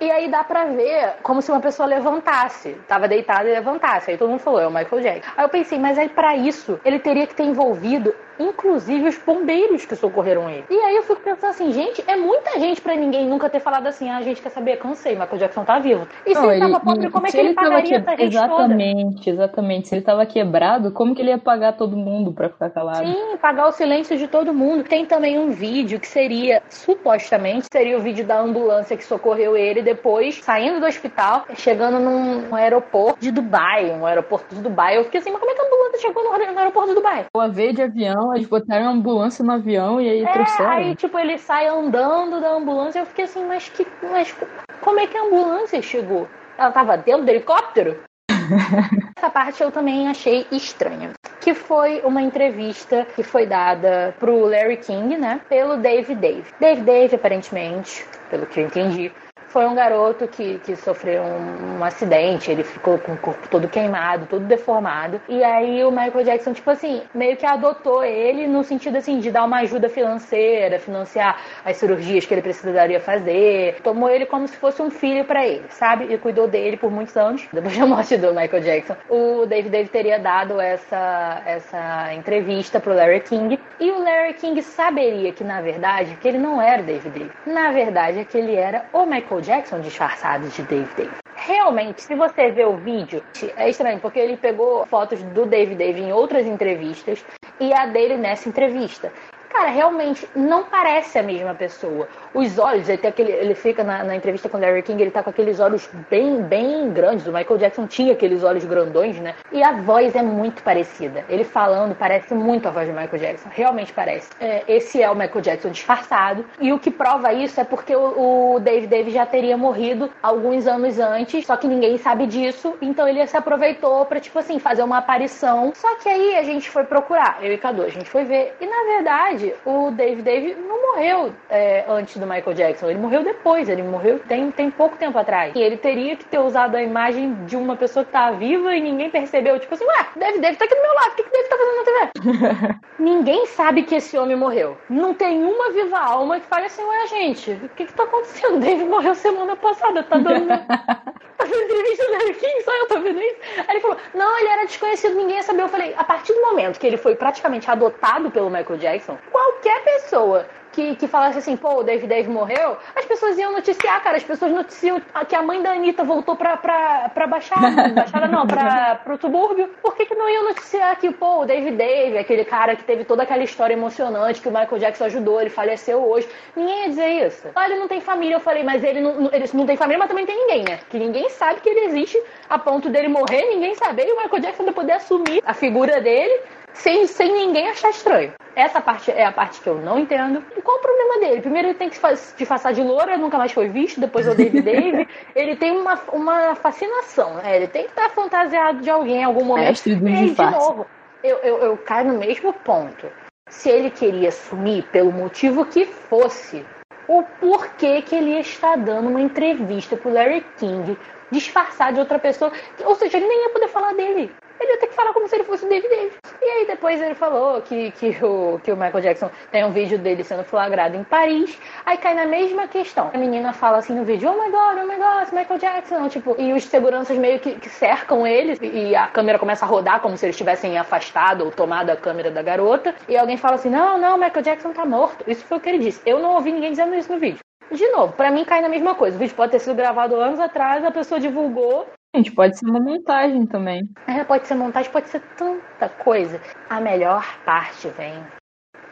E 0.00 0.10
aí 0.10 0.28
dá 0.28 0.42
pra 0.42 0.66
ver 0.66 1.14
como 1.22 1.40
se 1.40 1.50
uma 1.50 1.60
pessoa 1.60 1.86
levantasse. 1.86 2.76
Tava 2.88 3.08
deitada 3.08 3.48
e 3.48 3.52
levantasse. 3.52 4.10
Aí 4.10 4.18
todo 4.18 4.30
mundo 4.30 4.40
falou, 4.40 4.60
é 4.60 4.66
o 4.66 4.70
Michael 4.70 5.02
Jackson. 5.02 5.32
Aí 5.36 5.44
eu 5.44 5.48
pensei, 5.48 5.78
mas 5.78 5.98
aí 5.98 6.08
para 6.08 6.36
isso 6.36 6.80
ele 6.84 6.98
teria 6.98 7.26
que 7.26 7.34
ter 7.34 7.44
envolvido 7.44 8.14
inclusive 8.38 9.08
os 9.08 9.18
bombeiros 9.18 9.84
que 9.84 9.96
socorreram 9.96 10.48
ele. 10.48 10.64
E 10.70 10.74
aí 10.74 10.96
eu 10.96 11.02
fico 11.02 11.20
pensando 11.20 11.50
assim, 11.50 11.72
gente, 11.72 12.02
é 12.06 12.16
muita 12.16 12.58
gente 12.58 12.80
para 12.80 12.94
ninguém 12.96 13.26
nunca 13.26 13.48
ter 13.48 13.60
falado 13.60 13.86
assim, 13.86 14.08
ah, 14.10 14.18
a 14.18 14.22
gente 14.22 14.40
quer 14.40 14.50
saber, 14.50 14.78
cansei, 14.78 15.12
Michael 15.12 15.38
Jackson 15.38 15.64
tá 15.64 15.78
vivo. 15.78 16.06
E 16.26 16.34
se 16.34 16.40
não, 16.40 16.50
ele 16.50 16.60
tava 16.60 16.80
pobre, 16.80 17.10
como 17.10 17.26
é 17.26 17.30
que 17.30 17.36
ele, 17.36 17.48
ele 17.48 17.54
pagaria 17.54 17.82
que... 17.82 17.94
essa 17.94 18.10
gente 18.10 18.22
Exatamente, 18.22 19.24
toda? 19.24 19.30
exatamente. 19.30 19.88
Se 19.88 19.94
ele 19.94 20.02
tava 20.02 20.26
quebrado, 20.26 20.90
como 20.92 21.14
que 21.14 21.22
ele 21.22 21.30
ia 21.30 21.38
pagar 21.38 21.72
todo 21.72 21.96
mundo 21.96 22.32
para 22.32 22.48
ficar 22.48 22.70
calado? 22.70 23.06
Sim, 23.06 23.36
pagar 23.40 23.68
o 23.68 23.72
silêncio 23.72 24.16
de 24.16 24.28
todo 24.28 24.52
mundo. 24.52 24.84
Tem 24.84 25.06
também 25.06 25.38
um 25.38 25.50
vídeo 25.50 26.00
que 26.00 26.06
seria, 26.06 26.62
supostamente, 26.68 27.66
seria 27.72 27.96
o 27.96 28.00
vídeo 28.00 28.24
da 28.24 28.40
ambulância 28.40 28.96
que 28.96 29.04
socorreu 29.04 29.56
ele 29.56 29.82
depois, 29.82 30.36
saindo 30.42 30.80
do 30.80 30.86
hospital, 30.86 31.44
chegando 31.54 31.98
num 31.98 32.54
aeroporto 32.54 33.20
de 33.20 33.30
Dubai, 33.30 33.90
um 33.90 34.06
aeroporto 34.06 34.54
de 34.54 34.60
Dubai. 34.60 34.96
Eu 34.96 35.04
fiquei 35.04 35.20
assim, 35.20 35.30
mas 35.30 35.40
como 35.40 35.50
é 35.50 35.54
que 35.54 35.60
a 35.60 35.66
ambulância 35.66 36.00
chegou 36.00 36.24
no 36.24 36.58
aeroporto 36.58 36.88
de 36.88 36.94
Dubai? 36.94 37.24
Uma 37.34 37.48
vez 37.48 37.74
de 37.74 37.82
avião 37.82 38.23
avião, 38.24 38.34
eles 38.34 38.48
botaram 38.48 38.86
a 38.86 38.90
ambulância 38.90 39.44
no 39.44 39.52
avião 39.52 40.00
e 40.00 40.08
aí 40.08 40.24
é, 40.24 40.32
trouxeram. 40.32 40.70
Aí, 40.70 40.96
tipo, 40.96 41.18
ele 41.18 41.38
sai 41.38 41.66
andando 41.66 42.40
da 42.40 42.50
ambulância. 42.50 43.00
Eu 43.00 43.06
fiquei 43.06 43.24
assim, 43.24 43.44
mas 43.44 43.68
que. 43.68 43.86
Mas 44.02 44.34
como 44.80 45.00
é 45.00 45.06
que 45.06 45.16
a 45.16 45.22
ambulância 45.22 45.80
chegou? 45.82 46.28
Ela 46.56 46.70
tava 46.70 46.96
dentro 46.96 47.24
do 47.24 47.28
helicóptero? 47.30 48.00
Essa 49.16 49.30
parte 49.30 49.62
eu 49.62 49.70
também 49.70 50.08
achei 50.08 50.46
estranha. 50.50 51.12
Que 51.40 51.54
foi 51.54 52.00
uma 52.04 52.22
entrevista 52.22 53.06
que 53.14 53.22
foi 53.22 53.46
dada 53.46 54.14
pro 54.18 54.46
Larry 54.46 54.78
King, 54.78 55.16
né? 55.16 55.40
Pelo 55.48 55.76
Dave 55.76 56.14
Dave. 56.14 56.44
Dave 56.60 56.80
Dave, 56.82 57.14
aparentemente, 57.16 58.06
pelo 58.30 58.46
que 58.46 58.60
eu 58.60 58.66
entendi, 58.66 59.12
foi 59.54 59.66
um 59.66 59.74
garoto 59.76 60.26
que, 60.26 60.58
que 60.58 60.74
sofreu 60.74 61.22
um, 61.22 61.78
um, 61.78 61.84
acidente, 61.84 62.50
ele 62.50 62.64
ficou 62.64 62.98
com 62.98 63.12
o 63.12 63.16
corpo 63.16 63.48
todo 63.48 63.68
queimado, 63.68 64.26
todo 64.26 64.44
deformado. 64.44 65.20
E 65.28 65.44
aí 65.44 65.84
o 65.84 65.92
Michael 65.92 66.24
Jackson, 66.24 66.52
tipo 66.52 66.68
assim, 66.70 67.02
meio 67.14 67.36
que 67.36 67.46
adotou 67.46 68.02
ele 68.02 68.48
no 68.48 68.64
sentido 68.64 68.96
assim 68.96 69.20
de 69.20 69.30
dar 69.30 69.44
uma 69.44 69.58
ajuda 69.58 69.88
financeira, 69.88 70.80
financiar 70.80 71.40
as 71.64 71.76
cirurgias 71.76 72.26
que 72.26 72.34
ele 72.34 72.42
precisaria 72.42 72.98
fazer. 72.98 73.76
Tomou 73.80 74.10
ele 74.10 74.26
como 74.26 74.48
se 74.48 74.56
fosse 74.56 74.82
um 74.82 74.90
filho 74.90 75.24
para 75.24 75.46
ele, 75.46 75.62
sabe? 75.68 76.12
E 76.12 76.18
cuidou 76.18 76.48
dele 76.48 76.76
por 76.76 76.90
muitos 76.90 77.16
anos, 77.16 77.46
depois 77.54 77.78
da 77.78 77.86
morte 77.86 78.16
do 78.16 78.34
Michael 78.34 78.60
Jackson. 78.60 78.96
O 79.08 79.46
Dave 79.46 79.68
Dave 79.68 79.88
teria 79.88 80.18
dado 80.18 80.60
essa, 80.60 81.42
essa 81.46 82.12
entrevista 82.12 82.80
pro 82.80 82.92
Larry 82.92 83.20
King. 83.20 83.60
E 83.78 83.88
o 83.92 84.02
Larry 84.02 84.34
King 84.34 84.60
saberia 84.62 85.32
que, 85.32 85.44
na 85.44 85.60
verdade, 85.60 86.18
que 86.20 86.26
ele 86.26 86.38
não 86.38 86.60
era 86.60 86.82
o 86.82 86.84
Dave 86.84 87.08
Dave. 87.08 87.30
Na 87.46 87.70
verdade, 87.70 88.18
é 88.18 88.24
que 88.24 88.36
ele 88.36 88.56
era 88.56 88.86
o 88.92 89.06
Michael 89.06 89.43
Jackson 89.44 89.80
disfarçado 89.80 90.48
de 90.48 90.62
Dave 90.62 90.88
Dave. 90.96 91.12
Realmente, 91.36 92.02
se 92.02 92.14
você 92.14 92.50
ver 92.50 92.66
o 92.66 92.76
vídeo, 92.78 93.22
é 93.56 93.68
estranho, 93.68 94.00
porque 94.00 94.18
ele 94.18 94.36
pegou 94.36 94.86
fotos 94.86 95.22
do 95.22 95.44
Dave 95.44 95.74
Dave 95.74 96.00
em 96.00 96.12
outras 96.12 96.46
entrevistas 96.46 97.22
e 97.60 97.72
a 97.72 97.86
dele 97.86 98.16
nessa 98.16 98.48
entrevista. 98.48 99.12
Cara, 99.54 99.70
realmente 99.70 100.28
não 100.34 100.64
parece 100.64 101.16
a 101.16 101.22
mesma 101.22 101.54
pessoa. 101.54 102.08
Os 102.34 102.58
olhos, 102.58 102.88
ele, 102.88 102.98
tem 102.98 103.08
aquele, 103.08 103.30
ele 103.30 103.54
fica 103.54 103.84
na, 103.84 104.02
na 104.02 104.16
entrevista 104.16 104.48
com 104.48 104.58
o 104.58 104.60
Larry 104.60 104.82
King, 104.82 105.00
ele 105.00 105.12
tá 105.12 105.22
com 105.22 105.30
aqueles 105.30 105.60
olhos 105.60 105.88
bem, 106.10 106.42
bem 106.42 106.90
grandes. 106.90 107.26
O 107.26 107.32
Michael 107.32 107.58
Jackson 107.58 107.86
tinha 107.86 108.12
aqueles 108.12 108.42
olhos 108.42 108.64
grandões, 108.64 109.20
né? 109.20 109.34
E 109.52 109.62
a 109.62 109.72
voz 109.72 110.16
é 110.16 110.22
muito 110.22 110.62
parecida. 110.64 111.24
Ele 111.28 111.44
falando 111.44 111.94
parece 111.94 112.34
muito 112.34 112.66
a 112.66 112.72
voz 112.72 112.88
do 112.88 112.94
Michael 112.94 113.18
Jackson. 113.18 113.48
Realmente 113.52 113.92
parece. 113.92 114.28
É, 114.40 114.64
esse 114.66 115.00
é 115.00 115.08
o 115.08 115.14
Michael 115.14 115.40
Jackson 115.40 115.70
disfarçado. 115.70 116.44
E 116.60 116.72
o 116.72 116.78
que 116.78 116.90
prova 116.90 117.32
isso 117.32 117.60
é 117.60 117.64
porque 117.64 117.94
o, 117.94 118.54
o 118.54 118.60
Dave 118.60 118.88
Dave 118.88 119.10
já 119.12 119.24
teria 119.24 119.56
morrido 119.56 120.10
alguns 120.20 120.66
anos 120.66 120.98
antes, 120.98 121.46
só 121.46 121.56
que 121.56 121.68
ninguém 121.68 121.96
sabe 121.98 122.26
disso. 122.26 122.76
Então 122.82 123.06
ele 123.06 123.24
se 123.26 123.36
aproveitou 123.36 124.04
pra, 124.06 124.18
tipo 124.18 124.38
assim, 124.38 124.58
fazer 124.58 124.82
uma 124.82 124.98
aparição. 124.98 125.72
Só 125.76 125.94
que 125.96 126.08
aí 126.08 126.36
a 126.36 126.42
gente 126.42 126.68
foi 126.68 126.82
procurar, 126.82 127.38
eu 127.40 127.52
e 127.52 127.58
Cadu, 127.58 127.82
a 127.82 127.88
gente 127.88 128.10
foi 128.10 128.24
ver. 128.24 128.56
E 128.60 128.66
na 128.66 128.96
verdade, 128.96 129.43
o 129.64 129.90
Dave 129.90 130.22
Dave 130.22 130.54
não 130.54 130.92
morreu 130.92 131.32
é, 131.50 131.84
antes 131.88 132.16
do 132.16 132.26
Michael 132.26 132.54
Jackson. 132.54 132.90
Ele 132.90 132.98
morreu 132.98 133.22
depois, 133.22 133.68
ele 133.68 133.82
morreu 133.82 134.18
tem, 134.20 134.50
tem 134.50 134.70
pouco 134.70 134.96
tempo 134.96 135.18
atrás. 135.18 135.52
E 135.54 135.60
ele 135.60 135.76
teria 135.76 136.16
que 136.16 136.24
ter 136.24 136.38
usado 136.38 136.76
a 136.76 136.82
imagem 136.82 137.34
de 137.46 137.56
uma 137.56 137.76
pessoa 137.76 138.04
que 138.04 138.12
tá 138.12 138.30
viva 138.30 138.74
e 138.74 138.80
ninguém 138.80 139.10
percebeu. 139.10 139.58
Tipo 139.58 139.74
assim, 139.74 139.84
ué, 139.84 140.06
Dave 140.16 140.38
Dave 140.38 140.56
tá 140.56 140.64
aqui 140.64 140.74
do 140.74 140.82
meu 140.82 140.94
lado, 140.94 141.12
o 141.12 141.16
que, 141.16 141.22
que 141.24 141.30
Dave 141.30 141.48
tá 141.48 141.56
fazendo 141.56 141.76
na 141.76 141.84
TV? 141.84 142.74
ninguém 142.98 143.46
sabe 143.46 143.82
que 143.82 143.96
esse 143.96 144.16
homem 144.16 144.36
morreu. 144.36 144.76
Não 144.88 145.14
tem 145.14 145.42
uma 145.42 145.70
viva 145.72 145.98
alma 145.98 146.40
que 146.40 146.46
fale 146.46 146.66
assim, 146.66 146.82
ué, 146.82 147.06
gente, 147.08 147.50
o 147.52 147.68
que 147.70 147.86
que 147.86 147.92
tá 147.92 148.04
acontecendo? 148.04 148.60
Dave 148.64 148.84
morreu 148.84 149.14
semana 149.14 149.56
passada, 149.56 150.02
tá 150.02 150.18
dando. 150.18 150.48
tá 151.36 151.46
entrevista 151.46 152.04
do 152.06 152.12
Larry 152.12 152.34
King, 152.34 152.62
só 152.62 152.74
eu 152.76 152.88
tô 152.88 153.00
vendo 153.00 153.20
isso. 153.20 153.36
Aí 153.58 153.66
ele 153.70 153.80
falou, 153.80 153.96
não, 154.14 154.38
ele 154.38 154.48
era 154.48 154.64
desconhecido, 154.64 155.14
ninguém 155.14 155.36
ia 155.36 155.42
saber. 155.42 155.62
Eu 155.62 155.68
falei, 155.68 155.94
a 155.96 156.04
partir 156.04 156.32
do 156.32 156.40
momento 156.40 156.78
que 156.78 156.86
ele 156.86 156.96
foi 156.96 157.14
praticamente 157.14 157.70
adotado 157.70 158.30
pelo 158.30 158.50
Michael 158.50 158.78
Jackson, 158.78 159.18
qualquer 159.34 159.82
pessoa 159.82 160.46
que, 160.70 160.94
que 160.96 161.08
falasse 161.08 161.38
assim, 161.38 161.56
pô, 161.56 161.80
o 161.80 161.82
Dave 161.84 162.28
morreu, 162.28 162.76
as 162.94 163.04
pessoas 163.04 163.36
iam 163.38 163.52
noticiar, 163.52 164.02
cara. 164.02 164.16
As 164.16 164.22
pessoas 164.22 164.52
noticiam 164.52 165.00
que 165.28 165.34
a 165.34 165.42
mãe 165.42 165.62
da 165.62 165.72
Anitta 165.72 166.04
voltou 166.04 166.36
pra, 166.36 166.56
pra, 166.56 167.08
pra 167.08 167.26
Baixada. 167.26 167.88
Baixada 167.94 168.28
não, 168.28 168.46
pra, 168.46 169.00
pro 169.02 169.20
subúrbio. 169.20 169.70
Por 169.82 169.96
que, 169.96 170.06
que 170.06 170.14
não 170.14 170.28
iam 170.28 170.44
noticiar 170.44 170.96
que, 170.98 171.10
pô, 171.12 171.42
o 171.42 171.46
Dave 171.46 171.72
Dave, 171.72 172.18
aquele 172.18 172.44
cara 172.44 172.76
que 172.76 172.84
teve 172.84 173.04
toda 173.04 173.22
aquela 173.22 173.42
história 173.42 173.74
emocionante 173.74 174.40
que 174.40 174.48
o 174.48 174.52
Michael 174.52 174.78
Jackson 174.78 175.04
ajudou, 175.04 175.40
ele 175.40 175.50
faleceu 175.50 176.04
hoje. 176.04 176.28
Ninguém 176.56 176.82
ia 176.82 176.88
dizer 176.88 177.26
isso. 177.26 177.48
Ah, 177.54 177.66
ele 177.66 177.78
não 177.78 177.88
tem 177.88 178.00
família. 178.00 178.36
Eu 178.36 178.40
falei, 178.40 178.62
mas 178.62 178.82
ele 178.82 179.00
não, 179.00 179.30
ele 179.32 179.44
não 179.52 179.66
tem 179.66 179.76
família, 179.76 179.98
mas 179.98 180.08
também 180.08 180.26
tem 180.26 180.36
ninguém, 180.36 180.64
né? 180.64 180.80
Que 180.90 180.98
ninguém 180.98 181.28
sabe 181.30 181.60
que 181.60 181.68
ele 181.68 181.86
existe 181.86 182.20
a 182.48 182.58
ponto 182.58 182.88
dele 182.88 183.08
morrer, 183.08 183.42
ninguém 183.46 183.74
saber, 183.74 184.06
e 184.06 184.12
o 184.12 184.16
Michael 184.16 184.42
Jackson 184.42 184.64
poder 184.72 184.92
assumir 184.92 185.40
a 185.46 185.54
figura 185.54 186.00
dele 186.00 186.40
sem, 186.74 187.06
sem 187.06 187.32
ninguém 187.32 187.68
achar 187.68 187.90
estranho. 187.90 188.32
Essa 188.54 188.80
parte 188.80 189.10
é 189.10 189.24
a 189.24 189.32
parte 189.32 189.60
que 189.60 189.68
eu 189.68 189.80
não 189.80 189.98
entendo. 189.98 190.44
E 190.56 190.60
qual 190.60 190.76
o 190.76 190.80
problema 190.80 191.20
dele? 191.20 191.40
Primeiro 191.40 191.68
ele 191.68 191.78
tem 191.78 191.88
que 191.88 191.96
se 191.96 192.36
disfarçar 192.36 192.72
de 192.72 192.82
loura, 192.82 193.16
nunca 193.16 193.38
mais 193.38 193.52
foi 193.52 193.68
visto, 193.68 194.00
depois 194.00 194.26
é 194.26 194.30
o 194.30 194.34
David 194.34 194.62
Dave. 194.62 195.08
Ele 195.34 195.56
tem 195.56 195.72
uma, 195.72 195.98
uma 196.12 196.54
fascinação, 196.54 197.34
né? 197.34 197.56
Ele 197.56 197.66
tem 197.66 197.84
que 197.84 197.90
estar 197.90 198.10
fantasiado 198.10 198.80
de 198.80 198.90
alguém 198.90 199.22
em 199.22 199.24
algum 199.24 199.44
momento. 199.44 199.68
Mestre 199.68 199.96
do 199.96 200.08
e 200.08 200.14
aí, 200.14 200.30
de 200.30 200.50
novo, 200.50 200.86
eu, 201.22 201.36
eu, 201.38 201.58
eu 201.58 201.76
caio 201.78 202.12
no 202.12 202.18
mesmo 202.18 202.52
ponto. 202.52 203.10
Se 203.48 203.68
ele 203.68 203.90
queria 203.90 204.30
sumir 204.30 204.84
pelo 204.90 205.12
motivo 205.12 205.64
que 205.66 205.84
fosse, 205.84 206.64
o 207.08 207.22
porquê 207.40 208.02
que 208.02 208.14
ele 208.14 208.38
está 208.38 208.76
dando 208.76 209.08
uma 209.08 209.20
entrevista 209.20 209.96
pro 209.96 210.12
Larry 210.12 210.44
King 210.56 210.96
disfarçado 211.30 211.94
de 211.94 212.00
outra 212.00 212.18
pessoa. 212.18 212.52
Ou 212.84 212.94
seja, 212.94 213.16
ele 213.16 213.26
nem 213.26 213.42
ia 213.44 213.50
poder 213.50 213.68
falar 213.68 213.94
dele. 213.94 214.32
Ele 214.60 214.72
ia 214.72 214.78
ter 214.78 214.86
que 214.86 214.94
falar 214.94 215.12
como 215.12 215.28
se 215.28 215.34
ele 215.34 215.44
fosse 215.44 215.64
o 215.64 215.68
David 215.68 215.88
Davis. 215.88 216.18
E 216.40 216.44
aí 216.44 216.66
depois 216.66 217.00
ele 217.00 217.14
falou 217.14 217.60
que, 217.62 217.90
que, 217.92 218.16
o, 218.24 218.60
que 218.62 218.72
o 218.72 218.76
Michael 218.76 219.00
Jackson 219.00 219.30
tem 219.50 219.64
um 219.64 219.72
vídeo 219.72 219.98
dele 219.98 220.22
sendo 220.22 220.44
flagrado 220.44 220.96
em 220.96 221.04
Paris. 221.04 221.58
Aí 221.84 221.96
cai 221.98 222.14
na 222.14 222.26
mesma 222.26 222.68
questão. 222.68 223.10
A 223.12 223.18
menina 223.18 223.52
fala 223.52 223.78
assim 223.78 223.94
no 223.94 224.04
vídeo, 224.04 224.30
oh 224.30 224.42
my 224.42 224.50
god, 224.50 224.78
oh 224.82 224.86
my 224.86 224.96
god, 224.96 225.32
Michael 225.32 225.58
Jackson. 225.58 226.08
Tipo, 226.08 226.36
e 226.38 226.52
os 226.52 226.64
seguranças 226.64 227.16
meio 227.16 227.40
que, 227.40 227.54
que 227.54 227.68
cercam 227.68 228.26
eles 228.26 228.58
e 228.62 228.94
a 228.94 229.06
câmera 229.06 229.38
começa 229.38 229.64
a 229.64 229.68
rodar 229.68 230.00
como 230.00 230.16
se 230.16 230.26
eles 230.26 230.36
tivessem 230.36 230.78
afastado 230.78 231.44
ou 231.44 231.50
tomado 231.50 231.90
a 231.90 231.96
câmera 231.96 232.30
da 232.30 232.42
garota. 232.42 232.94
E 233.08 233.16
alguém 233.16 233.36
fala 233.36 233.56
assim, 233.56 233.70
não, 233.70 233.98
não, 233.98 234.16
Michael 234.16 234.42
Jackson 234.42 234.72
tá 234.72 234.84
morto. 234.84 235.24
Isso 235.26 235.44
foi 235.44 235.58
o 235.58 235.60
que 235.60 235.68
ele 235.68 235.78
disse. 235.78 236.00
Eu 236.06 236.20
não 236.20 236.34
ouvi 236.34 236.52
ninguém 236.52 236.70
dizendo 236.70 236.94
isso 236.94 237.12
no 237.12 237.18
vídeo. 237.18 237.40
De 237.70 237.88
novo, 237.88 238.12
pra 238.12 238.30
mim 238.30 238.44
cai 238.44 238.60
na 238.60 238.68
mesma 238.68 238.94
coisa. 238.94 239.16
O 239.16 239.18
vídeo 239.18 239.34
pode 239.34 239.52
ter 239.52 239.58
sido 239.58 239.74
gravado 239.74 240.14
anos 240.16 240.38
atrás, 240.38 240.84
a 240.84 240.90
pessoa 240.90 241.18
divulgou. 241.18 241.86
Gente, 242.14 242.32
pode 242.32 242.58
ser 242.58 242.66
uma 242.66 242.80
montagem 242.80 243.46
também. 243.46 243.82
É, 244.06 244.22
pode 244.24 244.46
ser 244.46 244.54
montagem, 244.54 244.90
pode 244.90 245.08
ser 245.08 245.20
tanta 245.36 245.88
coisa. 245.88 246.40
A 246.70 246.80
melhor 246.80 247.24
parte 247.44 247.88
vem 247.88 248.22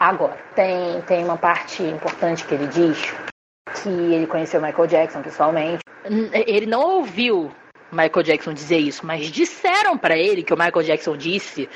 agora. 0.01 0.37
Tem, 0.55 1.01
tem 1.03 1.25
uma 1.25 1.39
parte 1.39 1.83
importante 1.83 2.45
que 2.45 2.55
ele 2.55 2.67
diz 2.67 3.15
que 3.83 3.89
ele 3.89 4.27
conheceu 4.27 4.61
Michael 4.61 4.89
Jackson 4.89 5.23
pessoalmente. 5.23 5.83
Ele 6.47 6.67
não 6.67 6.97
ouviu 6.97 7.51
Michael 7.93 8.25
Jackson 8.25 8.53
dizer 8.53 8.79
isso, 8.79 9.07
mas 9.07 9.31
disseram 9.31 9.97
pra 9.97 10.17
ele 10.17 10.43
que 10.43 10.53
o 10.53 10.57
Michael 10.57 10.85
Jackson 10.85 11.17
disse 11.17 11.69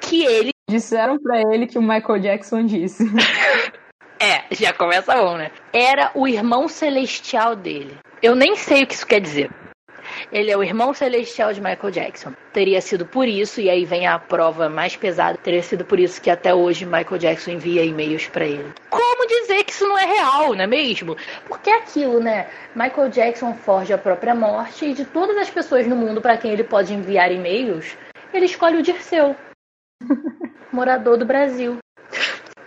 que 0.00 0.24
ele 0.24 0.54
Disseram 0.68 1.18
pra 1.18 1.40
ele 1.52 1.66
que 1.66 1.78
o 1.78 1.82
Michael 1.82 2.18
Jackson 2.20 2.64
disse. 2.64 3.04
É, 4.16 4.54
já 4.54 4.72
começa 4.72 5.14
bom, 5.14 5.36
né? 5.36 5.50
Era 5.70 6.10
o 6.14 6.26
irmão 6.26 6.66
celestial 6.66 7.54
dele. 7.54 7.98
Eu 8.22 8.34
nem 8.34 8.56
sei 8.56 8.84
o 8.84 8.86
que 8.86 8.94
isso 8.94 9.06
quer 9.06 9.20
dizer. 9.20 9.50
Ele 10.32 10.50
é 10.50 10.56
o 10.56 10.62
irmão 10.62 10.92
celestial 10.94 11.52
de 11.52 11.60
Michael 11.60 11.90
Jackson. 11.90 12.32
Teria 12.52 12.80
sido 12.80 13.04
por 13.06 13.26
isso, 13.26 13.60
e 13.60 13.68
aí 13.68 13.84
vem 13.84 14.06
a 14.06 14.18
prova 14.18 14.68
mais 14.68 14.96
pesada, 14.96 15.38
teria 15.38 15.62
sido 15.62 15.84
por 15.84 15.98
isso 15.98 16.20
que 16.20 16.30
até 16.30 16.54
hoje 16.54 16.84
Michael 16.84 17.18
Jackson 17.18 17.52
envia 17.52 17.84
e-mails 17.84 18.26
pra 18.28 18.44
ele. 18.44 18.72
Como 18.90 19.26
dizer 19.26 19.64
que 19.64 19.72
isso 19.72 19.86
não 19.86 19.98
é 19.98 20.04
real, 20.04 20.54
não 20.54 20.64
é 20.64 20.66
mesmo? 20.66 21.16
Porque 21.46 21.70
é 21.70 21.78
aquilo, 21.78 22.20
né? 22.20 22.48
Michael 22.74 23.08
Jackson 23.10 23.54
forja 23.54 23.94
a 23.94 23.98
própria 23.98 24.34
morte 24.34 24.86
e 24.86 24.94
de 24.94 25.04
todas 25.04 25.36
as 25.36 25.50
pessoas 25.50 25.86
no 25.86 25.96
mundo 25.96 26.20
para 26.20 26.36
quem 26.36 26.52
ele 26.52 26.64
pode 26.64 26.92
enviar 26.92 27.30
e-mails, 27.30 27.96
ele 28.32 28.46
escolhe 28.46 28.76
o 28.76 28.82
Dirceu, 28.82 29.36
morador 30.72 31.16
do 31.16 31.24
Brasil. 31.24 31.78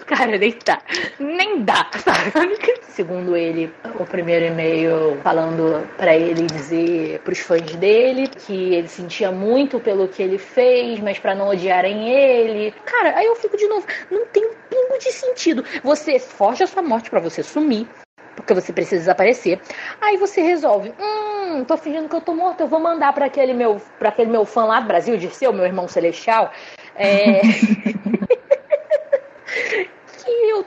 Cara, 0.08 0.38
nem 0.38 0.58
dá. 0.66 0.82
Nem 1.20 1.64
dá, 1.64 1.90
sabe? 2.00 2.32
Segundo 2.88 3.36
ele, 3.36 3.72
o 4.00 4.06
primeiro 4.06 4.46
e-mail 4.46 5.20
falando 5.22 5.86
pra 5.98 6.16
ele 6.16 6.48
dizer 6.48 7.20
pros 7.26 7.40
fãs 7.40 7.76
dele 7.76 8.28
que 8.28 8.74
ele 8.74 8.88
sentia 8.88 9.32
muito 9.32 9.82
pelo 9.82 10.08
que 10.08 10.24
ele 10.24 10.38
fez, 10.38 11.00
mas 11.02 11.20
pra 11.20 11.36
não 11.36 11.50
odiarem 11.50 12.10
ele. 12.10 12.74
Cara, 12.86 13.18
aí 13.18 13.26
eu 13.26 13.36
fico 13.36 13.58
de 13.58 13.68
novo, 13.68 13.86
não 14.10 14.26
tem 14.28 14.46
um 14.46 14.54
pingo 14.70 14.98
de 14.98 15.12
sentido. 15.12 15.64
Você 15.84 16.18
forja 16.20 16.64
a 16.64 16.68
sua 16.68 16.82
morte 16.82 17.10
pra 17.10 17.20
você 17.20 17.44
sumir, 17.44 17.86
porque 18.34 18.54
você 18.54 18.72
precisa 18.72 19.02
desaparecer. 19.02 19.60
Aí 20.00 20.16
você 20.16 20.42
resolve, 20.42 20.94
hum, 20.98 21.66
tô 21.66 21.76
fingindo 21.76 22.08
que 22.08 22.16
eu 22.16 22.22
tô 22.22 22.34
morto, 22.34 22.62
eu 22.62 22.68
vou 22.68 22.80
mandar 22.80 23.12
pra 23.12 23.26
aquele 23.26 23.54
meu, 23.54 23.82
para 24.00 24.08
aquele 24.08 24.32
meu 24.32 24.46
fã 24.46 24.64
lá 24.64 24.80
do 24.80 24.88
Brasil, 24.88 25.18
de 25.18 25.30
seu, 25.30 25.52
meu 25.52 25.66
irmão 25.66 25.88
celestial, 25.88 26.50
é... 26.96 27.42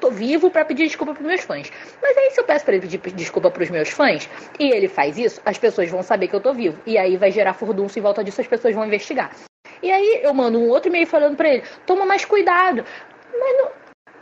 tô 0.00 0.10
vivo 0.10 0.50
pra 0.50 0.64
pedir 0.64 0.84
desculpa 0.84 1.14
pros 1.14 1.26
meus 1.26 1.42
fãs. 1.42 1.70
Mas 2.02 2.16
aí 2.16 2.30
se 2.30 2.40
eu 2.40 2.44
peço 2.44 2.64
pra 2.64 2.74
ele 2.74 2.88
pedir 2.88 3.12
desculpa 3.12 3.50
pros 3.50 3.70
meus 3.70 3.90
fãs 3.90 4.28
e 4.58 4.70
ele 4.70 4.88
faz 4.88 5.18
isso, 5.18 5.40
as 5.44 5.58
pessoas 5.58 5.88
vão 5.90 6.02
saber 6.02 6.26
que 6.26 6.34
eu 6.34 6.40
tô 6.40 6.52
vivo. 6.52 6.80
E 6.86 6.98
aí 6.98 7.16
vai 7.16 7.30
gerar 7.30 7.54
furdunço 7.54 7.98
em 7.98 8.02
volta 8.02 8.24
disso, 8.24 8.40
as 8.40 8.46
pessoas 8.46 8.74
vão 8.74 8.86
investigar. 8.86 9.30
E 9.82 9.90
aí 9.90 10.20
eu 10.22 10.34
mando 10.34 10.58
um 10.58 10.68
outro 10.68 10.88
e-mail 10.88 11.06
falando 11.06 11.36
pra 11.36 11.48
ele, 11.48 11.62
toma 11.86 12.04
mais 12.04 12.24
cuidado. 12.24 12.84
Mas 13.32 13.58
não, 13.58 13.70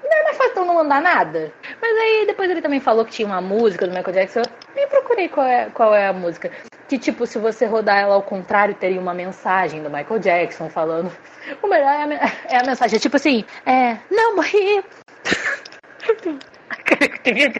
não 0.04 0.18
é 0.18 0.22
mais 0.24 0.36
fácil 0.36 0.64
não 0.64 0.74
mandar 0.74 1.00
nada? 1.00 1.52
Mas 1.80 1.96
aí 1.98 2.26
depois 2.26 2.50
ele 2.50 2.62
também 2.62 2.80
falou 2.80 3.04
que 3.04 3.12
tinha 3.12 3.26
uma 3.26 3.40
música 3.40 3.86
do 3.86 3.94
Michael 3.94 4.14
Jackson. 4.14 4.40
Eu 4.40 4.44
nem 4.76 4.88
procurei 4.88 5.28
qual 5.28 5.46
é, 5.46 5.70
qual 5.70 5.94
é 5.94 6.06
a 6.06 6.12
música. 6.12 6.50
Que 6.88 6.98
tipo, 6.98 7.26
se 7.26 7.38
você 7.38 7.66
rodar 7.66 7.98
ela 7.98 8.14
ao 8.14 8.22
contrário, 8.22 8.74
teria 8.74 9.00
uma 9.00 9.12
mensagem 9.12 9.82
do 9.82 9.90
Michael 9.90 10.18
Jackson 10.20 10.68
falando. 10.68 11.10
O 11.62 11.66
melhor 11.66 11.88
é 11.88 12.02
a, 12.02 12.56
é 12.56 12.56
a 12.58 12.62
mensagem, 12.62 12.98
é 12.98 13.00
tipo 13.00 13.16
assim, 13.16 13.42
é. 13.64 13.96
Não 14.10 14.36
morri. 14.36 14.84
Cara, 16.84 17.04
eu 17.04 17.18
devia, 17.22 17.46
eu 17.46 17.52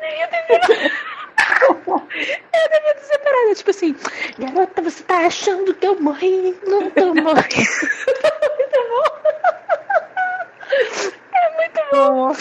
devia 0.00 0.28
ter 0.28 0.42
virado. 0.48 0.92
Eu 1.86 2.68
devia 2.70 2.94
ter 2.94 3.04
separado, 3.04 3.54
tipo 3.54 3.70
assim, 3.70 3.96
garota, 4.38 4.82
você 4.82 5.02
tá 5.04 5.26
achando 5.26 5.74
que 5.74 5.86
eu 5.86 6.00
morri? 6.00 6.56
Não 6.66 6.90
tô 6.90 7.14
morrendo. 7.14 7.46
Muito 8.56 8.78
bom. 8.88 9.04
É 11.34 11.56
muito 11.56 11.80
bom. 11.92 12.32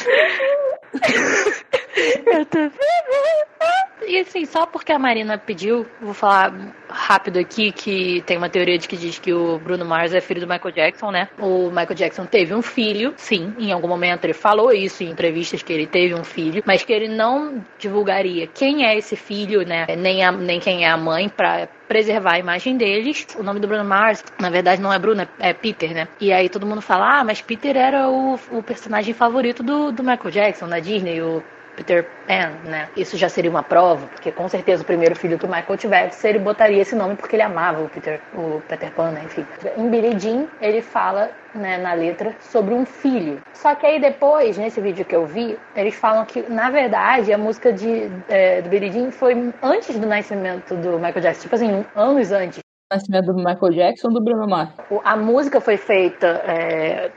Eu 2.32 2.46
tô 2.46 2.60
viva. 2.60 3.85
E 4.02 4.20
assim, 4.20 4.46
só 4.46 4.66
porque 4.66 4.92
a 4.92 5.00
Marina 5.00 5.38
pediu, 5.38 5.86
vou 6.02 6.14
falar 6.14 6.54
rápido 6.90 7.40
aqui 7.40 7.72
que 7.72 8.22
tem 8.26 8.38
uma 8.38 8.50
teoria 8.50 8.78
de 8.78 8.88
que 8.88 8.98
diz 8.98 9.18
que 9.20 9.34
o 9.34 9.58
Bruno 9.58 9.86
Mars 9.86 10.14
é 10.14 10.22
filho 10.22 10.42
do 10.42 10.48
Michael 10.48 10.74
Jackson, 10.74 11.12
né? 11.12 11.30
O 11.40 11.70
Michael 11.70 11.96
Jackson 11.96 12.26
teve 12.26 12.54
um 12.54 12.62
filho, 12.62 13.14
sim, 13.18 13.54
em 13.58 13.72
algum 13.72 13.88
momento 13.88 14.26
ele 14.26 14.34
falou 14.34 14.72
isso 14.72 15.04
em 15.04 15.10
entrevistas 15.10 15.64
que 15.64 15.72
ele 15.72 15.88
teve 15.88 16.14
um 16.14 16.24
filho, 16.24 16.62
mas 16.66 16.84
que 16.84 16.94
ele 16.94 17.08
não 17.08 17.64
divulgaria 17.80 18.48
quem 18.48 18.86
é 18.86 18.98
esse 18.98 19.16
filho, 19.16 19.66
né? 19.66 19.86
Nem, 19.98 20.24
a, 20.24 20.32
nem 20.32 20.60
quem 20.60 20.86
é 20.86 20.90
a 20.90 20.98
mãe 20.98 21.30
para 21.30 21.68
preservar 21.88 22.34
a 22.34 22.40
imagem 22.40 22.78
deles. 22.78 23.28
O 23.38 23.44
nome 23.44 23.60
do 23.60 23.68
Bruno 23.68 23.86
Mars, 23.86 24.24
na 24.40 24.50
verdade, 24.50 24.82
não 24.82 24.92
é 24.92 25.00
Bruno, 25.00 25.28
é 25.40 25.54
Peter, 25.54 25.94
né? 25.94 26.08
E 26.20 26.34
aí 26.34 26.50
todo 26.50 26.66
mundo 26.66 26.82
fala, 26.82 27.20
ah, 27.20 27.24
mas 27.24 27.42
Peter 27.42 27.78
era 27.78 28.10
o, 28.10 28.36
o 28.52 28.64
personagem 28.64 29.14
favorito 29.14 29.64
do, 29.64 29.92
do 29.92 30.04
Michael 30.04 30.32
Jackson 30.32 30.68
na 30.68 30.80
Disney, 30.80 31.22
o 31.22 31.44
Peter 31.76 32.06
Pan, 32.28 32.70
né? 32.70 32.90
Isso 32.96 33.18
já 33.18 33.30
seria 33.30 33.50
uma 33.50 33.64
prova, 33.64 34.08
porque 34.08 34.32
com 34.32 34.48
certeza 34.48 34.84
o 34.84 34.86
primeiro 34.86 35.16
filho 35.16 35.38
que 35.38 35.46
o 35.46 35.48
Michael 35.48 35.78
tivesse, 35.78 36.28
ele 36.28 36.40
botaria 36.40 36.82
esse 36.82 36.96
nome 36.96 37.16
porque 37.16 37.36
ele 37.36 37.44
amava 37.44 37.84
o 37.84 37.90
Peter, 37.90 38.20
o 38.34 38.62
Peter 38.68 38.92
Pan, 38.92 39.12
né? 39.12 39.22
Enfim. 39.26 39.46
Em 39.78 39.90
Billie 39.90 40.20
Jean, 40.20 40.48
ele 40.62 40.82
fala 40.82 41.32
né, 41.54 41.78
na 41.78 41.94
letra 41.94 42.36
sobre 42.40 42.74
um 42.74 42.86
filho. 42.86 43.40
Só 43.54 43.76
que 43.76 43.86
aí 43.86 44.00
depois, 44.00 44.58
nesse 44.58 44.82
vídeo 44.82 45.06
que 45.06 45.16
eu 45.16 45.26
vi, 45.26 45.58
eles 45.76 45.96
falam 45.96 46.26
que, 46.26 46.42
na 46.50 46.70
verdade, 46.70 47.32
a 47.32 47.38
música 47.38 47.72
de, 47.72 48.10
é, 48.30 48.62
do 48.62 48.70
Billie 48.70 48.92
Jean 48.92 49.12
foi 49.12 49.54
antes 49.62 49.98
do 49.98 50.08
nascimento 50.08 50.76
do 50.76 50.98
Michael 50.98 51.22
Jackson, 51.22 51.42
tipo 51.44 51.56
assim, 51.56 51.86
anos 51.96 52.32
antes. 52.32 52.60
Nascimento 52.92 53.34
do 53.34 53.38
Michael 53.38 53.74
Jackson 53.74 54.10
ou 54.10 54.14
do 54.14 54.24
Bruno 54.24 54.48
Mars? 54.48 54.70
A 55.04 55.18
música 55.18 55.60
foi 55.60 55.76
feita 55.76 56.28
é, 56.46 57.12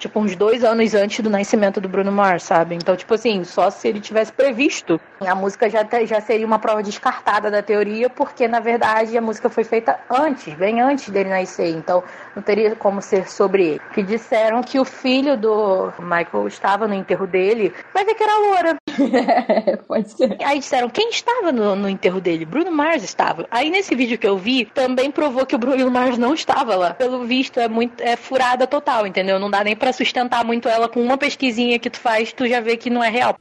tipo, 0.00 0.18
uns 0.18 0.34
dois 0.34 0.64
anos 0.64 0.94
antes 0.94 1.20
do 1.20 1.30
nascimento 1.30 1.80
do 1.80 1.88
Bruno 1.88 2.10
Mars, 2.10 2.42
sabe? 2.42 2.74
Então, 2.74 2.96
tipo 2.96 3.14
assim, 3.14 3.44
só 3.44 3.70
se 3.70 3.86
ele 3.86 4.00
tivesse 4.00 4.32
previsto. 4.32 5.00
A 5.20 5.34
música 5.34 5.68
já, 5.68 5.86
já 6.04 6.20
seria 6.20 6.46
uma 6.46 6.58
prova 6.58 6.82
descartada 6.82 7.50
da 7.50 7.62
teoria, 7.62 8.08
porque, 8.08 8.48
na 8.48 8.58
verdade, 8.58 9.16
a 9.16 9.20
música 9.20 9.50
foi 9.50 9.62
feita 9.62 10.00
antes, 10.10 10.54
bem 10.54 10.80
antes 10.80 11.10
dele 11.10 11.28
nascer. 11.28 11.68
Então, 11.68 12.02
não 12.34 12.42
teria 12.42 12.74
como 12.74 13.02
ser 13.02 13.28
sobre 13.28 13.64
ele. 13.64 13.80
Que 13.92 14.02
disseram 14.02 14.62
que 14.62 14.80
o 14.80 14.84
filho 14.84 15.36
do 15.36 15.92
Michael 15.98 16.48
estava 16.48 16.88
no 16.88 16.94
enterro 16.94 17.26
dele, 17.26 17.72
vai 17.92 18.04
ver 18.04 18.14
que 18.14 18.22
era 18.22 18.38
loura. 18.38 18.76
Pode 19.86 20.10
ser. 20.10 20.36
Aí 20.42 20.58
disseram, 20.58 20.88
quem 20.88 21.10
estava 21.10 21.52
no, 21.52 21.76
no 21.76 21.88
enterro 21.88 22.20
dele? 22.20 22.46
Bruno 22.46 22.72
Mars 22.72 23.04
estava. 23.04 23.46
Aí, 23.50 23.68
nesse 23.70 23.94
vídeo 23.94 24.16
que 24.16 24.26
eu 24.26 24.38
vi, 24.38 24.64
também 24.64 25.10
provou 25.10 25.44
que 25.44 25.54
o 25.54 25.58
Bruno 25.58 25.90
Mars 25.90 26.16
não 26.16 26.32
estava 26.32 26.74
lá. 26.74 26.94
Pelo 26.94 27.24
visto, 27.24 27.60
é 27.60 27.68
muito 27.68 28.02
é 28.02 28.16
furada 28.16 28.66
total, 28.66 29.06
entendeu? 29.06 29.38
Não 29.38 29.50
dá 29.50 29.62
nem 29.62 29.76
para 29.90 29.92
sustentar 29.92 30.44
muito 30.44 30.68
ela 30.68 30.88
com 30.88 31.02
uma 31.02 31.18
pesquisinha 31.18 31.78
que 31.78 31.90
tu 31.90 31.98
faz, 31.98 32.32
tu 32.32 32.46
já 32.46 32.60
vê 32.60 32.76
que 32.76 32.88
não 32.88 33.02
é 33.02 33.08
real. 33.08 33.36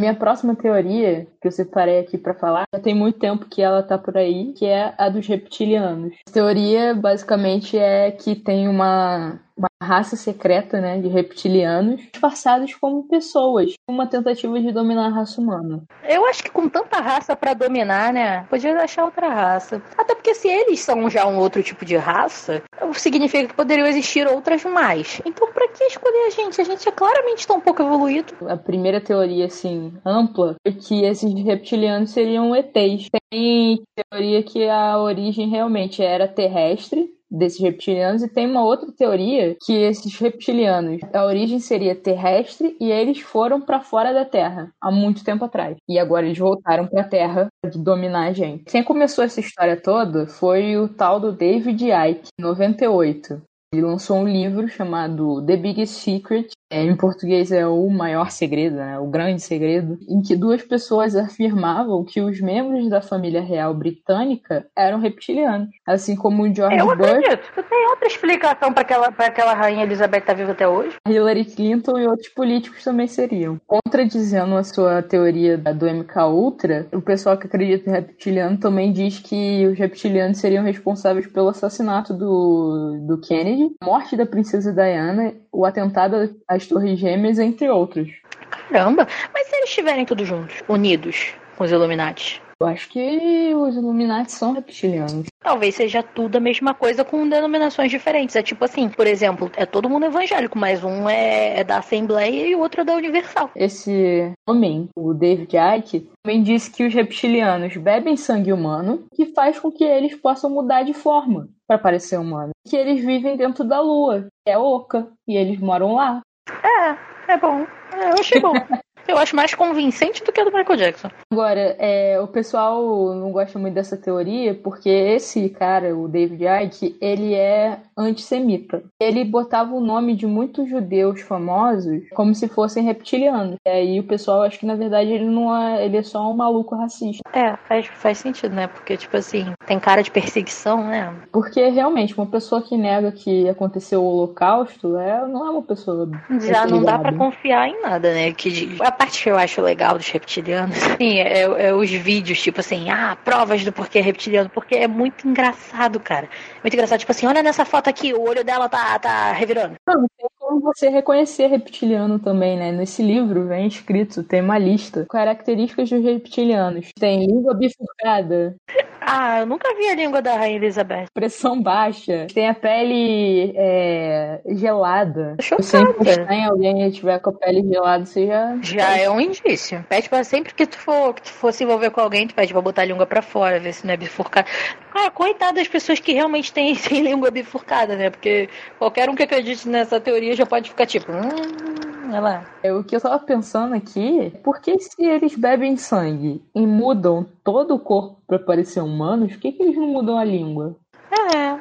Minha 0.00 0.14
próxima 0.14 0.56
teoria, 0.56 1.26
que 1.40 1.46
eu 1.46 1.52
separei 1.52 2.00
aqui 2.00 2.18
para 2.18 2.34
falar, 2.34 2.64
já 2.74 2.80
tem 2.80 2.94
muito 2.94 3.18
tempo 3.18 3.46
que 3.48 3.62
ela 3.62 3.82
tá 3.82 3.96
por 3.96 4.16
aí, 4.16 4.52
que 4.52 4.66
é 4.66 4.94
a 4.98 5.08
dos 5.08 5.26
reptilianos. 5.26 6.14
A 6.28 6.32
teoria, 6.32 6.94
basicamente, 6.94 7.78
é 7.78 8.10
que 8.10 8.34
tem 8.34 8.66
uma 8.66 9.38
uma 9.56 9.68
raça 9.80 10.16
secreta, 10.16 10.80
né, 10.80 11.00
de 11.00 11.08
reptilianos, 11.08 12.00
disfarçados 12.12 12.74
como 12.74 13.06
pessoas, 13.08 13.74
uma 13.88 14.06
tentativa 14.06 14.58
de 14.60 14.72
dominar 14.72 15.06
a 15.06 15.10
raça 15.10 15.40
humana. 15.40 15.82
Eu 16.08 16.26
acho 16.26 16.42
que 16.42 16.50
com 16.50 16.68
tanta 16.68 17.00
raça 17.00 17.36
para 17.36 17.54
dominar, 17.54 18.12
né, 18.12 18.44
podia 18.50 18.76
achar 18.78 19.04
outra 19.04 19.28
raça. 19.28 19.82
Até 19.96 20.14
porque 20.14 20.34
se 20.34 20.48
eles 20.48 20.80
são 20.80 21.08
já 21.08 21.26
um 21.26 21.38
outro 21.38 21.62
tipo 21.62 21.84
de 21.84 21.96
raça, 21.96 22.62
significa 22.94 23.48
que 23.48 23.54
poderiam 23.54 23.86
existir 23.86 24.26
outras 24.26 24.64
mais. 24.64 25.20
Então, 25.24 25.52
para 25.52 25.68
que 25.68 25.84
escolher 25.84 26.26
a 26.26 26.30
gente? 26.30 26.60
A 26.60 26.64
gente 26.64 26.88
é 26.88 26.92
claramente 26.92 27.46
tão 27.46 27.60
pouco 27.60 27.82
evoluído. 27.82 28.34
A 28.48 28.56
primeira 28.56 29.00
teoria, 29.00 29.46
assim, 29.46 29.92
ampla, 30.04 30.56
é 30.64 30.72
que 30.72 31.04
esses 31.04 31.32
reptilianos 31.44 32.10
seriam 32.10 32.54
ETs. 32.54 33.08
Tem 33.30 33.82
teoria 34.10 34.42
que 34.42 34.68
a 34.68 34.98
origem 34.98 35.48
realmente 35.48 36.02
era 36.02 36.28
terrestre, 36.28 37.13
desses 37.34 37.60
reptilianos 37.60 38.22
e 38.22 38.28
tem 38.28 38.48
uma 38.48 38.64
outra 38.64 38.90
teoria 38.92 39.56
que 39.64 39.72
esses 39.72 40.16
reptilianos, 40.18 41.00
a 41.12 41.24
origem 41.24 41.58
seria 41.58 41.94
terrestre 41.94 42.76
e 42.80 42.90
eles 42.90 43.20
foram 43.20 43.60
para 43.60 43.80
fora 43.80 44.12
da 44.12 44.24
Terra 44.24 44.70
há 44.80 44.90
muito 44.90 45.24
tempo 45.24 45.44
atrás. 45.44 45.76
E 45.88 45.98
agora 45.98 46.26
eles 46.26 46.38
voltaram 46.38 46.86
para 46.86 47.02
a 47.02 47.08
Terra 47.08 47.48
para 47.60 47.70
dominar 47.76 48.28
a 48.28 48.32
gente. 48.32 48.64
Quem 48.64 48.82
começou 48.82 49.24
essa 49.24 49.40
história 49.40 49.76
toda 49.76 50.26
foi 50.26 50.76
o 50.76 50.88
tal 50.88 51.18
do 51.18 51.32
David 51.32 51.84
Icke, 51.84 52.28
em 52.38 52.42
98. 52.42 53.42
Ele 53.72 53.82
lançou 53.82 54.18
um 54.18 54.28
livro 54.28 54.68
chamado 54.68 55.44
The 55.44 55.56
Biggest 55.56 55.94
Secret, 55.94 56.48
é, 56.74 56.82
em 56.82 56.96
português 56.96 57.52
é 57.52 57.64
o 57.64 57.88
maior 57.88 58.32
segredo, 58.32 58.74
né? 58.74 58.98
o 58.98 59.06
grande 59.06 59.40
segredo, 59.40 59.96
em 60.08 60.20
que 60.20 60.34
duas 60.34 60.60
pessoas 60.60 61.14
afirmavam 61.14 62.04
que 62.04 62.20
os 62.20 62.40
membros 62.40 62.90
da 62.90 63.00
família 63.00 63.40
real 63.40 63.72
britânica 63.72 64.66
eram 64.74 64.98
reptilianos, 64.98 65.68
assim 65.86 66.16
como 66.16 66.42
o 66.42 66.52
George 66.52 66.76
Eu 66.76 66.96
Bush. 66.96 67.08
Acredito. 67.08 67.62
Tem 67.70 67.86
outra 67.90 68.08
explicação 68.08 68.72
para 68.72 68.82
aquela, 68.82 69.06
aquela 69.06 69.54
rainha 69.54 69.84
Elizabeth 69.84 70.18
estar 70.18 70.32
tá 70.32 70.38
viva 70.38 70.50
até 70.50 70.66
hoje? 70.66 70.96
Hillary 71.08 71.44
Clinton 71.44 71.96
e 71.96 72.08
outros 72.08 72.28
políticos 72.30 72.82
também 72.82 73.06
seriam. 73.06 73.60
Contradizendo 73.68 74.56
a 74.56 74.64
sua 74.64 75.00
teoria 75.00 75.56
do 75.56 75.86
MK 75.86 76.18
Ultra, 76.28 76.88
o 76.92 77.00
pessoal 77.00 77.38
que 77.38 77.46
acredita 77.46 77.88
em 77.88 77.92
reptiliano 77.92 78.58
também 78.58 78.92
diz 78.92 79.20
que 79.20 79.64
os 79.68 79.78
reptilianos 79.78 80.38
seriam 80.38 80.64
responsáveis 80.64 81.28
pelo 81.28 81.50
assassinato 81.50 82.12
do, 82.12 82.98
do 83.06 83.20
Kennedy, 83.20 83.70
morte 83.80 84.16
da 84.16 84.26
princesa 84.26 84.72
Diana, 84.72 85.32
o 85.54 85.64
atentado 85.64 86.34
às 86.48 86.66
Torres 86.66 86.98
Gêmeas, 86.98 87.38
entre 87.38 87.68
outros. 87.70 88.10
Caramba! 88.50 89.06
Mas 89.32 89.46
se 89.46 89.56
eles 89.56 89.68
estiverem 89.68 90.04
todos 90.04 90.26
juntos, 90.26 90.62
unidos 90.68 91.32
com 91.56 91.64
os 91.64 91.70
Illuminati? 91.70 92.42
Eu 92.60 92.68
acho 92.68 92.88
que 92.88 93.52
os 93.54 93.74
Illuminati 93.76 94.32
são 94.32 94.52
reptilianos. 94.52 95.26
Talvez 95.40 95.74
seja 95.74 96.02
tudo 96.02 96.36
a 96.36 96.40
mesma 96.40 96.72
coisa 96.72 97.04
com 97.04 97.28
denominações 97.28 97.90
diferentes. 97.90 98.36
É 98.36 98.42
tipo 98.42 98.64
assim, 98.64 98.88
por 98.88 99.06
exemplo, 99.06 99.50
é 99.56 99.66
todo 99.66 99.90
mundo 99.90 100.06
evangélico, 100.06 100.58
mas 100.58 100.82
um 100.82 101.08
é, 101.08 101.60
é 101.60 101.64
da 101.64 101.78
Assembleia 101.78 102.46
e 102.46 102.54
o 102.54 102.60
outro 102.60 102.80
é 102.80 102.84
da 102.84 102.94
Universal. 102.94 103.50
Esse 103.54 104.32
homem, 104.48 104.88
o 104.96 105.12
David 105.12 105.54
Icke, 105.56 106.08
também 106.22 106.42
disse 106.42 106.70
que 106.70 106.86
os 106.86 106.94
reptilianos 106.94 107.76
bebem 107.76 108.16
sangue 108.16 108.52
humano, 108.52 109.04
que 109.14 109.26
faz 109.26 109.58
com 109.58 109.70
que 109.70 109.84
eles 109.84 110.14
possam 110.14 110.48
mudar 110.48 110.84
de 110.84 110.94
forma 110.94 111.48
para 111.66 111.78
parecer 111.78 112.18
humano. 112.18 112.52
Que 112.66 112.76
eles 112.76 113.04
vivem 113.04 113.36
dentro 113.36 113.64
da 113.64 113.80
Lua, 113.80 114.26
que 114.44 114.50
é 114.50 114.58
oca, 114.58 115.08
e 115.26 115.36
eles 115.36 115.58
moram 115.58 115.94
lá. 115.94 116.20
É, 116.62 117.32
é 117.32 117.36
bom. 117.38 117.66
É, 117.92 118.10
eu 118.10 118.14
achei 118.20 118.40
bom. 118.40 118.52
Eu 119.14 119.18
acho 119.18 119.36
mais 119.36 119.54
convincente 119.54 120.24
do 120.24 120.32
que 120.32 120.40
a 120.40 120.44
do 120.44 120.50
Michael 120.50 120.76
Jackson. 120.76 121.08
Agora, 121.32 121.76
é, 121.78 122.20
o 122.20 122.26
pessoal 122.26 123.14
não 123.14 123.30
gosta 123.30 123.60
muito 123.60 123.74
dessa 123.74 123.96
teoria 123.96 124.54
porque 124.54 124.88
esse 124.88 125.48
cara, 125.50 125.96
o 125.96 126.08
David 126.08 126.44
Icke, 126.44 126.96
ele 127.00 127.32
é 127.32 127.78
antissemita. 127.96 128.82
Ele 129.00 129.24
botava 129.24 129.72
o 129.72 129.80
nome 129.80 130.16
de 130.16 130.26
muitos 130.26 130.68
judeus 130.68 131.20
famosos 131.20 132.02
como 132.12 132.34
se 132.34 132.48
fossem 132.48 132.82
reptilianos. 132.82 133.54
E 133.64 133.70
aí 133.70 134.00
o 134.00 134.04
pessoal 134.04 134.42
acha 134.42 134.58
que 134.58 134.66
na 134.66 134.74
verdade 134.74 135.12
ele 135.12 135.26
não 135.26 135.56
é, 135.56 135.84
ele 135.84 135.96
é 135.96 136.02
só 136.02 136.28
um 136.28 136.34
maluco 136.34 136.74
racista. 136.74 137.22
É, 137.32 137.56
faz, 137.68 137.86
faz 137.86 138.18
sentido, 138.18 138.52
né? 138.52 138.66
Porque, 138.66 138.96
tipo 138.96 139.16
assim, 139.16 139.52
tem 139.64 139.78
cara 139.78 140.02
de 140.02 140.10
perseguição, 140.10 140.82
né? 140.82 141.14
Porque 141.30 141.68
realmente, 141.68 142.16
uma 142.16 142.26
pessoa 142.26 142.60
que 142.60 142.76
nega 142.76 143.12
que 143.12 143.48
aconteceu 143.48 144.02
o 144.02 144.06
holocausto 144.06 144.96
é, 144.96 145.24
não 145.28 145.46
é 145.46 145.50
uma 145.50 145.62
pessoa. 145.62 146.10
Já 146.40 146.66
não 146.66 146.82
dá 146.82 146.98
para 146.98 147.16
confiar 147.16 147.68
em 147.68 147.80
nada, 147.80 148.12
né? 148.12 148.32
Que 148.32 148.76
a 148.80 148.90
parte 149.04 149.22
que 149.22 149.30
eu 149.30 149.36
acho 149.36 149.60
legal 149.60 149.98
dos 149.98 150.08
reptilianos 150.08 150.76
sim, 150.98 151.18
é, 151.18 151.42
é, 151.42 151.74
os 151.74 151.90
vídeos, 151.90 152.40
tipo 152.40 152.60
assim, 152.60 152.88
ah, 152.90 153.16
provas 153.22 153.62
do 153.62 153.72
porquê 153.72 154.00
reptiliano, 154.00 154.48
porque 154.48 154.74
é 154.74 154.88
muito 154.88 155.28
engraçado, 155.28 156.00
cara. 156.00 156.28
Muito 156.62 156.72
engraçado, 156.72 157.00
tipo 157.00 157.12
assim, 157.12 157.26
olha 157.26 157.42
nessa 157.42 157.64
foto 157.64 157.88
aqui, 157.88 158.14
o 158.14 158.22
olho 158.22 158.42
dela 158.42 158.68
tá, 158.68 158.98
tá 158.98 159.32
revirando. 159.32 159.74
Não, 159.86 160.06
tem 160.16 160.26
como 160.44 160.60
você 160.60 160.88
reconhecer 160.88 161.46
reptiliano 161.46 162.18
também, 162.18 162.56
né? 162.56 162.70
Nesse 162.70 163.02
livro 163.02 163.46
vem 163.48 163.66
escrito, 163.66 164.22
tem 164.22 164.42
uma 164.42 164.58
lista. 164.58 165.06
Características 165.08 165.88
dos 165.88 166.04
reptilianos. 166.04 166.90
Tem 166.98 167.26
língua 167.26 167.54
bifurcada. 167.54 168.54
Ah, 169.00 169.40
eu 169.40 169.46
nunca 169.46 169.74
vi 169.74 169.88
a 169.88 169.94
língua 169.94 170.22
da 170.22 170.34
Rainha 170.34 170.56
Elizabeth. 170.56 171.06
Pressão 171.12 171.60
baixa. 171.60 172.26
Tem 172.32 172.48
a 172.48 172.54
pele 172.54 173.52
é, 173.56 174.40
gelada. 174.46 175.36
Chocada. 175.40 175.62
Se 175.62 175.76
encostar 175.76 176.32
em 176.32 176.44
alguém 176.44 176.86
e 176.86 176.92
tiver 176.92 177.18
com 177.18 177.30
a 177.30 177.32
pele 177.32 177.62
gelada, 177.66 178.04
você 178.04 178.26
já. 178.26 178.58
Já 178.62 178.98
é 178.98 179.10
um 179.10 179.20
indício. 179.20 179.84
Pede 179.88 180.08
pra 180.08 180.24
sempre 180.24 180.54
que 180.54 180.66
tu 180.66 180.78
for, 180.78 181.14
que 181.14 181.22
tu 181.22 181.30
for 181.30 181.52
se 181.52 181.64
envolver 181.64 181.90
com 181.90 182.00
alguém, 182.00 182.26
tu 182.26 182.34
pede 182.34 182.52
pra 182.52 182.62
botar 182.62 182.82
a 182.82 182.86
língua 182.86 183.06
pra 183.06 183.22
fora, 183.22 183.60
ver 183.60 183.72
se 183.72 183.86
não 183.86 183.94
é 183.94 183.96
bifurcada. 183.96 184.48
Cara, 184.90 185.10
coitado 185.10 185.56
das 185.56 185.68
pessoas 185.68 185.98
que 186.00 186.12
realmente 186.12 186.52
têm, 186.52 186.74
têm 186.76 187.02
língua 187.02 187.30
bifurcada, 187.30 187.96
né? 187.96 188.10
Porque 188.10 188.48
qualquer 188.78 189.08
um 189.10 189.14
que 189.14 189.22
acredite 189.22 189.68
nessa 189.68 190.00
teoria 190.00 190.33
já 190.36 190.46
pode 190.46 190.70
ficar 190.70 190.86
tipo. 190.86 191.10
Hum, 191.12 192.08
olha 192.08 192.20
lá. 192.20 192.46
É, 192.62 192.72
o 192.72 192.84
que 192.84 192.96
eu 192.96 193.00
tava 193.00 193.18
pensando 193.18 193.74
aqui, 193.74 194.32
por 194.42 194.60
que 194.60 194.78
se 194.78 195.04
eles 195.04 195.34
bebem 195.34 195.76
sangue 195.76 196.42
e 196.54 196.66
mudam 196.66 197.26
todo 197.42 197.74
o 197.74 197.78
corpo 197.78 198.20
pra 198.26 198.38
parecer 198.38 198.80
humanos, 198.80 199.32
por 199.32 199.40
que, 199.40 199.52
que 199.52 199.62
eles 199.62 199.76
não 199.76 199.88
mudam 199.88 200.18
a 200.18 200.24
língua? 200.24 200.76
É. 201.10 201.52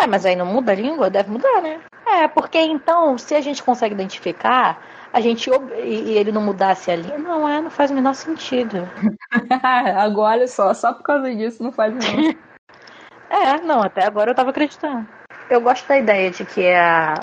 Ué, 0.00 0.06
mas 0.08 0.26
aí 0.26 0.34
não 0.34 0.46
muda 0.46 0.72
a 0.72 0.74
língua? 0.74 1.10
Deve 1.10 1.30
mudar, 1.30 1.62
né? 1.62 1.80
É, 2.06 2.28
porque 2.28 2.58
então, 2.58 3.16
se 3.16 3.34
a 3.34 3.40
gente 3.40 3.62
consegue 3.62 3.94
identificar 3.94 4.80
a 5.14 5.20
gente 5.20 5.48
e 5.84 6.18
ele 6.18 6.32
não 6.32 6.42
mudasse 6.42 6.90
ali. 6.90 7.16
Não, 7.16 7.48
é, 7.48 7.60
não 7.60 7.70
faz 7.70 7.92
o 7.92 7.94
menor 7.94 8.14
sentido. 8.14 8.88
agora 9.96 10.48
só, 10.48 10.74
só 10.74 10.92
por 10.92 11.04
causa 11.04 11.32
disso 11.32 11.62
não 11.62 11.70
faz 11.70 11.92
o 11.92 11.96
menor 11.96 12.34
É, 13.30 13.60
não, 13.60 13.80
até 13.80 14.04
agora 14.04 14.32
eu 14.32 14.34
tava 14.34 14.50
acreditando. 14.50 15.06
Eu 15.48 15.60
gosto 15.60 15.86
da 15.86 15.98
ideia 15.98 16.30
de 16.30 16.44
que 16.44 16.62
é 16.62 16.78
a. 16.78 17.14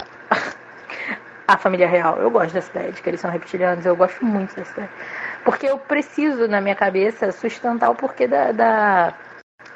a 1.52 1.58
família 1.58 1.88
real. 1.88 2.18
Eu 2.18 2.32
gosto 2.32 2.54
dessa 2.54 2.72
ideia 2.72 2.92
de 2.92 3.02
que 3.02 3.10
eles 3.10 3.20
são 3.20 3.30
reptilianos. 3.30 3.86
Eu 3.86 3.96
gosto 3.96 4.24
muito 4.26 4.56
dessa 4.56 4.72
ideia. 4.72 4.90
Porque 5.44 5.68
eu 5.68 5.78
preciso, 5.78 6.48
na 6.48 6.62
minha 6.62 6.76
cabeça, 6.76 7.32
sustentar 7.32 7.90
o 7.90 7.96
porquê 7.96 8.26
da, 8.28 8.52
da, 8.52 9.14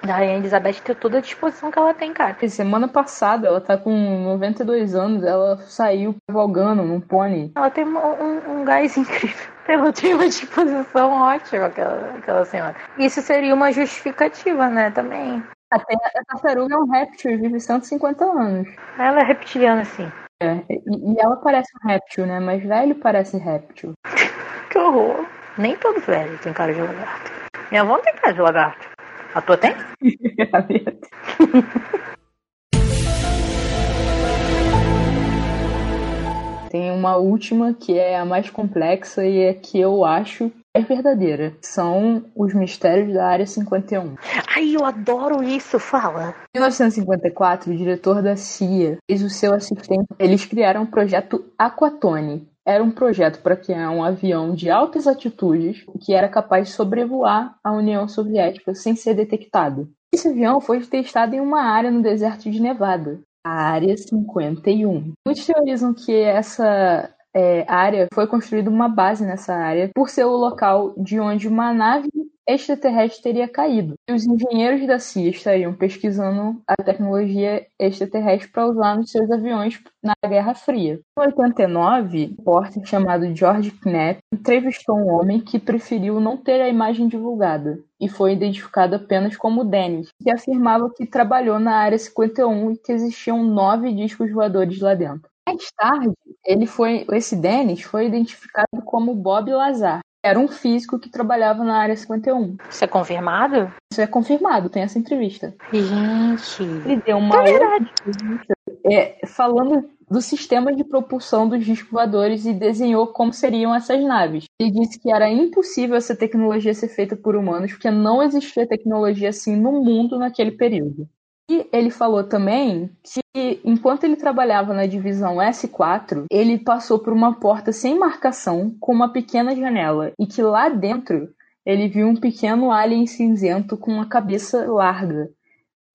da 0.02 0.14
Rainha 0.14 0.38
Elizabeth 0.38 0.76
ter 0.84 0.96
toda 0.96 1.18
a 1.18 1.22
disposição 1.22 1.70
que 1.70 1.78
ela 1.78 1.94
tem, 1.94 2.14
cara. 2.14 2.36
Semana 2.48 2.88
passada, 2.88 3.48
ela 3.48 3.60
tá 3.60 3.78
com 3.78 3.92
92 3.92 4.96
anos, 4.96 5.24
ela 5.24 5.58
saiu 5.58 6.16
cavalgando 6.28 6.84
num 6.84 7.02
pônei. 7.02 7.52
Ela 7.56 7.70
tem 7.70 7.84
um, 7.84 7.98
um, 7.98 8.62
um 8.62 8.66
gás 8.66 8.96
incrível. 8.96 9.54
Ela 9.68 9.92
tem 9.92 10.14
uma 10.14 10.28
disposição 10.28 11.12
ótima, 11.12 11.66
aquela, 11.66 12.12
aquela 12.20 12.46
senhora. 12.46 12.76
Isso 13.00 13.20
seria 13.24 13.52
uma 13.52 13.72
justificativa, 13.72 14.70
né, 14.70 14.92
também. 14.92 15.44
Até 15.72 15.96
a 15.96 16.24
tartaruga 16.24 16.76
é 16.76 16.78
um 16.78 16.88
réptil 16.88 17.32
e 17.32 17.38
vive 17.38 17.60
150 17.60 18.24
anos. 18.26 18.68
Ela 19.00 19.22
é 19.22 19.24
reptiliana, 19.24 19.84
sim. 19.84 20.08
É, 20.44 20.66
e, 20.70 21.16
ela 21.18 21.38
parece 21.38 21.72
um 21.78 21.88
réptil, 21.88 22.26
né? 22.26 22.42
Mas 22.42 22.62
velho 22.62 22.94
parece 22.96 23.38
réptil. 23.38 23.94
que 24.70 24.78
horror. 24.78 25.26
Nem 25.58 25.78
todo 25.78 26.02
velho 26.02 26.38
tem 26.40 26.52
cara 26.52 26.74
de 26.74 26.82
lagarto. 26.82 27.32
Minha 27.72 27.84
avó 27.84 27.96
não 27.96 28.04
tem 28.04 28.14
cara 28.16 28.34
de 28.34 28.42
lagarto. 28.42 28.86
A 29.34 29.42
tua 29.42 29.58
tem? 29.58 29.74
tem 36.70 36.92
uma 36.92 37.16
última 37.16 37.74
que 37.74 37.98
é 37.98 38.18
a 38.18 38.26
mais 38.26 38.50
complexa 38.50 39.26
e 39.26 39.40
é 39.40 39.54
que 39.54 39.80
eu 39.80 40.04
acho 40.04 40.52
é 40.76 40.82
verdadeira. 40.82 41.56
São 41.62 42.26
os 42.36 42.54
mistérios 42.54 43.14
da 43.14 43.26
Área 43.26 43.48
51. 43.48 44.16
Ai, 44.54 44.76
eu 44.76 44.84
adoro 44.84 45.42
isso, 45.42 45.80
fala. 45.80 46.36
Em 46.54 46.60
1954, 46.60 47.72
o 47.72 47.78
diretor 47.78 48.22
da 48.22 48.36
CIA 48.36 48.98
fez 49.10 49.24
o 49.24 49.30
seu 49.30 49.54
assistente. 49.54 50.06
Eles 50.20 50.46
criaram 50.46 50.84
o 50.84 50.88
projeto 50.88 51.46
Aquatone. 51.58 52.46
Era 52.68 52.84
um 52.84 52.92
projeto 52.92 53.42
para 53.42 53.56
criar 53.56 53.92
um 53.92 54.04
avião 54.04 54.54
de 54.54 54.70
altas 54.70 55.08
altitudes 55.08 55.86
que 56.04 56.14
era 56.14 56.28
capaz 56.28 56.68
de 56.68 56.74
sobrevoar 56.74 57.56
a 57.64 57.72
União 57.72 58.08
Soviética 58.08 58.74
sem 58.74 58.96
ser 58.96 59.14
detectado. 59.14 59.88
Esse 60.14 60.28
avião 60.28 60.60
foi 60.60 60.82
testado 60.82 61.36
em 61.36 61.40
uma 61.40 61.62
área 61.62 61.92
no 61.92 62.02
deserto 62.02 62.50
de 62.50 62.60
Nevada, 62.60 63.20
a 63.46 63.52
Área 63.52 63.96
51. 63.96 65.14
Muitos 65.26 65.46
teorizam 65.46 65.94
que 65.94 66.12
essa 66.12 67.15
é, 67.36 67.66
área 67.68 68.08
foi 68.14 68.26
construída 68.26 68.70
uma 68.70 68.88
base 68.88 69.26
nessa 69.26 69.54
área 69.54 69.90
por 69.94 70.10
ser 70.10 70.24
o 70.24 70.38
local 70.38 70.94
de 70.98 71.20
onde 71.20 71.48
uma 71.48 71.74
nave 71.74 72.10
extraterrestre 72.48 73.24
teria 73.24 73.48
caído. 73.48 73.96
E 74.08 74.14
os 74.14 74.26
engenheiros 74.26 74.86
da 74.88 75.00
CIA 75.00 75.32
estariam 75.32 75.74
pesquisando 75.74 76.62
a 76.68 76.76
tecnologia 76.76 77.66
extraterrestre 77.80 78.52
para 78.52 78.68
usar 78.68 78.96
nos 78.96 79.10
seus 79.10 79.30
aviões 79.32 79.82
na 80.04 80.14
Guerra 80.26 80.54
Fria. 80.54 81.00
Em 81.18 81.22
89, 81.22 82.26
um 82.26 82.38
repórter 82.38 82.86
chamado 82.86 83.36
George 83.36 83.72
Knapp 83.72 84.20
entrevistou 84.32 84.96
um 84.96 85.12
homem 85.12 85.40
que 85.40 85.60
preferiu 85.60 86.20
não 86.20 86.38
ter 86.38 86.62
a 86.62 86.70
imagem 86.70 87.08
divulgada 87.08 87.80
e 88.00 88.08
foi 88.08 88.34
identificado 88.34 88.96
apenas 88.96 89.36
como 89.36 89.64
Dennis, 89.66 90.10
que 90.22 90.32
afirmava 90.32 90.92
que 90.96 91.06
trabalhou 91.06 91.58
na 91.58 91.78
Área 91.78 91.98
51 91.98 92.72
e 92.72 92.78
que 92.78 92.92
existiam 92.92 93.44
nove 93.44 93.92
discos 93.94 94.32
voadores 94.32 94.80
lá 94.80 94.94
dentro. 94.94 95.30
Mais 95.48 95.72
tarde, 95.72 96.14
ele 96.46 96.66
foi, 96.66 97.06
esse 97.14 97.36
Dennis 97.36 97.84
foi 97.84 98.08
identificado 98.08 98.82
como 98.84 99.14
Bob 99.14 99.52
Lazar. 99.52 100.00
Era 100.24 100.40
um 100.40 100.48
físico 100.48 100.98
que 100.98 101.08
trabalhava 101.08 101.64
na 101.64 101.78
área 101.78 101.96
51. 101.96 102.58
Isso 102.68 102.84
é 102.84 102.88
confirmado? 102.88 103.72
Isso 103.92 104.02
é 104.02 104.08
confirmado, 104.08 104.70
tem 104.70 104.82
essa 104.82 104.98
entrevista. 104.98 105.54
Gente. 105.72 106.64
Ele 106.64 107.02
deu 107.06 107.18
uma 107.18 107.36
é 107.48 107.52
outra 107.52 107.78
entrevista 107.78 108.56
é, 108.92 109.26
falando 109.28 109.90
do 110.10 110.22
sistema 110.22 110.74
de 110.74 110.84
propulsão 110.84 111.50
dos 111.50 111.66
discos 111.66 111.92
voadores 111.92 112.46
e 112.46 112.54
desenhou 112.54 113.08
como 113.08 113.34
seriam 113.34 113.74
essas 113.74 114.04
naves. 114.04 114.46
Ele 114.60 114.72
disse 114.72 115.00
que 115.00 115.12
era 115.12 115.30
impossível 115.30 115.96
essa 115.96 116.16
tecnologia 116.16 116.74
ser 116.74 116.90
feita 116.90 117.16
por 117.16 117.36
humanos, 117.36 117.72
porque 117.72 117.90
não 117.90 118.22
existia 118.22 118.68
tecnologia 118.68 119.30
assim 119.30 119.56
no 119.56 119.84
mundo 119.84 120.20
naquele 120.20 120.52
período. 120.52 121.08
E 121.50 121.68
ele 121.72 121.92
falou 121.92 122.24
também 122.24 122.90
que 123.04 123.62
enquanto 123.64 124.04
ele 124.04 124.16
trabalhava 124.16 124.74
na 124.74 124.86
divisão 124.86 125.38
S4, 125.38 126.26
ele 126.32 126.58
passou 126.58 127.00
por 127.00 127.14
uma 127.14 127.40
porta 127.40 127.72
sem 127.72 127.98
marcação 127.98 128.76
com 128.80 128.92
uma 128.92 129.12
pequena 129.14 129.56
janela 129.56 130.12
e 130.20 130.26
que 130.26 130.42
lá 130.42 130.70
dentro 130.70 131.30
ele 131.64 131.88
viu 131.88 132.08
um 132.08 132.16
pequeno 132.16 132.72
alien 132.72 133.06
cinzento 133.06 133.78
com 133.78 133.92
uma 133.92 134.08
cabeça 134.08 134.66
larga 134.72 135.30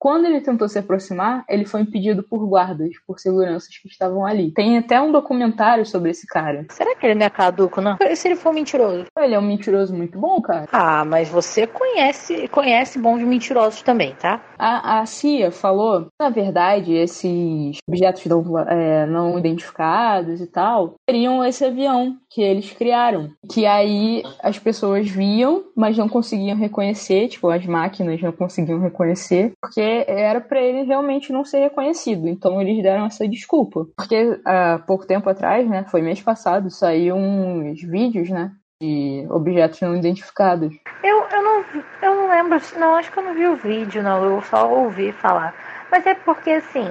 quando 0.01 0.25
ele 0.25 0.41
tentou 0.41 0.67
se 0.67 0.79
aproximar, 0.79 1.45
ele 1.47 1.63
foi 1.63 1.81
impedido 1.81 2.23
por 2.23 2.43
guardas, 2.47 2.89
por 3.05 3.19
seguranças 3.19 3.77
que 3.77 3.87
estavam 3.87 4.25
ali. 4.25 4.51
Tem 4.51 4.75
até 4.79 4.99
um 4.99 5.11
documentário 5.11 5.85
sobre 5.85 6.09
esse 6.09 6.25
cara. 6.25 6.65
Será 6.71 6.95
que 6.95 7.05
ele 7.05 7.13
não 7.13 7.27
é 7.27 7.29
caduco, 7.29 7.79
não? 7.79 7.97
E 8.01 8.15
se 8.15 8.27
ele 8.27 8.35
for 8.35 8.51
mentiroso? 8.51 9.05
Ele 9.15 9.35
é 9.35 9.37
um 9.37 9.43
mentiroso 9.43 9.95
muito 9.95 10.17
bom, 10.17 10.41
cara. 10.41 10.67
Ah, 10.71 11.05
mas 11.05 11.29
você 11.29 11.67
conhece 11.67 12.47
conhece 12.47 12.97
bons 12.97 13.21
mentirosos 13.21 13.83
também, 13.83 14.15
tá? 14.15 14.41
A, 14.61 14.99
a 14.99 15.05
CIA 15.07 15.51
falou, 15.51 16.05
na 16.19 16.29
verdade, 16.29 16.93
esses 16.93 17.77
objetos 17.89 18.23
não, 18.27 18.59
é, 18.59 19.07
não 19.07 19.39
identificados 19.39 20.39
e 20.39 20.45
tal, 20.45 20.93
seriam 21.09 21.43
esse 21.43 21.65
avião 21.65 22.15
que 22.29 22.43
eles 22.43 22.71
criaram. 22.71 23.31
Que 23.51 23.65
aí 23.65 24.21
as 24.39 24.59
pessoas 24.59 25.09
viam, 25.09 25.63
mas 25.75 25.97
não 25.97 26.07
conseguiam 26.07 26.55
reconhecer, 26.55 27.27
tipo, 27.27 27.49
as 27.49 27.65
máquinas 27.65 28.21
não 28.21 28.31
conseguiam 28.31 28.79
reconhecer, 28.79 29.53
porque 29.59 30.05
era 30.07 30.39
para 30.39 30.61
ele 30.61 30.83
realmente 30.83 31.33
não 31.33 31.43
ser 31.43 31.61
reconhecido. 31.61 32.27
Então 32.27 32.61
eles 32.61 32.83
deram 32.83 33.05
essa 33.05 33.27
desculpa. 33.27 33.87
Porque 33.97 34.39
há 34.45 34.77
pouco 34.85 35.07
tempo 35.07 35.27
atrás, 35.27 35.67
né, 35.67 35.85
foi 35.89 36.03
mês 36.03 36.21
passado, 36.21 36.69
saiu 36.69 37.15
uns 37.15 37.81
vídeos, 37.81 38.29
né, 38.29 38.51
de 38.81 39.27
objetos 39.29 39.79
não 39.79 39.95
identificados. 39.95 40.75
Eu, 41.03 41.27
eu, 41.31 41.43
não, 41.43 41.65
eu 42.01 42.15
não 42.15 42.29
lembro, 42.29 42.59
não, 42.77 42.95
acho 42.95 43.11
que 43.11 43.19
eu 43.19 43.23
não 43.23 43.33
vi 43.35 43.47
o 43.47 43.55
vídeo, 43.55 44.01
não, 44.01 44.23
eu 44.23 44.41
só 44.41 44.67
ouvi 44.67 45.11
falar. 45.11 45.53
Mas 45.91 46.05
é 46.07 46.15
porque, 46.15 46.49
assim, 46.49 46.87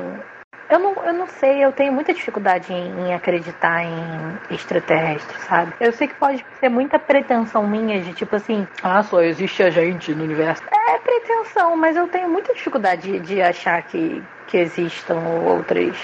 eu 0.70 0.78
não, 0.78 0.92
eu 1.04 1.12
não 1.12 1.26
sei, 1.26 1.64
eu 1.64 1.72
tenho 1.72 1.92
muita 1.92 2.14
dificuldade 2.14 2.72
em, 2.72 2.86
em, 3.00 3.12
acreditar 3.12 3.82
em 3.82 4.54
extraterrestres, 4.54 5.42
sabe? 5.42 5.72
Eu 5.80 5.92
sei 5.92 6.06
que 6.06 6.14
pode 6.14 6.44
ser 6.60 6.68
muita 6.68 6.96
pretensão 6.96 7.66
minha 7.66 8.00
de 8.00 8.12
tipo 8.14 8.36
assim, 8.36 8.66
ah, 8.82 9.02
só 9.02 9.20
existe 9.20 9.62
a 9.64 9.70
gente 9.70 10.14
no 10.14 10.22
universo. 10.22 10.62
É 10.70 10.98
pretensão, 10.98 11.76
mas 11.76 11.96
eu 11.96 12.06
tenho 12.06 12.28
muita 12.28 12.54
dificuldade 12.54 13.02
de, 13.02 13.18
de 13.18 13.42
achar 13.42 13.82
que, 13.82 14.22
que 14.46 14.58
existam 14.58 15.18
outras 15.44 15.96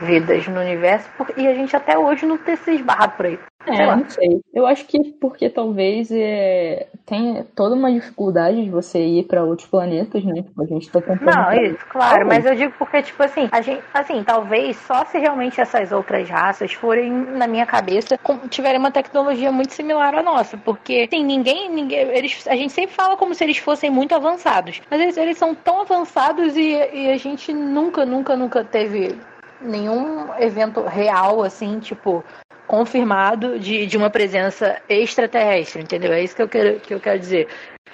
vidas 0.00 0.48
no 0.48 0.60
universo 0.60 1.08
e 1.36 1.46
a 1.46 1.54
gente 1.54 1.76
até 1.76 1.96
hoje 1.98 2.26
não 2.26 2.36
ter 2.36 2.56
se 2.58 2.72
esbarrado 2.72 3.12
por 3.12 3.26
aí. 3.26 3.38
É, 3.66 3.96
não 3.96 4.08
sei. 4.08 4.40
Eu 4.52 4.66
acho 4.66 4.84
que 4.86 4.98
porque 5.20 5.48
talvez 5.48 6.10
é, 6.10 6.86
tem 7.06 7.44
toda 7.54 7.74
uma 7.74 7.92
dificuldade 7.92 8.62
de 8.62 8.70
você 8.70 8.98
ir 8.98 9.24
para 9.24 9.44
outros 9.44 9.68
planetas, 9.68 10.24
né? 10.24 10.42
Tipo, 10.42 10.62
a 10.62 10.66
gente 10.66 10.90
tá 10.90 11.00
tentando. 11.00 11.24
Não, 11.24 11.52
isso, 11.52 11.86
claro, 11.88 12.26
mas 12.26 12.44
eu 12.44 12.54
digo 12.54 12.74
porque, 12.78 13.02
tipo 13.02 13.22
assim, 13.22 13.48
a 13.52 13.60
gente, 13.60 13.82
assim, 13.94 14.22
talvez 14.24 14.76
só 14.78 15.04
se 15.04 15.18
realmente 15.18 15.60
essas 15.60 15.92
outras 15.92 16.28
raças 16.28 16.72
forem, 16.72 17.12
na 17.12 17.46
minha 17.46 17.66
cabeça, 17.66 18.18
tiverem 18.48 18.78
uma 18.78 18.90
tecnologia 18.90 19.52
muito 19.52 19.72
similar 19.72 20.14
à 20.14 20.22
nossa. 20.22 20.56
Porque, 20.56 21.08
assim, 21.08 21.24
ninguém, 21.24 21.70
ninguém. 21.70 22.00
Eles, 22.08 22.46
a 22.48 22.56
gente 22.56 22.72
sempre 22.72 22.94
fala 22.94 23.16
como 23.16 23.34
se 23.34 23.44
eles 23.44 23.58
fossem 23.58 23.90
muito 23.90 24.14
avançados. 24.14 24.80
Mas 24.90 25.00
eles, 25.00 25.16
eles 25.16 25.38
são 25.38 25.54
tão 25.54 25.82
avançados 25.82 26.56
e, 26.56 26.72
e 26.92 27.10
a 27.10 27.16
gente 27.16 27.52
nunca, 27.52 28.04
nunca, 28.04 28.36
nunca 28.36 28.64
teve 28.64 29.16
nenhum 29.64 30.34
evento 30.38 30.82
real, 30.82 31.42
assim, 31.42 31.78
tipo, 31.78 32.24
confirmado 32.72 33.58
de, 33.58 33.84
de 33.84 33.98
uma 33.98 34.08
presença 34.08 34.80
extraterrestre, 34.88 35.82
entendeu? 35.82 36.10
É 36.10 36.24
isso 36.24 36.34
que 36.34 36.40
eu 36.40 36.48
quero, 36.48 36.80
que 36.80 36.94
eu 36.94 36.98
quero 36.98 37.18
dizer. 37.18 37.46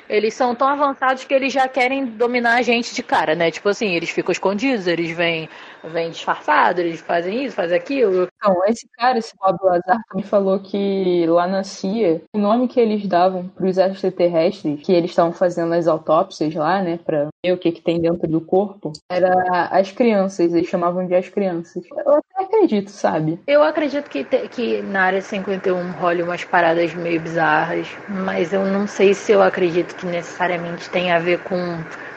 Eles 0.08 0.34
são 0.34 0.54
tão 0.54 0.68
avançados 0.68 1.24
que 1.24 1.34
eles 1.34 1.52
já 1.52 1.66
querem 1.66 2.06
dominar 2.06 2.54
a 2.54 2.62
gente 2.62 2.94
de 2.94 3.02
cara, 3.02 3.34
né? 3.34 3.50
Tipo 3.50 3.70
assim, 3.70 3.96
eles 3.96 4.08
ficam 4.08 4.30
escondidos, 4.30 4.86
eles 4.86 5.10
vêm, 5.16 5.48
vêm 5.84 6.10
disfarçados, 6.10 6.82
eles 6.82 7.00
fazem 7.00 7.44
isso, 7.44 7.56
fazem 7.56 7.76
aquilo. 7.76 8.28
Então, 8.36 8.62
esse 8.66 8.88
cara, 8.96 9.18
esse 9.18 9.34
Bob 9.36 9.58
Lazar, 9.62 10.00
me 10.14 10.22
falou 10.22 10.58
que 10.60 11.26
lá 11.26 11.46
na 11.46 11.62
CIA, 11.62 12.22
o 12.34 12.38
nome 12.38 12.68
que 12.68 12.80
eles 12.80 13.06
davam 13.06 13.48
para 13.48 13.66
os 13.66 13.78
extraterrestres, 13.78 14.80
que 14.80 14.92
eles 14.92 15.10
estavam 15.10 15.32
fazendo 15.32 15.74
as 15.74 15.86
autópsias 15.86 16.54
lá, 16.54 16.82
né, 16.82 16.98
para 17.04 17.28
ver 17.44 17.52
o 17.52 17.58
que, 17.58 17.72
que 17.72 17.80
tem 17.80 18.00
dentro 18.00 18.28
do 18.28 18.40
corpo, 18.40 18.92
era 19.10 19.68
as 19.70 19.90
crianças, 19.92 20.52
eles 20.52 20.68
chamavam 20.68 21.06
de 21.06 21.14
as 21.14 21.28
crianças. 21.28 21.84
Eu 21.90 22.14
até 22.14 22.44
acredito, 22.44 22.90
sabe? 22.90 23.38
Eu 23.46 23.62
acredito 23.62 24.08
que, 24.08 24.24
te, 24.24 24.48
que 24.48 24.82
na 24.82 25.02
área 25.02 25.20
51 25.20 25.92
role 25.92 26.22
umas 26.22 26.44
paradas 26.44 26.94
meio 26.94 27.20
bizarras, 27.20 27.88
mas 28.08 28.52
eu 28.52 28.64
não 28.64 28.86
sei 28.86 29.14
se 29.14 29.32
eu 29.32 29.42
acredito 29.42 29.94
que 29.96 30.06
necessariamente 30.06 30.88
tem 30.90 31.10
a 31.12 31.18
ver 31.18 31.42
com, 31.44 31.56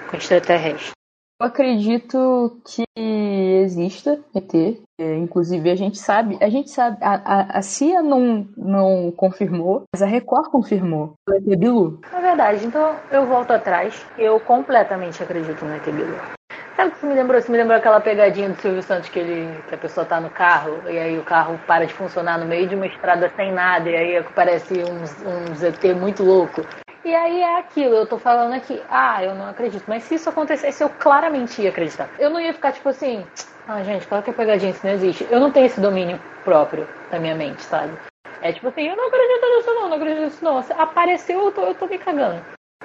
com 0.10 0.18
extraterrestre. 0.18 0.92
Eu 1.42 1.48
acredito 1.48 2.62
que 2.64 2.84
exista 3.62 4.20
ET. 4.36 4.54
É, 5.00 5.16
inclusive, 5.16 5.70
a 5.70 5.76
gente 5.76 5.98
sabe, 5.98 6.38
a 6.42 6.50
gente 6.50 6.70
sabe, 6.70 6.98
a, 7.02 7.14
a, 7.14 7.58
a 7.60 7.62
CIA 7.62 8.02
não, 8.02 8.48
não 8.56 9.12
confirmou, 9.12 9.84
mas 9.94 10.02
a 10.02 10.06
Record 10.06 10.50
confirmou 10.50 11.14
o 11.28 11.34
ET 11.34 11.58
Bilu. 11.58 12.00
É 12.14 12.22
verdade, 12.22 12.66
então 12.66 12.96
eu 13.12 13.26
volto 13.26 13.52
atrás. 13.52 14.06
Eu 14.18 14.40
completamente 14.40 15.22
acredito 15.24 15.66
no 15.66 15.76
ET 15.76 15.86
Bilu. 15.86 16.16
Sabe 16.76 16.94
o 16.94 16.96
que 16.96 17.06
me 17.06 17.14
lembrou? 17.14 17.38
Isso 17.38 17.52
me 17.52 17.58
lembrou 17.58 17.78
aquela 17.78 18.00
pegadinha 18.00 18.50
do 18.50 18.60
Silvio 18.62 18.82
Santos 18.82 19.10
que, 19.10 19.20
ele, 19.20 19.62
que 19.68 19.76
a 19.76 19.78
pessoa 19.78 20.06
tá 20.06 20.20
no 20.20 20.30
carro 20.30 20.82
e 20.90 20.98
aí 20.98 21.18
o 21.18 21.24
carro 21.24 21.60
para 21.68 21.86
de 21.86 21.94
funcionar 21.94 22.40
no 22.40 22.46
meio 22.46 22.68
de 22.68 22.76
uma 22.76 22.88
estrada 22.88 23.32
sem 23.36 23.52
nada 23.52 23.90
e 23.90 23.96
aí 23.96 24.18
aparece 24.18 24.74
uns, 24.84 25.16
uns 25.22 25.62
ET 25.62 25.84
muito 25.96 26.24
louco. 26.24 26.62
E 27.04 27.16
aí 27.16 27.42
é 27.42 27.58
aquilo, 27.58 27.96
eu 27.96 28.06
tô 28.06 28.20
falando 28.20 28.54
aqui, 28.54 28.80
ah, 28.88 29.24
eu 29.24 29.34
não 29.34 29.48
acredito. 29.48 29.86
Mas 29.88 30.04
se 30.04 30.16
isso 30.16 30.30
acontecesse, 30.30 30.84
eu 30.84 30.90
claramente 30.90 31.62
ia 31.62 31.70
acreditar. 31.70 32.08
Eu 32.20 32.30
não 32.30 32.40
ia 32.40 32.54
ficar 32.54 32.72
tipo 32.74 32.88
assim, 32.90 33.26
ah, 33.68 33.84
gente, 33.84 34.06
claro 34.06 34.24
que 34.24 34.30
é 34.30 34.34
pegadinha, 34.34 34.72
isso 34.72 34.86
não 34.86 34.94
existe. 34.94 35.28
Eu 35.32 35.40
não 35.40 35.52
tenho 35.52 35.66
esse 35.66 35.82
domínio 35.82 36.20
próprio 36.44 36.88
na 37.12 37.20
minha 37.20 37.34
mente, 37.34 37.64
sabe? 37.64 37.98
É 38.42 38.54
tipo 38.54 38.68
assim, 38.68 38.84
eu 38.88 38.96
não 38.96 39.08
acredito 39.08 39.46
nisso 39.46 39.74
não, 39.74 39.90
não 39.90 39.98
acredito 39.98 40.24
nisso 40.24 40.46
não. 40.46 40.60
Apareceu, 40.78 41.42
eu 41.42 41.52
tô, 41.52 41.62
eu 41.62 41.76
tô 41.76 41.88
me 41.88 41.98
cagando. 41.98 42.44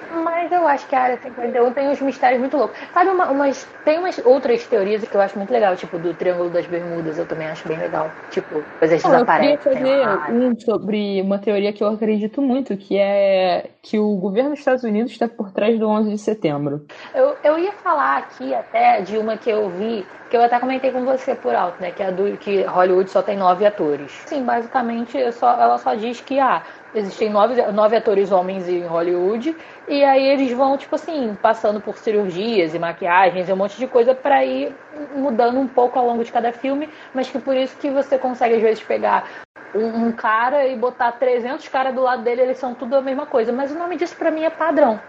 Mas 0.08 0.52
eu 0.52 0.66
acho 0.66 0.86
que 0.86 0.94
a 0.94 1.00
área 1.02 1.20
51 1.20 1.72
tem 1.72 1.88
uns 1.88 2.00
mistérios 2.00 2.38
muito 2.40 2.56
loucos. 2.56 2.78
Sabe, 2.92 3.10
uma, 3.10 3.30
umas, 3.30 3.64
tem 3.84 3.98
umas 3.98 4.18
outras 4.18 4.66
teorias 4.66 5.02
que 5.02 5.16
eu 5.16 5.20
acho 5.20 5.36
muito 5.36 5.50
legal, 5.50 5.76
tipo 5.76 5.98
do 5.98 6.14
Triângulo 6.14 6.50
das 6.50 6.66
Bermudas, 6.66 7.18
eu 7.18 7.26
também 7.26 7.48
acho 7.48 7.66
bem 7.66 7.78
legal. 7.78 8.14
Tipo, 8.30 8.64
coisas 8.78 9.02
Não, 9.02 9.10
desaparecem. 9.10 9.54
Eu 9.54 9.58
queria 9.58 10.18
fazer 10.18 10.32
um 10.32 10.60
sobre 10.60 11.20
uma 11.22 11.38
teoria 11.38 11.72
que 11.72 11.82
eu 11.82 11.88
acredito 11.88 12.40
muito, 12.40 12.76
que 12.76 12.96
é 12.96 13.70
que 13.82 13.98
o 13.98 14.16
governo 14.16 14.50
dos 14.50 14.58
Estados 14.60 14.84
Unidos 14.84 15.12
está 15.12 15.28
por 15.28 15.50
trás 15.50 15.78
do 15.78 15.88
11 15.88 16.10
de 16.10 16.18
setembro. 16.18 16.86
Eu, 17.14 17.38
eu 17.42 17.58
ia 17.58 17.72
falar 17.72 18.18
aqui 18.18 18.54
até 18.54 19.00
de 19.02 19.18
uma 19.18 19.36
que 19.36 19.50
eu 19.50 19.70
vi, 19.70 20.08
que 20.28 20.36
eu 20.36 20.42
até 20.42 20.58
comentei 20.58 20.92
com 20.92 21.04
você 21.04 21.34
por 21.34 21.54
alto, 21.54 21.80
né? 21.80 21.92
Que 21.92 22.02
é 22.02 22.06
a 22.06 22.10
do 22.10 22.36
que 22.36 22.62
Hollywood 22.62 23.10
só 23.10 23.22
tem 23.22 23.36
nove 23.36 23.64
atores. 23.64 24.12
Sim, 24.26 24.44
basicamente 24.44 25.32
só, 25.32 25.52
ela 25.60 25.78
só 25.78 25.94
diz 25.94 26.20
que 26.20 26.38
ah, 26.38 26.64
existem 26.98 27.30
nove, 27.30 27.60
nove 27.72 27.96
atores 27.96 28.32
homens 28.32 28.68
em 28.68 28.84
Hollywood 28.84 29.56
e 29.88 30.04
aí 30.04 30.26
eles 30.26 30.52
vão, 30.52 30.76
tipo 30.76 30.94
assim, 30.94 31.36
passando 31.40 31.80
por 31.80 31.98
cirurgias 31.98 32.74
e 32.74 32.78
maquiagens 32.78 33.48
e 33.48 33.52
um 33.52 33.56
monte 33.56 33.76
de 33.76 33.86
coisa 33.86 34.14
para 34.14 34.44
ir 34.44 34.74
mudando 35.14 35.58
um 35.58 35.68
pouco 35.68 35.98
ao 35.98 36.06
longo 36.06 36.24
de 36.24 36.32
cada 36.32 36.52
filme, 36.52 36.88
mas 37.14 37.30
que 37.30 37.38
por 37.38 37.56
isso 37.56 37.76
que 37.78 37.90
você 37.90 38.18
consegue 38.18 38.54
às 38.54 38.62
vezes 38.62 38.82
pegar 38.82 39.44
um, 39.74 40.06
um 40.06 40.12
cara 40.12 40.66
e 40.66 40.76
botar 40.76 41.12
300 41.12 41.68
caras 41.68 41.94
do 41.94 42.02
lado 42.02 42.22
dele, 42.22 42.42
eles 42.42 42.58
são 42.58 42.74
tudo 42.74 42.96
a 42.96 43.02
mesma 43.02 43.26
coisa, 43.26 43.52
mas 43.52 43.70
o 43.70 43.78
nome 43.78 43.96
disso 43.96 44.16
para 44.16 44.30
mim 44.30 44.42
é 44.42 44.50
padrão. 44.50 45.00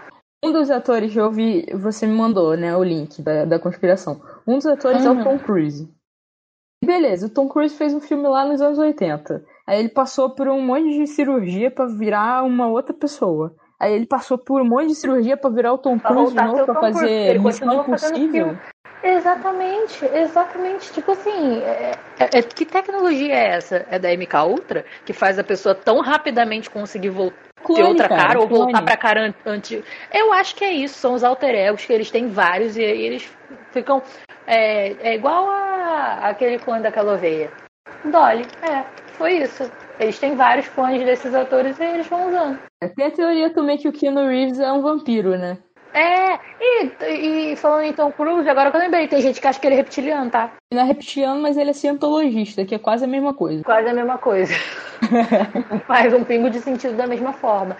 Um 0.44 0.52
dos 0.52 0.70
atores 0.70 1.12
que 1.12 1.18
eu 1.18 1.32
vi, 1.32 1.66
você 1.74 2.06
me 2.06 2.14
mandou, 2.14 2.56
né, 2.56 2.76
o 2.76 2.84
link 2.84 3.20
da, 3.22 3.44
da 3.44 3.58
conspiração. 3.58 4.20
Um 4.46 4.54
dos 4.56 4.66
atores 4.66 5.04
uhum. 5.04 5.18
é 5.18 5.20
o 5.20 5.24
Tom 5.24 5.38
Cruise. 5.38 5.88
Beleza, 6.84 7.26
o 7.26 7.30
Tom 7.30 7.48
Cruise 7.48 7.76
fez 7.76 7.92
um 7.92 8.00
filme 8.00 8.28
lá 8.28 8.44
nos 8.44 8.60
anos 8.60 8.78
80. 8.78 9.44
Aí 9.68 9.80
ele 9.80 9.90
passou 9.90 10.30
por 10.30 10.48
um 10.48 10.62
monte 10.62 10.98
de 10.98 11.06
cirurgia 11.06 11.70
para 11.70 11.84
virar 11.84 12.42
uma 12.42 12.66
outra 12.66 12.94
pessoa. 12.94 13.54
Aí 13.78 13.92
ele 13.92 14.06
passou 14.06 14.38
por 14.38 14.62
um 14.62 14.64
monte 14.64 14.86
de 14.86 14.94
cirurgia 14.94 15.36
para 15.36 15.50
virar 15.50 15.74
o 15.74 15.78
Tom 15.78 15.98
Cruise 15.98 16.34
de 16.34 16.42
novo, 16.42 16.64
pra 16.64 16.80
fazer 16.80 17.38
Missão 17.38 17.82
Impossível. 17.82 18.56
Exatamente, 19.02 20.06
exatamente. 20.06 20.90
Tipo 20.90 21.12
assim, 21.12 21.58
é, 21.58 21.92
é, 22.18 22.38
é, 22.38 22.42
que 22.42 22.64
tecnologia 22.64 23.34
é 23.34 23.56
essa? 23.56 23.84
É 23.90 23.98
da 23.98 24.10
MK 24.10 24.34
Ultra? 24.48 24.86
Que 25.04 25.12
faz 25.12 25.38
a 25.38 25.44
pessoa 25.44 25.74
tão 25.74 26.00
rapidamente 26.00 26.70
conseguir 26.70 27.10
voltar 27.10 27.36
ter 27.66 27.82
outra 27.82 28.08
cara, 28.08 28.22
cara 28.22 28.40
ou 28.40 28.48
clone. 28.48 28.72
voltar 28.72 28.82
pra 28.82 28.96
cara 28.96 29.34
antiga. 29.44 29.84
Eu 30.10 30.32
acho 30.32 30.54
que 30.54 30.64
é 30.64 30.72
isso, 30.72 30.94
são 30.94 31.12
os 31.12 31.22
alter 31.22 31.54
egos 31.54 31.84
que 31.84 31.92
eles 31.92 32.10
têm 32.10 32.28
vários 32.28 32.74
e 32.74 32.82
aí 32.82 33.02
eles 33.02 33.30
ficam. 33.70 34.02
É, 34.46 35.10
é 35.10 35.14
igual 35.14 35.50
a 35.50 36.20
aquele 36.22 36.58
clone 36.58 36.82
daquela 36.82 37.12
oveia. 37.12 37.50
Dolly, 38.04 38.46
é, 38.62 38.84
foi 39.18 39.42
isso. 39.42 39.70
Eles 39.98 40.18
têm 40.18 40.36
vários 40.36 40.68
clones 40.68 41.04
desses 41.04 41.34
atores 41.34 41.78
e 41.78 41.84
eles 41.84 42.06
vão 42.06 42.28
usando. 42.28 42.58
Tem 42.96 43.06
a 43.06 43.10
teoria 43.10 43.50
também 43.50 43.76
que 43.76 43.88
o 43.88 43.92
Keanu 43.92 44.28
Reeves 44.28 44.60
é 44.60 44.72
um 44.72 44.80
vampiro, 44.80 45.36
né? 45.36 45.58
É, 45.92 46.38
e, 46.60 47.52
e 47.52 47.56
falando 47.56 47.84
em 47.84 47.92
Tom 47.92 48.12
Cruise, 48.12 48.48
agora 48.48 48.70
que 48.70 48.76
eu 48.76 48.80
lembrei, 48.80 49.08
tem 49.08 49.20
gente 49.20 49.40
que 49.40 49.46
acha 49.46 49.58
que 49.58 49.66
ele 49.66 49.74
é 49.74 49.78
reptiliano, 49.78 50.30
tá? 50.30 50.52
Ele 50.70 50.80
não 50.80 50.82
é 50.82 50.86
reptiliano, 50.86 51.42
mas 51.42 51.56
ele 51.56 51.70
é 51.70 51.72
cientologista, 51.72 52.64
que 52.64 52.74
é 52.74 52.78
quase 52.78 53.04
a 53.04 53.08
mesma 53.08 53.34
coisa. 53.34 53.64
Quase 53.64 53.88
a 53.88 53.94
mesma 53.94 54.18
coisa. 54.18 54.54
Faz 55.86 56.14
um 56.14 56.22
pingo 56.22 56.50
de 56.50 56.60
sentido 56.60 56.96
da 56.96 57.06
mesma 57.06 57.32
forma. 57.32 57.76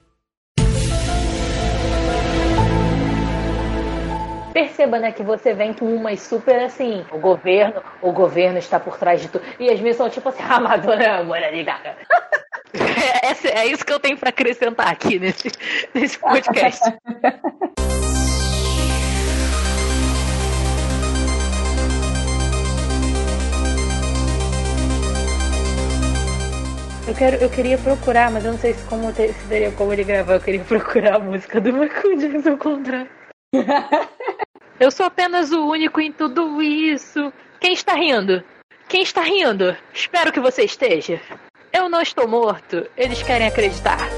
Perceba, 4.59 4.99
né, 4.99 5.13
que 5.13 5.23
você 5.23 5.55
vem 5.55 5.73
com 5.73 5.85
umas 5.95 6.21
super 6.21 6.61
assim, 6.61 7.07
o 7.13 7.19
governo, 7.19 7.81
o 8.03 8.11
governo 8.11 8.59
está 8.59 8.81
por 8.81 8.99
trás 8.99 9.21
de 9.21 9.29
tudo. 9.29 9.45
E 9.61 9.71
as 9.71 9.79
minhas 9.81 9.97
são 9.97 10.11
tipo 10.11 10.29
assim, 10.29 10.43
a 10.43 10.59
Madonna 10.59 11.03
é 11.03 11.11
amor 11.11 11.37
ali, 11.37 11.65
é, 12.75 13.61
é 13.61 13.67
isso 13.67 13.87
que 13.87 13.93
eu 13.93 14.01
tenho 14.01 14.17
para 14.19 14.31
acrescentar 14.31 14.89
aqui 14.89 15.19
nesse, 15.19 15.49
nesse 15.95 16.19
podcast. 16.19 16.83
Eu, 27.07 27.15
quero, 27.15 27.37
eu 27.37 27.49
queria 27.49 27.79
procurar, 27.79 28.31
mas 28.31 28.45
eu 28.45 28.53
não 28.53 28.59
sei 28.59 28.75
se, 28.75 28.85
como, 28.87 29.11
se 29.15 29.33
teria 29.49 29.71
como 29.73 29.93
ele 29.93 30.05
gravar. 30.05 30.35
Eu 30.35 30.41
queria 30.41 30.65
procurar 30.65 31.17
a 31.17 31.19
música 31.19 31.61
do 31.61 31.73
Michael 31.73 32.17
Jackson 32.19 32.51
ao 32.51 32.59
contrário. 32.59 33.09
eu 34.81 34.91
sou 34.91 35.07
apenas 35.07 35.51
o 35.53 35.67
único 35.67 36.01
em 36.01 36.13
tudo 36.13 36.63
isso. 36.63 37.33
Quem 37.61 37.73
está 37.73 37.95
rindo? 37.95 38.43
Quem 38.89 39.03
está 39.03 39.23
rindo? 39.23 39.77
Espero 39.93 40.33
que 40.33 40.41
você 40.41 40.65
esteja. 40.65 41.21
Eu 41.73 41.89
não 41.89 42.01
estou 42.01 42.29
morto. 42.29 42.87
Eles 42.97 43.23
querem 43.23 43.49
acreditar. 43.49 44.09